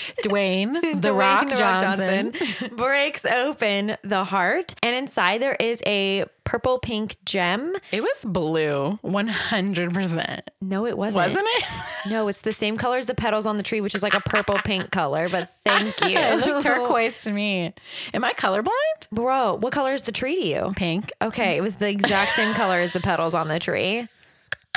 Dwayne, 0.23 0.73
the, 0.81 1.09
Dwayne 1.09 1.19
Rock, 1.19 1.49
The 1.49 1.57
Johnson. 1.57 2.35
breaks 2.77 3.25
open 3.25 3.97
the 4.03 4.25
heart, 4.25 4.75
and 4.83 4.95
inside 4.95 5.43
there 5.43 5.57
is 5.59 5.83
a 5.87 6.25
purple 6.45 6.79
pink 6.79 7.17
gem. 7.25 7.75
It 7.93 8.03
was 8.03 8.25
blue, 8.25 8.99
100%. 9.05 10.41
No, 10.61 10.87
it 10.87 10.99
wasn't. 10.99 11.27
Wasn't 11.27 11.47
it? 11.47 11.65
No, 12.11 12.27
it's 12.27 12.41
the 12.41 12.51
same 12.53 12.77
color 12.77 12.97
as 12.99 13.07
the 13.07 13.15
petals 13.15 13.47
on 13.47 13.59
the 13.59 13.63
tree, 13.63 13.81
which 13.81 13.95
is 13.95 14.03
like 14.03 14.15
a 14.15 14.21
purple 14.21 14.59
pink 14.65 14.91
color. 14.91 15.29
But 15.29 15.51
thank 15.65 16.01
you. 16.01 16.19
it 16.19 16.45
looked 16.45 16.63
turquoise 16.63 17.21
to 17.21 17.31
me. 17.31 17.73
Am 18.13 18.25
I 18.25 18.33
colorblind? 18.33 19.09
Bro, 19.13 19.59
what 19.61 19.73
color 19.73 19.95
is 19.95 20.03
the 20.03 20.11
tree 20.11 20.35
to 20.35 20.47
you? 20.47 20.73
Pink. 20.75 21.13
Okay, 21.23 21.57
it 21.57 21.61
was 21.61 21.77
the 21.77 21.89
exact 21.89 22.33
same 22.33 22.55
color 22.55 22.79
as 22.79 22.93
the 22.93 22.99
petals 22.99 23.35
on 23.35 23.47
the 23.47 23.61
tree. 23.61 24.09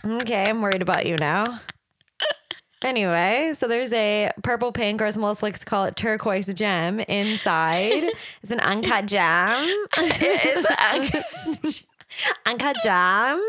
Okay, 0.05 0.43
I'm 0.47 0.61
worried 0.61 0.84
about 0.84 1.07
you 1.07 1.15
now. 1.15 1.61
Anyway, 2.86 3.51
so 3.55 3.67
there's 3.67 3.91
a 3.93 4.29
purple 4.43 4.71
pink, 4.71 5.01
or 5.01 5.05
as 5.05 5.17
Melissa 5.17 5.45
likes 5.45 5.61
to 5.61 5.65
call 5.65 5.86
it, 5.86 5.95
turquoise 5.95 6.53
gem 6.53 6.99
inside. 6.99 8.03
It's 8.43 8.51
an 8.51 8.59
uncut 8.59 9.07
gem. 9.07 9.65
It 9.97 10.57
is 11.63 11.83
Uncle 12.45 12.74
Jam. 12.84 13.41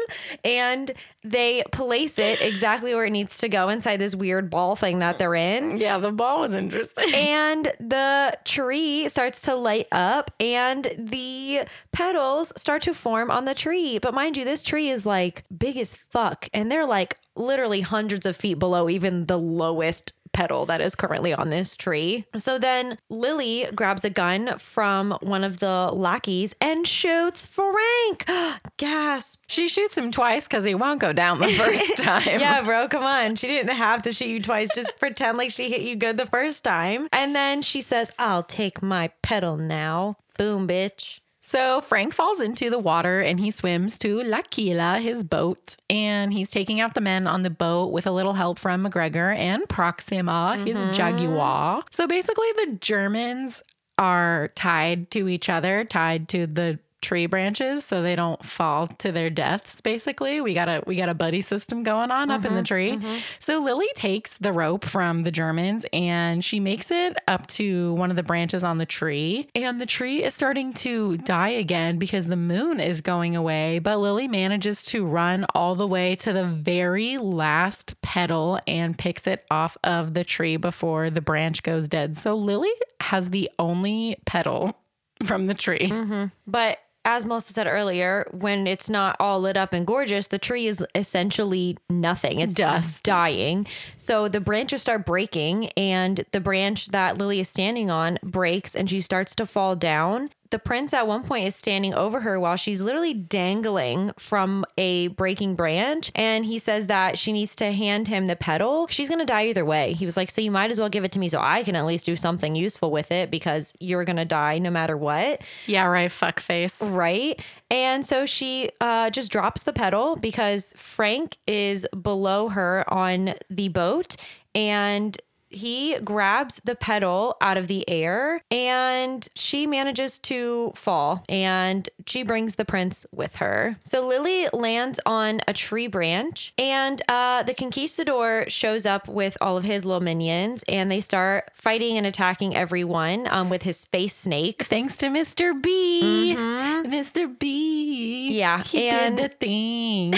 And 0.44 0.92
they 1.22 1.64
place 1.72 2.18
it 2.18 2.40
exactly 2.40 2.94
where 2.94 3.04
it 3.04 3.10
needs 3.10 3.38
to 3.38 3.48
go 3.48 3.68
inside 3.68 3.96
this 3.98 4.14
weird 4.14 4.48
ball 4.48 4.76
thing 4.76 5.00
that 5.00 5.18
they're 5.18 5.34
in. 5.34 5.78
Yeah, 5.78 5.98
the 5.98 6.12
ball 6.12 6.40
was 6.40 6.54
interesting. 6.54 7.06
And 7.16 7.72
the 7.80 8.36
tree 8.44 9.08
starts 9.08 9.42
to 9.42 9.54
light 9.54 9.88
up 9.90 10.30
and 10.38 10.86
the 10.98 11.62
petals 11.92 12.52
start 12.56 12.82
to 12.82 12.94
form 12.94 13.30
on 13.30 13.44
the 13.44 13.54
tree. 13.54 13.98
But 13.98 14.14
mind 14.14 14.36
you, 14.36 14.44
this 14.44 14.62
tree 14.62 14.90
is 14.90 15.06
like 15.06 15.44
big 15.56 15.76
as 15.76 15.96
fuck. 15.96 16.48
And 16.54 16.70
they're 16.70 16.86
like 16.86 17.18
literally 17.34 17.80
hundreds 17.80 18.26
of 18.26 18.36
feet 18.36 18.58
below 18.58 18.88
even 18.88 19.26
the 19.26 19.38
lowest 19.38 20.12
petal 20.36 20.66
that 20.66 20.82
is 20.82 20.94
currently 20.94 21.32
on 21.32 21.48
this 21.48 21.78
tree. 21.78 22.26
So 22.36 22.58
then 22.58 22.98
Lily 23.08 23.66
grabs 23.74 24.04
a 24.04 24.10
gun 24.10 24.58
from 24.58 25.12
one 25.22 25.42
of 25.44 25.60
the 25.60 25.90
lackeys 25.92 26.54
and 26.60 26.86
shoots 26.86 27.46
Frank. 27.46 28.26
Gasp. 28.76 29.42
She 29.46 29.66
shoots 29.66 29.96
him 29.96 30.12
twice 30.12 30.44
because 30.44 30.66
he 30.66 30.74
won't 30.74 31.00
go 31.00 31.14
down 31.14 31.40
the 31.40 31.52
first 31.52 31.96
time. 31.96 32.38
Yeah, 32.38 32.60
bro, 32.60 32.86
come 32.86 33.02
on. 33.02 33.36
She 33.36 33.46
didn't 33.46 33.74
have 33.74 34.02
to 34.02 34.12
shoot 34.12 34.28
you 34.28 34.42
twice. 34.42 34.68
Just 34.74 34.92
pretend 35.00 35.38
like 35.38 35.50
she 35.52 35.70
hit 35.70 35.80
you 35.80 35.96
good 35.96 36.18
the 36.18 36.26
first 36.26 36.62
time. 36.62 37.08
And 37.12 37.34
then 37.34 37.62
she 37.62 37.80
says, 37.80 38.12
I'll 38.18 38.42
take 38.42 38.82
my 38.82 39.08
petal 39.22 39.56
now. 39.56 40.16
Boom, 40.36 40.68
bitch. 40.68 41.20
So 41.48 41.80
Frank 41.80 42.12
falls 42.12 42.40
into 42.40 42.70
the 42.70 42.78
water 42.78 43.20
and 43.20 43.38
he 43.38 43.52
swims 43.52 43.98
to 43.98 44.20
La 44.22 44.42
Quila, 44.42 45.00
his 45.00 45.22
boat, 45.22 45.76
and 45.88 46.32
he's 46.32 46.50
taking 46.50 46.80
out 46.80 46.94
the 46.94 47.00
men 47.00 47.28
on 47.28 47.44
the 47.44 47.50
boat 47.50 47.92
with 47.92 48.04
a 48.04 48.10
little 48.10 48.32
help 48.32 48.58
from 48.58 48.84
McGregor 48.84 49.32
and 49.32 49.62
Proxima, 49.68 50.60
his 50.66 50.76
mm-hmm. 50.76 50.92
jaguar. 50.92 51.84
So 51.92 52.08
basically, 52.08 52.48
the 52.56 52.78
Germans 52.80 53.62
are 53.96 54.48
tied 54.56 55.12
to 55.12 55.28
each 55.28 55.48
other, 55.48 55.84
tied 55.84 56.28
to 56.30 56.48
the 56.48 56.80
tree 57.02 57.26
branches 57.26 57.84
so 57.84 58.02
they 58.02 58.16
don't 58.16 58.44
fall 58.44 58.86
to 58.86 59.12
their 59.12 59.30
deaths 59.30 59.80
basically. 59.80 60.40
We 60.40 60.54
got 60.54 60.68
a 60.68 60.82
we 60.86 60.96
got 60.96 61.08
a 61.08 61.14
buddy 61.14 61.40
system 61.40 61.82
going 61.82 62.10
on 62.10 62.30
up 62.30 62.44
in 62.44 62.54
the 62.54 62.60
mm-hmm, 62.60 62.64
tree. 62.64 62.92
Mm-hmm. 62.92 63.18
so 63.38 63.60
lily 63.62 63.88
takes 63.94 64.38
the 64.38 64.52
rope 64.52 64.84
from 64.84 65.20
the 65.20 65.30
germans 65.30 65.86
and 65.92 66.44
she 66.44 66.58
makes 66.58 66.90
it 66.90 67.16
up 67.28 67.46
to 67.48 67.94
one 67.94 68.10
of 68.10 68.16
the 68.16 68.22
branches 68.22 68.64
on 68.64 68.78
the 68.78 68.86
tree. 68.86 69.48
And 69.54 69.80
the 69.80 69.86
tree 69.86 70.24
is 70.24 70.34
starting 70.34 70.72
to 70.74 71.18
die 71.18 71.50
again 71.50 71.98
because 71.98 72.26
the 72.26 72.36
moon 72.36 72.80
is 72.80 73.00
going 73.00 73.36
away 73.36 73.78
but 73.78 73.98
lily 73.98 74.26
manages 74.26 74.84
to 74.86 75.04
run 75.04 75.46
all 75.54 75.74
the 75.74 75.86
way 75.86 76.16
to 76.16 76.32
the 76.32 76.46
very 76.46 77.18
last 77.18 78.00
petal 78.02 78.58
and 78.66 78.98
picks 78.98 79.26
it 79.26 79.44
off 79.50 79.76
of 79.84 80.14
the 80.14 80.24
tree 80.24 80.56
before 80.56 81.10
the 81.10 81.20
branch 81.20 81.62
goes 81.62 81.88
dead. 81.88 82.16
So 82.16 82.34
lily 82.34 82.72
has 83.00 83.30
the 83.30 83.50
only 83.58 84.16
petal 84.26 84.76
from 85.24 85.46
the 85.46 85.54
tree. 85.54 85.88
Mm-hmm. 85.90 86.26
But 86.46 86.78
as 87.06 87.24
Melissa 87.24 87.52
said 87.52 87.68
earlier, 87.68 88.26
when 88.32 88.66
it's 88.66 88.90
not 88.90 89.16
all 89.20 89.40
lit 89.40 89.56
up 89.56 89.72
and 89.72 89.86
gorgeous, 89.86 90.26
the 90.26 90.40
tree 90.40 90.66
is 90.66 90.84
essentially 90.94 91.78
nothing. 91.88 92.40
It's 92.40 92.54
Dust. 92.54 93.04
dying. 93.04 93.66
So 93.96 94.26
the 94.26 94.40
branches 94.40 94.82
start 94.82 95.06
breaking, 95.06 95.70
and 95.76 96.24
the 96.32 96.40
branch 96.40 96.88
that 96.88 97.16
Lily 97.16 97.38
is 97.38 97.48
standing 97.48 97.90
on 97.90 98.18
breaks 98.24 98.74
and 98.74 98.90
she 98.90 99.00
starts 99.00 99.36
to 99.36 99.46
fall 99.46 99.76
down. 99.76 100.30
The 100.50 100.58
prince 100.58 100.92
at 100.92 101.06
one 101.06 101.22
point 101.22 101.46
is 101.46 101.54
standing 101.56 101.94
over 101.94 102.20
her 102.20 102.38
while 102.38 102.56
she's 102.56 102.80
literally 102.80 103.14
dangling 103.14 104.12
from 104.18 104.64
a 104.78 105.08
breaking 105.08 105.56
branch. 105.56 106.10
And 106.14 106.44
he 106.44 106.58
says 106.58 106.86
that 106.86 107.18
she 107.18 107.32
needs 107.32 107.54
to 107.56 107.72
hand 107.72 108.08
him 108.08 108.26
the 108.26 108.36
petal. 108.36 108.86
She's 108.88 109.08
going 109.08 109.20
to 109.20 109.26
die 109.26 109.46
either 109.46 109.64
way. 109.64 109.92
He 109.92 110.04
was 110.04 110.16
like, 110.16 110.30
So 110.30 110.40
you 110.40 110.50
might 110.50 110.70
as 110.70 110.78
well 110.78 110.88
give 110.88 111.04
it 111.04 111.12
to 111.12 111.18
me 111.18 111.28
so 111.28 111.40
I 111.40 111.62
can 111.64 111.76
at 111.76 111.84
least 111.86 112.04
do 112.04 112.16
something 112.16 112.54
useful 112.54 112.90
with 112.90 113.10
it 113.10 113.30
because 113.30 113.72
you're 113.80 114.04
going 114.04 114.16
to 114.16 114.24
die 114.24 114.58
no 114.58 114.70
matter 114.70 114.96
what. 114.96 115.42
Yeah, 115.66 115.86
right. 115.86 116.10
Fuck 116.10 116.40
face. 116.40 116.80
Right. 116.80 117.40
And 117.70 118.04
so 118.04 118.26
she 118.26 118.70
uh, 118.80 119.10
just 119.10 119.32
drops 119.32 119.64
the 119.64 119.72
petal 119.72 120.16
because 120.16 120.72
Frank 120.76 121.38
is 121.46 121.86
below 122.00 122.48
her 122.48 122.84
on 122.88 123.34
the 123.50 123.68
boat 123.68 124.16
and 124.54 125.20
he 125.48 125.98
grabs 126.00 126.60
the 126.64 126.74
petal 126.74 127.36
out 127.40 127.56
of 127.56 127.68
the 127.68 127.88
air 127.88 128.42
and 128.50 129.26
she 129.34 129.66
manages 129.66 130.18
to 130.18 130.72
fall 130.74 131.24
and 131.28 131.88
she 132.06 132.22
brings 132.22 132.56
the 132.56 132.64
prince 132.64 133.06
with 133.12 133.36
her. 133.36 133.76
So 133.84 134.06
Lily 134.06 134.48
lands 134.52 134.98
on 135.06 135.40
a 135.46 135.52
tree 135.52 135.86
branch 135.86 136.52
and 136.58 137.00
uh, 137.08 137.42
the 137.44 137.54
conquistador 137.54 138.44
shows 138.48 138.86
up 138.86 139.08
with 139.08 139.36
all 139.40 139.56
of 139.56 139.64
his 139.64 139.84
little 139.84 140.02
minions 140.02 140.64
and 140.68 140.90
they 140.90 141.00
start 141.00 141.50
fighting 141.54 141.96
and 141.96 142.06
attacking 142.06 142.56
everyone 142.56 143.26
um, 143.28 143.48
with 143.48 143.62
his 143.62 143.84
face 143.84 144.14
snakes. 144.14 144.68
Thanks 144.68 144.96
to 144.98 145.06
Mr. 145.06 145.60
B. 145.60 146.34
Mr. 146.36 147.38
B. 147.38 148.38
Yeah, 148.38 148.62
He 148.62 148.88
and- 148.88 149.16
did 149.16 149.32
the 149.32 149.36
thing. 149.36 150.14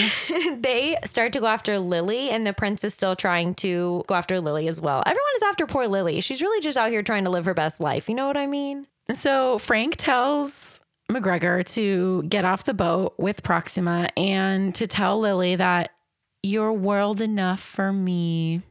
they 0.61 0.97
start 1.05 1.33
to 1.33 1.39
go 1.39 1.47
after 1.47 1.79
Lily, 1.79 2.29
and 2.29 2.45
the 2.45 2.53
prince 2.53 2.83
is 2.83 2.93
still 2.93 3.15
trying 3.15 3.55
to 3.55 4.03
go 4.07 4.15
after 4.15 4.39
Lily 4.41 4.67
as 4.67 4.79
well. 4.81 5.03
Everyone 5.19 5.35
is 5.35 5.43
after 5.43 5.67
poor 5.67 5.87
Lily. 5.87 6.21
She's 6.21 6.41
really 6.41 6.61
just 6.61 6.77
out 6.77 6.91
here 6.91 7.03
trying 7.03 7.25
to 7.25 7.29
live 7.29 7.43
her 7.43 7.53
best 7.53 7.81
life. 7.81 8.07
You 8.07 8.15
know 8.15 8.27
what 8.27 8.37
I 8.37 8.45
mean? 8.45 8.87
so 9.11 9.57
Frank 9.57 9.97
tells 9.97 10.79
McGregor 11.11 11.65
to 11.73 12.23
get 12.23 12.45
off 12.45 12.63
the 12.63 12.73
boat 12.73 13.15
with 13.17 13.43
Proxima 13.43 14.09
and 14.15 14.73
to 14.75 14.87
tell 14.87 15.19
Lily 15.19 15.57
that 15.57 15.91
you're 16.41 16.71
world 16.71 17.19
enough 17.19 17.59
for 17.59 17.91
me. 17.91 18.61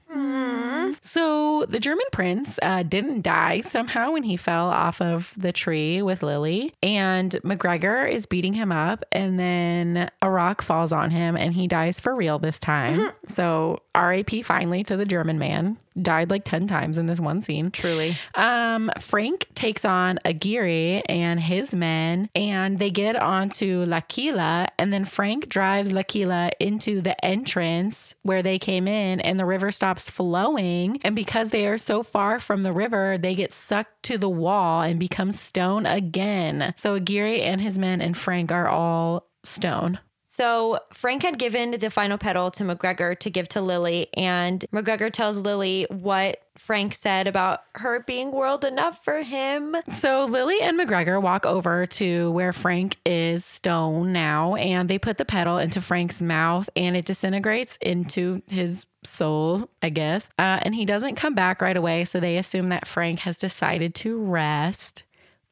So 1.03 1.65
the 1.69 1.81
German 1.81 2.07
prince 2.13 2.59
uh, 2.63 2.83
didn't 2.83 3.23
die 3.23 3.61
somehow 3.61 4.13
when 4.13 4.23
he 4.23 4.37
fell 4.37 4.69
off 4.69 5.01
of 5.01 5.33
the 5.37 5.53
tree 5.53 6.03
with 6.03 6.23
Lily, 6.23 6.73
and 6.83 7.33
McGregor 7.45 8.11
is 8.11 8.27
beating 8.27 8.55
him 8.55 8.73
up, 8.73 9.05
and 9.13 9.39
then 9.39 10.11
a 10.23 10.31
rock 10.31 10.63
falls 10.63 10.93
on 10.93 11.11
him, 11.11 11.37
and 11.37 11.53
he 11.55 11.67
dies 11.67 12.01
for 12.01 12.15
real 12.15 12.39
this 12.39 12.59
time. 12.59 13.11
so 13.27 13.81
R.A.P. 13.95 14.43
finally 14.43 14.85
to 14.85 14.97
the 14.97 15.05
German 15.05 15.39
man. 15.39 15.77
Died 16.01 16.31
like 16.31 16.45
ten 16.45 16.69
times 16.69 16.97
in 16.97 17.07
this 17.07 17.19
one 17.19 17.43
scene. 17.43 17.73
Truly. 17.73 18.17
Um, 18.37 18.89
Frank 19.01 19.47
takes 19.57 19.85
on 19.85 20.21
Aguirre 20.25 21.03
and 21.09 21.41
his 21.41 21.75
men, 21.75 22.31
and 22.37 22.79
they 22.79 22.93
get 22.93 23.17
onto 23.17 23.85
La 23.85 24.01
Quila, 24.03 24.69
and 24.79 24.93
then 24.93 25.05
Frank 25.05 25.49
drives 25.49 25.91
La 25.91 26.05
Quila 26.05 26.53
into 26.61 27.01
the 27.01 27.25
entrance 27.25 28.15
where 28.23 28.45
they 28.45 28.61
came 28.61 28.87
in, 28.87 29.21
and 29.23 29.41
the 29.41 29.45
river 29.45 29.73
stops 29.73 29.98
flowing. 29.99 31.01
And 31.03 31.17
because 31.17 31.51
they 31.51 31.67
are 31.67 31.79
so 31.79 32.03
far 32.03 32.39
from 32.41 32.63
the 32.63 32.73
river, 32.73 33.19
they 33.19 33.35
get 33.35 33.53
sucked 33.53 34.03
to 34.05 34.19
the 34.19 34.29
wall 34.29 34.83
and 34.83 35.01
become 35.01 35.33
stone 35.33 35.87
again. 35.87 36.75
So 36.77 36.95
Aguirre 36.95 37.43
and 37.43 37.61
his 37.61 37.79
men 37.79 38.01
and 38.01 38.17
Frank 38.17 38.53
are 38.53 38.69
all 38.69 39.29
stone. 39.45 39.99
So 40.39 40.79
Frank 40.93 41.25
had 41.25 41.37
given 41.37 41.73
the 41.73 41.91
final 41.91 42.17
petal 42.17 42.53
to 42.53 42.63
McGregor 42.63 43.19
to 43.19 43.29
give 43.29 43.49
to 43.49 43.61
Lily, 43.61 44.07
and 44.15 44.65
McGregor 44.73 45.13
tells 45.13 45.39
Lily 45.39 45.85
what 45.91 46.41
Frank 46.57 46.95
said 46.95 47.27
about 47.27 47.65
her 47.75 48.05
being 48.05 48.31
world 48.31 48.65
enough 48.65 49.05
for 49.05 49.23
him. 49.23 49.75
So 49.93 50.27
Lily 50.27 50.61
and 50.63 50.79
McGregor 50.79 51.21
walk 51.21 51.45
over 51.45 51.87
to 51.87 52.31
where 52.31 52.53
Frank 52.53 52.99
is 53.05 53.45
stone 53.45 54.13
now, 54.13 54.55
and 54.55 54.89
they 54.89 55.01
put 55.01 55.19
the 55.19 55.25
petal 55.25 55.59
into 55.59 55.81
Frank's 55.81 56.23
mouth, 56.23 56.71
and 56.77 56.97
it 56.97 57.05
disintegrates 57.05 57.77
into 57.81 58.41
his 58.47 58.87
soul, 59.03 59.69
I 59.83 59.89
guess. 59.89 60.29
Uh, 60.39 60.61
and 60.63 60.73
he 60.73 60.85
doesn't 60.85 61.17
come 61.17 61.35
back 61.35 61.61
right 61.61 61.77
away, 61.77 62.05
so 62.05 62.21
they 62.21 62.37
assume 62.37 62.69
that 62.69 62.87
Frank 62.87 63.19
has 63.21 63.39
decided 63.39 63.93
to 63.97 64.17
rest. 64.17 65.03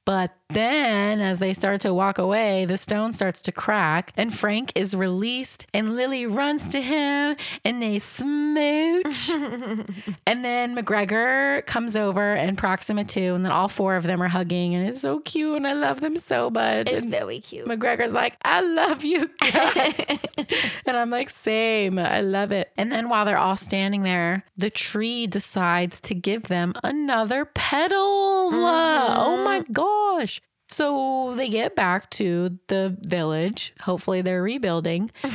But 0.04 0.32
then, 0.48 1.20
as 1.20 1.38
they 1.38 1.52
start 1.52 1.80
to 1.80 1.92
walk 1.92 2.18
away, 2.18 2.64
the 2.64 2.76
stone 2.76 3.12
starts 3.12 3.42
to 3.42 3.52
crack, 3.52 4.12
and 4.16 4.32
Frank 4.32 4.72
is 4.74 4.94
released, 4.94 5.66
and 5.74 5.96
Lily 5.96 6.24
runs 6.24 6.68
to 6.68 6.80
him, 6.80 7.36
and 7.64 7.82
they 7.82 7.98
smooch. 7.98 9.30
and 10.26 10.44
then 10.44 10.76
McGregor 10.76 11.66
comes 11.66 11.96
over, 11.96 12.34
and 12.34 12.56
Proxima 12.56 13.04
too, 13.04 13.34
and 13.34 13.44
then 13.44 13.50
all 13.50 13.68
four 13.68 13.96
of 13.96 14.04
them 14.04 14.22
are 14.22 14.28
hugging, 14.28 14.74
and 14.74 14.88
it's 14.88 15.00
so 15.00 15.18
cute, 15.20 15.56
and 15.56 15.66
I 15.66 15.72
love 15.72 16.00
them 16.00 16.16
so 16.16 16.48
much. 16.48 16.92
It's 16.92 17.02
and 17.02 17.10
very 17.10 17.40
cute. 17.40 17.66
McGregor's 17.66 18.12
like, 18.12 18.36
I 18.44 18.60
love 18.60 19.04
you 19.04 19.28
guys. 19.40 20.18
and 20.86 20.96
I'm 20.96 21.10
like, 21.10 21.28
same. 21.28 21.98
I 21.98 22.20
love 22.20 22.52
it. 22.52 22.70
And 22.76 22.92
then 22.92 23.08
while 23.08 23.24
they're 23.24 23.38
all 23.38 23.56
standing 23.56 24.02
there, 24.02 24.44
the 24.56 24.70
tree 24.70 25.26
decides 25.26 26.00
to 26.00 26.14
give 26.14 26.44
them 26.44 26.74
another 26.84 27.44
petal. 27.44 27.96
Oh 27.98 29.42
my 29.44 29.60
mm-hmm. 29.60 29.72
gosh. 29.72 30.35
So 30.76 31.32
they 31.36 31.48
get 31.48 31.74
back 31.74 32.10
to 32.10 32.58
the 32.68 32.94
village. 33.00 33.72
Hopefully 33.80 34.20
they're 34.20 34.42
rebuilding. 34.42 35.10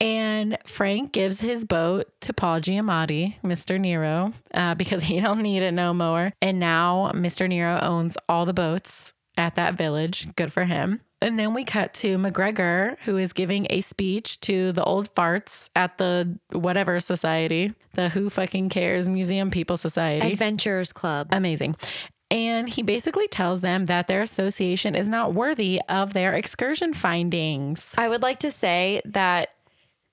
And 0.00 0.56
Frank 0.64 1.10
gives 1.10 1.40
his 1.40 1.64
boat 1.64 2.08
to 2.20 2.32
Paul 2.32 2.60
Giamatti, 2.60 3.34
Mr. 3.42 3.80
Nero, 3.80 4.32
uh, 4.54 4.76
because 4.76 5.02
he 5.02 5.18
don't 5.18 5.40
need 5.40 5.64
it 5.64 5.72
no 5.72 5.92
more. 5.92 6.32
And 6.40 6.60
now 6.60 7.10
Mr. 7.16 7.48
Nero 7.48 7.80
owns 7.82 8.16
all 8.28 8.46
the 8.46 8.54
boats 8.54 9.12
at 9.36 9.56
that 9.56 9.74
village. 9.74 10.28
Good 10.36 10.52
for 10.52 10.66
him. 10.66 11.00
And 11.20 11.36
then 11.36 11.52
we 11.52 11.64
cut 11.64 11.94
to 11.94 12.16
McGregor, 12.16 12.96
who 13.00 13.16
is 13.16 13.32
giving 13.32 13.66
a 13.70 13.80
speech 13.80 14.38
to 14.42 14.70
the 14.70 14.84
old 14.84 15.12
farts 15.12 15.68
at 15.74 15.98
the 15.98 16.38
whatever 16.52 17.00
society, 17.00 17.74
the 17.94 18.10
Who 18.10 18.30
Fucking 18.30 18.68
Cares 18.68 19.08
Museum 19.08 19.50
People 19.50 19.76
Society. 19.76 20.30
Adventures 20.30 20.92
Club. 20.92 21.26
Amazing. 21.32 21.74
And 22.30 22.68
he 22.68 22.82
basically 22.82 23.26
tells 23.28 23.62
them 23.62 23.86
that 23.86 24.06
their 24.06 24.22
association 24.22 24.94
is 24.94 25.08
not 25.08 25.34
worthy 25.34 25.80
of 25.88 26.12
their 26.12 26.34
excursion 26.34 26.92
findings. 26.92 27.94
I 27.96 28.08
would 28.08 28.22
like 28.22 28.38
to 28.40 28.50
say 28.50 29.00
that 29.06 29.50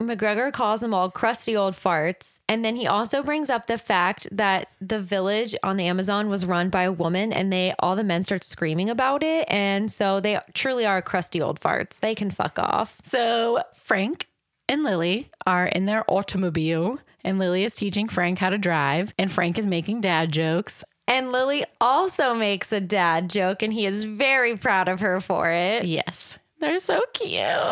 McGregor 0.01 0.51
calls 0.51 0.81
them 0.81 0.93
all 0.93 1.09
crusty 1.09 1.55
old 1.55 1.73
farts. 1.73 2.39
And 2.49 2.63
then 2.63 2.75
he 2.75 2.85
also 2.87 3.23
brings 3.23 3.49
up 3.49 3.67
the 3.67 3.77
fact 3.77 4.27
that 4.31 4.67
the 4.81 4.99
village 4.99 5.55
on 5.63 5.77
the 5.77 5.87
Amazon 5.87 6.29
was 6.29 6.45
run 6.45 6.69
by 6.69 6.83
a 6.83 6.91
woman 6.91 7.31
and 7.31 7.51
they 7.51 7.73
all 7.79 7.95
the 7.95 8.03
men 8.03 8.23
start 8.23 8.43
screaming 8.43 8.89
about 8.89 9.23
it. 9.23 9.45
And 9.49 9.91
so 9.91 10.19
they 10.19 10.39
truly 10.53 10.85
are 10.85 11.01
crusty 11.01 11.41
old 11.41 11.59
farts. 11.59 11.99
They 11.99 12.15
can 12.15 12.29
fuck 12.29 12.59
off. 12.59 12.99
So 13.03 13.63
Frank 13.73 14.27
and 14.67 14.83
Lily 14.83 15.29
are 15.45 15.67
in 15.67 15.85
their 15.85 16.03
automobile, 16.09 16.99
and 17.23 17.37
Lily 17.37 17.63
is 17.63 17.75
teaching 17.75 18.07
Frank 18.07 18.39
how 18.39 18.49
to 18.49 18.57
drive, 18.57 19.13
and 19.17 19.31
Frank 19.31 19.59
is 19.59 19.67
making 19.67 20.01
dad 20.01 20.31
jokes. 20.31 20.83
And 21.07 21.31
Lily 21.31 21.63
also 21.79 22.33
makes 22.33 22.71
a 22.71 22.81
dad 22.81 23.29
joke 23.29 23.61
and 23.61 23.71
he 23.71 23.85
is 23.85 24.03
very 24.03 24.57
proud 24.57 24.89
of 24.89 24.99
her 25.01 25.21
for 25.21 25.51
it. 25.51 25.85
Yes, 25.85 26.39
they're 26.59 26.79
so 26.79 27.01
cute. 27.13 27.31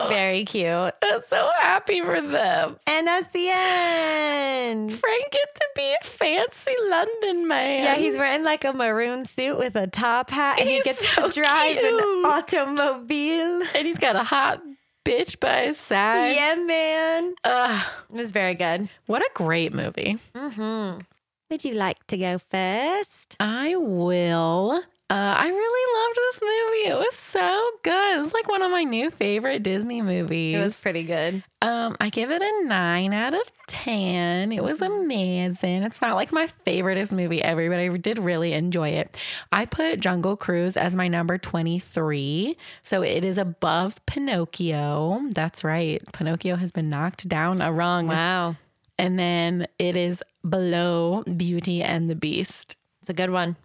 Very 0.09 0.45
cute. 0.45 0.67
I'm 1.03 1.21
so 1.27 1.49
happy 1.59 2.01
for 2.01 2.21
them. 2.21 2.77
And 2.85 3.07
that's 3.07 3.27
the 3.29 3.49
end. 3.49 4.93
Frank 4.93 5.31
gets 5.31 5.59
to 5.59 5.67
be 5.75 5.95
a 5.99 6.05
fancy 6.05 6.73
London 6.89 7.47
man. 7.47 7.83
Yeah, 7.83 7.95
he's 7.95 8.17
wearing 8.17 8.43
like 8.43 8.65
a 8.65 8.73
maroon 8.73 9.25
suit 9.25 9.57
with 9.57 9.75
a 9.75 9.87
top 9.87 10.29
hat 10.29 10.59
and 10.59 10.69
He's 10.69 10.83
he 10.83 10.89
gets 10.89 11.07
so 11.09 11.29
to 11.29 11.41
drive 11.41 11.77
an 11.77 11.93
automobile. 12.25 13.63
and 13.75 13.87
he's 13.87 13.97
got 13.99 14.15
a 14.15 14.23
hot 14.23 14.61
bitch 15.05 15.39
by 15.39 15.63
his 15.63 15.77
side. 15.79 16.35
Yeah, 16.35 16.55
man. 16.55 17.33
Ugh, 17.43 17.85
It 18.11 18.15
was 18.15 18.31
very 18.31 18.53
good. 18.55 18.89
what 19.07 19.21
a 19.21 19.29
great 19.33 19.73
movie. 19.73 20.19
Mm-hmm. 20.35 20.99
Would 21.53 21.63
you 21.63 21.75
like 21.75 22.07
to 22.07 22.17
go 22.17 22.39
first? 22.39 23.35
I 23.39 23.75
will. 23.75 24.71
Uh, 25.07 25.13
I 25.37 25.47
really 25.47 25.99
loved 25.99 26.15
this 26.15 26.41
movie. 26.41 26.89
It 26.89 26.97
was 26.97 27.15
so 27.15 27.71
good. 27.83 28.25
It's 28.25 28.33
like 28.33 28.49
one 28.49 28.63
of 28.63 28.71
my 28.71 28.83
new 28.83 29.11
favorite 29.11 29.61
Disney 29.61 30.01
movies. 30.01 30.55
It 30.55 30.59
was 30.59 30.75
pretty 30.75 31.03
good. 31.03 31.43
Um, 31.61 31.95
I 32.01 32.09
give 32.09 32.31
it 32.31 32.41
a 32.41 32.65
nine 32.65 33.13
out 33.13 33.35
of 33.35 33.43
ten. 33.67 34.51
It 34.51 34.63
was 34.63 34.81
amazing. 34.81 35.83
It's 35.83 36.01
not 36.01 36.15
like 36.15 36.31
my 36.31 36.47
favoriteest 36.65 37.11
movie 37.11 37.43
ever, 37.43 37.69
but 37.69 37.77
I 37.77 37.87
did 37.97 38.17
really 38.17 38.53
enjoy 38.53 38.89
it. 38.89 39.15
I 39.51 39.65
put 39.65 39.99
Jungle 39.99 40.35
Cruise 40.35 40.75
as 40.75 40.95
my 40.95 41.07
number 41.07 41.37
twenty-three, 41.37 42.57
so 42.81 43.03
it 43.03 43.23
is 43.23 43.37
above 43.37 44.03
Pinocchio. 44.07 45.21
That's 45.29 45.63
right. 45.63 46.01
Pinocchio 46.13 46.55
has 46.55 46.71
been 46.71 46.89
knocked 46.89 47.29
down 47.29 47.61
a 47.61 47.71
rung, 47.71 48.07
Wow. 48.07 48.55
And 48.97 49.17
then 49.17 49.67
it 49.79 49.95
is 49.95 50.23
below 50.47 51.23
Beauty 51.23 51.81
and 51.81 52.09
the 52.09 52.15
Beast. 52.15 52.77
It's 53.01 53.09
a 53.09 53.13
good 53.13 53.31
one. 53.31 53.55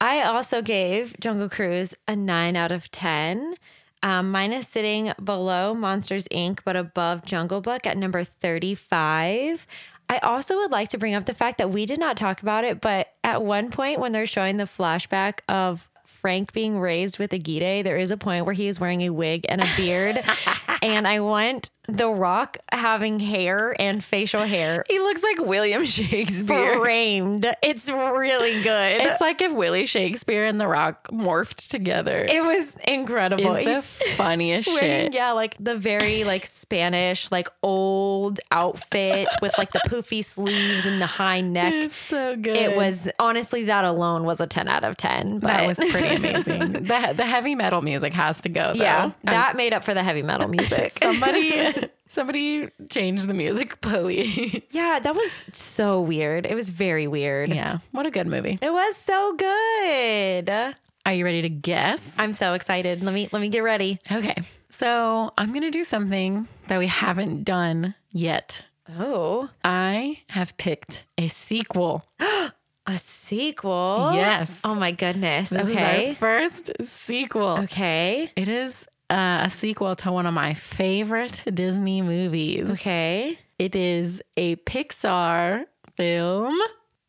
I 0.00 0.22
also 0.22 0.62
gave 0.62 1.18
Jungle 1.20 1.48
Cruise 1.48 1.94
a 2.08 2.16
nine 2.16 2.56
out 2.56 2.72
of 2.72 2.90
10. 2.90 3.54
Um, 4.02 4.30
mine 4.32 4.52
is 4.52 4.66
sitting 4.66 5.12
below 5.22 5.74
Monsters 5.74 6.26
Inc., 6.28 6.60
but 6.64 6.74
above 6.74 7.24
Jungle 7.24 7.60
Book 7.60 7.86
at 7.86 7.96
number 7.96 8.24
35. 8.24 9.66
I 10.08 10.18
also 10.18 10.56
would 10.56 10.72
like 10.72 10.88
to 10.88 10.98
bring 10.98 11.14
up 11.14 11.24
the 11.24 11.32
fact 11.32 11.58
that 11.58 11.70
we 11.70 11.86
did 11.86 12.00
not 12.00 12.16
talk 12.16 12.42
about 12.42 12.64
it, 12.64 12.80
but 12.80 13.12
at 13.22 13.42
one 13.42 13.70
point 13.70 14.00
when 14.00 14.12
they're 14.12 14.26
showing 14.26 14.56
the 14.56 14.64
flashback 14.64 15.38
of 15.48 15.88
Frank 16.04 16.52
being 16.52 16.78
raised 16.78 17.18
with 17.18 17.32
Aguirre, 17.32 17.82
there 17.82 17.96
is 17.96 18.10
a 18.10 18.16
point 18.16 18.44
where 18.44 18.54
he 18.54 18.68
is 18.68 18.78
wearing 18.78 19.02
a 19.02 19.10
wig 19.10 19.46
and 19.48 19.62
a 19.62 19.68
beard. 19.76 20.18
and 20.82 21.06
I 21.08 21.20
want 21.20 21.70
The 21.88 22.08
Rock 22.08 22.58
having 22.70 23.18
hair 23.18 23.74
and 23.80 24.02
facial 24.04 24.42
hair 24.42 24.84
He 24.88 25.00
looks 25.00 25.22
like 25.22 25.38
William 25.40 25.84
Shakespeare. 25.84 26.78
framed. 26.78 27.44
It's 27.60 27.90
really 27.90 28.62
good. 28.62 29.00
It's 29.02 29.20
like 29.20 29.42
if 29.42 29.52
Willie 29.52 29.86
Shakespeare 29.86 30.44
and 30.44 30.60
The 30.60 30.68
Rock 30.68 31.08
morphed 31.08 31.68
together. 31.68 32.24
It 32.28 32.42
was 32.44 32.76
incredible. 32.86 33.56
is 33.56 33.66
the 33.66 33.82
funniest 34.14 34.68
shit. 34.70 35.12
yeah, 35.12 35.32
like 35.32 35.56
the 35.58 35.74
very 35.74 36.22
like 36.22 36.46
Spanish, 36.46 37.28
like 37.32 37.48
old 37.64 38.38
outfit 38.52 39.26
with 39.42 39.52
like 39.58 39.72
the 39.72 39.80
poofy 39.88 40.24
sleeves 40.24 40.86
and 40.86 41.00
the 41.02 41.06
high 41.06 41.40
neck. 41.40 41.72
It's 41.74 41.96
so 41.96 42.36
good. 42.36 42.56
It 42.56 42.76
was 42.76 43.08
honestly 43.18 43.64
that 43.64 43.84
alone 43.84 44.22
was 44.24 44.40
a 44.40 44.46
ten 44.46 44.68
out 44.68 44.84
of 44.84 44.96
ten. 44.96 45.40
But 45.40 45.48
that 45.48 45.66
was 45.66 45.78
pretty 45.78 46.14
amazing. 46.16 46.72
the 46.84 47.12
the 47.16 47.26
heavy 47.26 47.56
metal 47.56 47.82
music 47.82 48.12
has 48.12 48.40
to 48.42 48.48
go 48.48 48.72
though. 48.72 48.82
yeah, 48.84 49.04
Um, 49.06 49.14
that 49.24 49.56
made 49.56 49.72
up 49.74 49.82
for 49.82 49.94
the 49.94 50.02
heavy 50.04 50.22
metal 50.22 50.46
music. 50.48 50.96
somebody 51.02 51.71
somebody 52.08 52.68
changed 52.88 53.26
the 53.28 53.34
music, 53.34 53.80
please. 53.80 54.62
yeah, 54.70 54.98
that 55.02 55.14
was 55.14 55.44
so 55.52 56.00
weird. 56.00 56.46
It 56.46 56.54
was 56.54 56.70
very 56.70 57.06
weird. 57.06 57.50
yeah, 57.54 57.78
what 57.92 58.06
a 58.06 58.10
good 58.10 58.26
movie. 58.26 58.58
It 58.60 58.72
was 58.72 58.96
so 58.96 59.34
good. 59.36 60.74
Are 61.04 61.12
you 61.12 61.24
ready 61.24 61.42
to 61.42 61.48
guess? 61.48 62.10
I'm 62.16 62.34
so 62.34 62.54
excited. 62.54 63.02
Let 63.02 63.14
me 63.14 63.28
let 63.32 63.40
me 63.40 63.48
get 63.48 63.60
ready. 63.60 63.98
Okay, 64.10 64.36
so 64.70 65.32
I'm 65.36 65.52
gonna 65.52 65.70
do 65.70 65.84
something 65.84 66.46
that 66.68 66.78
we 66.78 66.86
haven't 66.86 67.44
done 67.44 67.94
yet. 68.12 68.62
Oh, 68.98 69.48
I 69.64 70.20
have 70.28 70.56
picked 70.56 71.04
a 71.18 71.28
sequel. 71.28 72.04
a 72.20 72.98
sequel. 72.98 74.10
Yes. 74.14 74.60
Oh 74.64 74.74
my 74.74 74.92
goodness. 74.92 75.50
This 75.50 75.68
is 75.68 75.76
our 75.76 76.14
first 76.14 76.70
sequel. 76.82 77.58
okay. 77.60 78.30
It 78.36 78.48
is 78.48 78.86
uh, 79.12 79.42
a 79.44 79.50
sequel 79.50 79.94
to 79.96 80.10
one 80.10 80.26
of 80.26 80.32
my 80.32 80.54
favorite 80.54 81.44
Disney 81.52 82.00
movies. 82.00 82.64
Okay. 82.70 83.38
It 83.58 83.76
is 83.76 84.22
a 84.36 84.56
Pixar 84.56 85.66
film. 85.96 86.58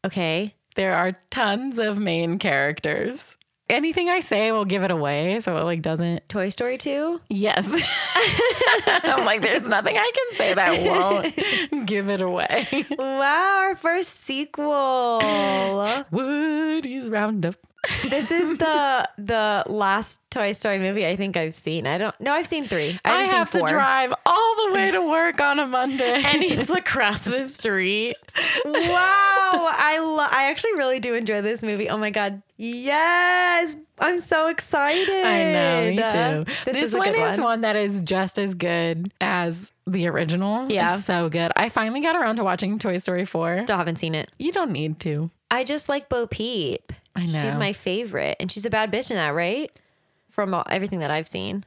Okay. 0.06 0.54
There 0.76 0.96
are 0.96 1.14
tons 1.30 1.80
of 1.80 1.98
main 1.98 2.40
characters. 2.40 3.38
Anything 3.70 4.10
I 4.10 4.20
say 4.20 4.52
will 4.52 4.66
give 4.66 4.84
it 4.84 4.92
away, 4.92 5.40
so 5.40 5.56
it 5.58 5.64
like 5.64 5.82
doesn't. 5.82 6.28
Toy 6.28 6.50
Story 6.50 6.78
2? 6.78 7.22
Yes, 7.30 7.72
I'm 8.86 9.26
like, 9.26 9.42
there's 9.42 9.66
nothing 9.68 9.96
I 9.98 10.12
can 10.14 10.38
say 10.38 10.54
that 10.54 10.82
won't 11.72 11.86
give 11.88 12.10
it 12.10 12.22
away. 12.22 12.86
Wow, 12.98 13.60
our 13.60 13.76
first 13.78 14.10
sequel. 14.26 15.22
Woody's 16.12 17.10
Roundup. 17.10 17.56
This 18.10 18.32
is 18.32 18.58
the 18.58 19.10
the 19.18 19.64
last 19.68 20.22
Toy 20.32 20.52
Story 20.54 20.80
movie 20.80 21.06
I 21.06 21.16
think 21.16 21.36
I've 21.38 21.56
seen. 21.56 21.86
I 21.86 21.98
don't 21.98 22.20
no, 22.20 22.32
I've 22.34 22.48
seen 22.48 22.66
3. 22.66 23.00
I, 23.04 23.12
I 23.12 23.24
have 23.24 23.52
to 23.52 23.60
drive 23.60 24.14
all 24.26 24.68
the 24.68 24.74
way 24.74 24.92
to 24.92 25.02
work 25.02 25.42
on 25.42 25.60
a 25.60 25.68
Monday. 25.68 26.22
and 26.26 26.44
it's 26.44 26.70
across 26.70 27.24
the 27.24 27.48
street. 27.48 28.16
Wow, 28.66 28.72
I 28.76 30.00
lo- 30.02 30.28
I 30.30 30.50
actually 30.50 30.74
really 30.74 31.00
do 31.00 31.14
enjoy 31.14 31.42
this 31.42 31.64
movie. 31.64 31.90
Oh 31.90 31.98
my 31.98 32.10
god. 32.10 32.42
Yes. 32.58 33.76
I'm 34.00 34.18
so 34.18 34.48
excited. 34.48 35.26
I 35.26 35.52
know, 35.54 35.90
me 35.90 35.96
too. 35.98 36.52
This, 36.66 36.76
This, 36.76 36.84
is 36.90 36.96
one 36.96 37.14
is 37.14 37.40
one 37.40 37.62
that 37.62 37.76
is 37.76 38.02
just 38.02 38.40
as 38.40 38.54
good 38.54 39.12
as 39.22 39.72
the 39.86 40.08
original. 40.08 40.72
Yeah. 40.72 40.96
It's 40.96 41.06
so 41.06 41.30
good. 41.30 41.52
I 41.56 41.70
finally 41.70 42.02
got 42.02 42.16
around 42.16 42.38
to 42.38 42.44
watching 42.44 42.80
Toy 42.80 42.98
Story 42.98 43.26
4. 43.26 43.60
Still 43.60 43.78
haven't 43.78 43.98
seen 43.98 44.16
it. 44.16 44.32
You 44.40 44.52
don't 44.52 44.72
need 44.72 45.00
to. 45.02 45.30
I 45.52 45.64
just 45.64 45.90
like 45.90 46.10
Bo 46.10 46.26
Peep. 46.28 46.92
I 47.16 47.26
know. 47.26 47.44
She's 47.44 47.56
my 47.56 47.74
favorite, 47.74 48.38
and 48.40 48.52
she's 48.52 48.66
a 48.66 48.70
bad 48.70 48.92
bitch 48.92 49.12
in 49.12 49.18
that, 49.18 49.30
right? 49.30 49.72
From 50.30 50.54
all, 50.54 50.64
everything 50.70 51.00
that 51.00 51.12
I've 51.12 51.28
seen. 51.28 51.64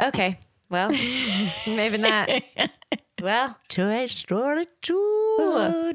Okay, 0.00 0.38
well, 0.70 0.90
maybe 1.66 1.98
not. 1.98 2.30
Well, 3.20 3.56
Toy 3.68 4.06
Story 4.06 4.66
2. 4.82 5.92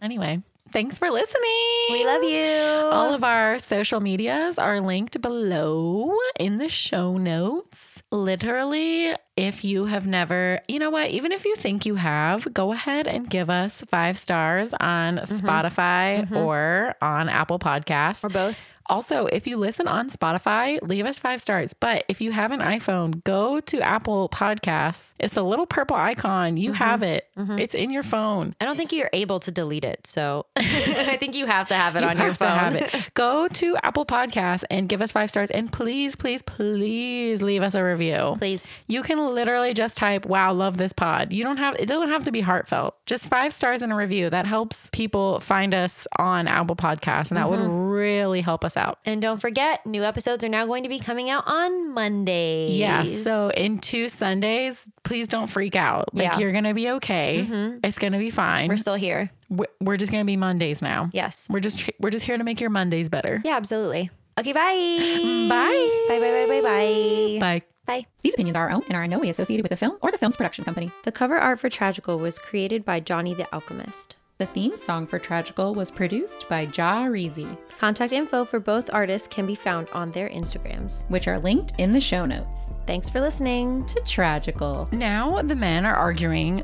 Anyway, 0.00 0.42
thanks 0.70 0.98
for 0.98 1.10
listening. 1.10 1.86
we 1.90 2.04
love 2.04 2.22
you. 2.22 2.90
All 2.90 3.14
of 3.14 3.24
our 3.24 3.58
social 3.58 4.00
medias 4.00 4.58
are 4.58 4.80
linked 4.80 5.20
below 5.20 6.14
in 6.38 6.58
the 6.58 6.68
show 6.68 7.16
notes. 7.16 8.02
Literally, 8.10 9.14
if 9.36 9.64
you 9.64 9.86
have 9.86 10.06
never, 10.06 10.60
you 10.68 10.78
know 10.78 10.90
what, 10.90 11.10
even 11.10 11.32
if 11.32 11.44
you 11.44 11.56
think 11.56 11.84
you 11.84 11.96
have, 11.96 12.52
go 12.54 12.72
ahead 12.72 13.06
and 13.06 13.28
give 13.28 13.50
us 13.50 13.82
five 13.88 14.16
stars 14.16 14.72
on 14.74 15.16
mm-hmm. 15.16 15.46
Spotify 15.46 16.22
mm-hmm. 16.22 16.36
or 16.36 16.94
on 17.02 17.28
Apple 17.28 17.58
Podcasts. 17.58 18.24
or 18.24 18.28
both. 18.28 18.60
Also, 18.88 19.26
if 19.26 19.46
you 19.46 19.56
listen 19.56 19.88
on 19.88 20.10
Spotify, 20.10 20.78
leave 20.82 21.06
us 21.06 21.18
five 21.18 21.40
stars. 21.40 21.74
But 21.74 22.04
if 22.08 22.20
you 22.20 22.32
have 22.32 22.52
an 22.52 22.60
iPhone, 22.60 23.22
go 23.24 23.60
to 23.60 23.80
Apple 23.80 24.28
Podcasts. 24.28 25.12
It's 25.18 25.34
the 25.34 25.44
little 25.44 25.66
purple 25.66 25.96
icon. 25.96 26.56
You 26.56 26.70
mm-hmm. 26.70 26.82
have 26.82 27.02
it, 27.02 27.28
mm-hmm. 27.36 27.58
it's 27.58 27.74
in 27.74 27.90
your 27.90 28.02
phone. 28.02 28.54
I 28.60 28.64
don't 28.64 28.76
think 28.76 28.92
you're 28.92 29.10
able 29.12 29.40
to 29.40 29.50
delete 29.50 29.84
it, 29.84 30.06
so 30.06 30.46
I 30.56 31.16
think 31.18 31.34
you 31.34 31.46
have 31.46 31.68
to 31.68 31.74
have 31.74 31.96
it 31.96 32.04
on 32.04 32.18
your 32.18 32.34
phone. 32.34 32.80
Go 33.14 33.48
to 33.48 33.76
Apple 33.82 34.06
Podcasts 34.06 34.64
and 34.70 34.88
give 34.88 35.02
us 35.02 35.12
five 35.12 35.30
stars. 35.30 35.50
And 35.50 35.72
please, 35.72 36.16
please, 36.16 36.42
please 36.42 37.42
leave 37.42 37.62
us 37.62 37.74
a 37.74 37.82
review. 37.82 38.36
Please. 38.38 38.66
You 38.86 39.02
can 39.02 39.18
literally 39.34 39.74
just 39.74 39.96
type, 39.96 40.26
wow, 40.26 40.52
love 40.52 40.76
this 40.76 40.92
pod. 40.92 41.32
You 41.32 41.42
don't 41.42 41.56
have, 41.56 41.76
it 41.78 41.86
doesn't 41.86 42.08
have 42.08 42.24
to 42.24 42.32
be 42.32 42.40
heartfelt. 42.40 42.94
Just 43.06 43.28
five 43.28 43.52
stars 43.52 43.82
in 43.82 43.90
a 43.90 43.96
review. 43.96 44.30
That 44.30 44.46
helps 44.46 44.90
people 44.92 45.40
find 45.40 45.74
us 45.74 46.06
on 46.18 46.48
Apple 46.48 46.76
Podcasts. 46.76 47.30
And 47.30 47.38
that 47.38 47.50
would 47.50 47.60
mm-hmm. 47.60 47.88
really 47.88 48.40
help 48.40 48.64
us 48.64 48.75
out. 48.76 48.98
And 49.04 49.20
don't 49.22 49.40
forget, 49.40 49.84
new 49.86 50.04
episodes 50.04 50.44
are 50.44 50.48
now 50.48 50.66
going 50.66 50.82
to 50.82 50.88
be 50.88 50.98
coming 50.98 51.30
out 51.30 51.44
on 51.46 51.92
Mondays. 51.94 52.70
Yeah. 52.78 53.04
So 53.04 53.50
in 53.50 53.78
two 53.78 54.08
Sundays, 54.08 54.88
please 55.04 55.28
don't 55.28 55.48
freak 55.48 55.76
out. 55.76 56.14
Like 56.14 56.32
Yeah. 56.32 56.38
you're 56.38 56.52
gonna 56.52 56.74
be 56.74 56.90
okay. 56.90 57.46
Mm-hmm. 57.48 57.78
It's 57.84 57.98
gonna 57.98 58.18
be 58.18 58.30
fine. 58.30 58.68
we're 58.68 58.76
still 58.76 58.94
here. 58.94 59.30
We're, 59.48 59.66
we're 59.80 59.96
just 59.96 60.10
gonna 60.12 60.24
be 60.24 60.36
Mondays 60.36 60.82
now. 60.82 61.10
Yes. 61.12 61.46
We're 61.50 61.60
just 61.60 61.88
we're 62.00 62.10
just 62.10 62.24
here 62.24 62.36
to 62.38 62.44
make 62.44 62.60
your 62.60 62.70
Mondays 62.70 63.08
better. 63.08 63.40
Yeah, 63.44 63.56
absolutely. 63.56 64.10
Okay, 64.38 64.52
bye. 64.52 64.60
Bye. 65.48 66.04
Bye, 66.08 66.18
bye, 66.20 66.30
bye, 66.30 66.46
bye, 66.46 66.60
bye. 66.60 67.38
Bye. 67.40 67.62
Bye. 67.86 68.06
These 68.20 68.34
opinions 68.34 68.56
are 68.56 68.68
our 68.68 68.74
own 68.74 68.82
and 68.88 68.94
are 68.96 69.04
in 69.04 69.10
no 69.10 69.18
way 69.20 69.28
associated 69.30 69.62
with 69.62 69.70
the 69.70 69.76
film 69.76 69.96
or 70.02 70.10
the 70.10 70.18
film's 70.18 70.36
production 70.36 70.64
company. 70.64 70.90
The 71.04 71.12
cover 71.12 71.38
art 71.38 71.60
for 71.60 71.68
Tragical 71.70 72.18
was 72.18 72.38
created 72.38 72.84
by 72.84 72.98
Johnny 73.00 73.32
the 73.32 73.46
Alchemist. 73.54 74.16
The 74.38 74.46
theme 74.46 74.76
song 74.76 75.06
for 75.06 75.18
Tragical 75.18 75.74
was 75.74 75.90
produced 75.90 76.46
by 76.48 76.62
Ja 76.76 77.06
Reezy, 77.06 77.56
Contact 77.78 78.12
info 78.12 78.44
for 78.44 78.60
both 78.60 78.90
artists 78.92 79.26
can 79.28 79.46
be 79.46 79.54
found 79.54 79.88
on 79.94 80.10
their 80.12 80.28
Instagrams. 80.28 81.08
which 81.08 81.26
are 81.26 81.38
linked 81.38 81.72
in 81.78 81.90
the 81.90 82.00
show 82.00 82.26
notes. 82.26 82.74
Thanks 82.86 83.08
for 83.08 83.18
listening. 83.20 83.86
To 83.86 84.00
Tragical. 84.04 84.88
Now 84.92 85.40
the 85.40 85.56
men 85.56 85.86
are 85.86 85.94
arguing, 85.94 86.62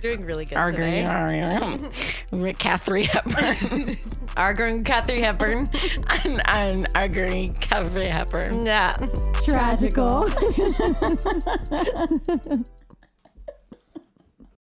Doing 0.00 0.24
really 0.24 0.44
good 0.46 0.56
arguing, 0.58 1.06
arguing 1.10 1.92
with 2.32 2.58
Katharine 2.58 3.04
Hepburn, 3.04 3.96
Arguing 4.36 4.82
Kathy 4.84 5.20
Hepburn. 5.20 5.68
and, 6.24 6.42
and 6.48 6.88
arguing 6.94 7.52
Katharine 7.54 8.10
Hepburn. 8.10 8.64
yeah. 8.66 8.96
Tragical. 9.44 10.28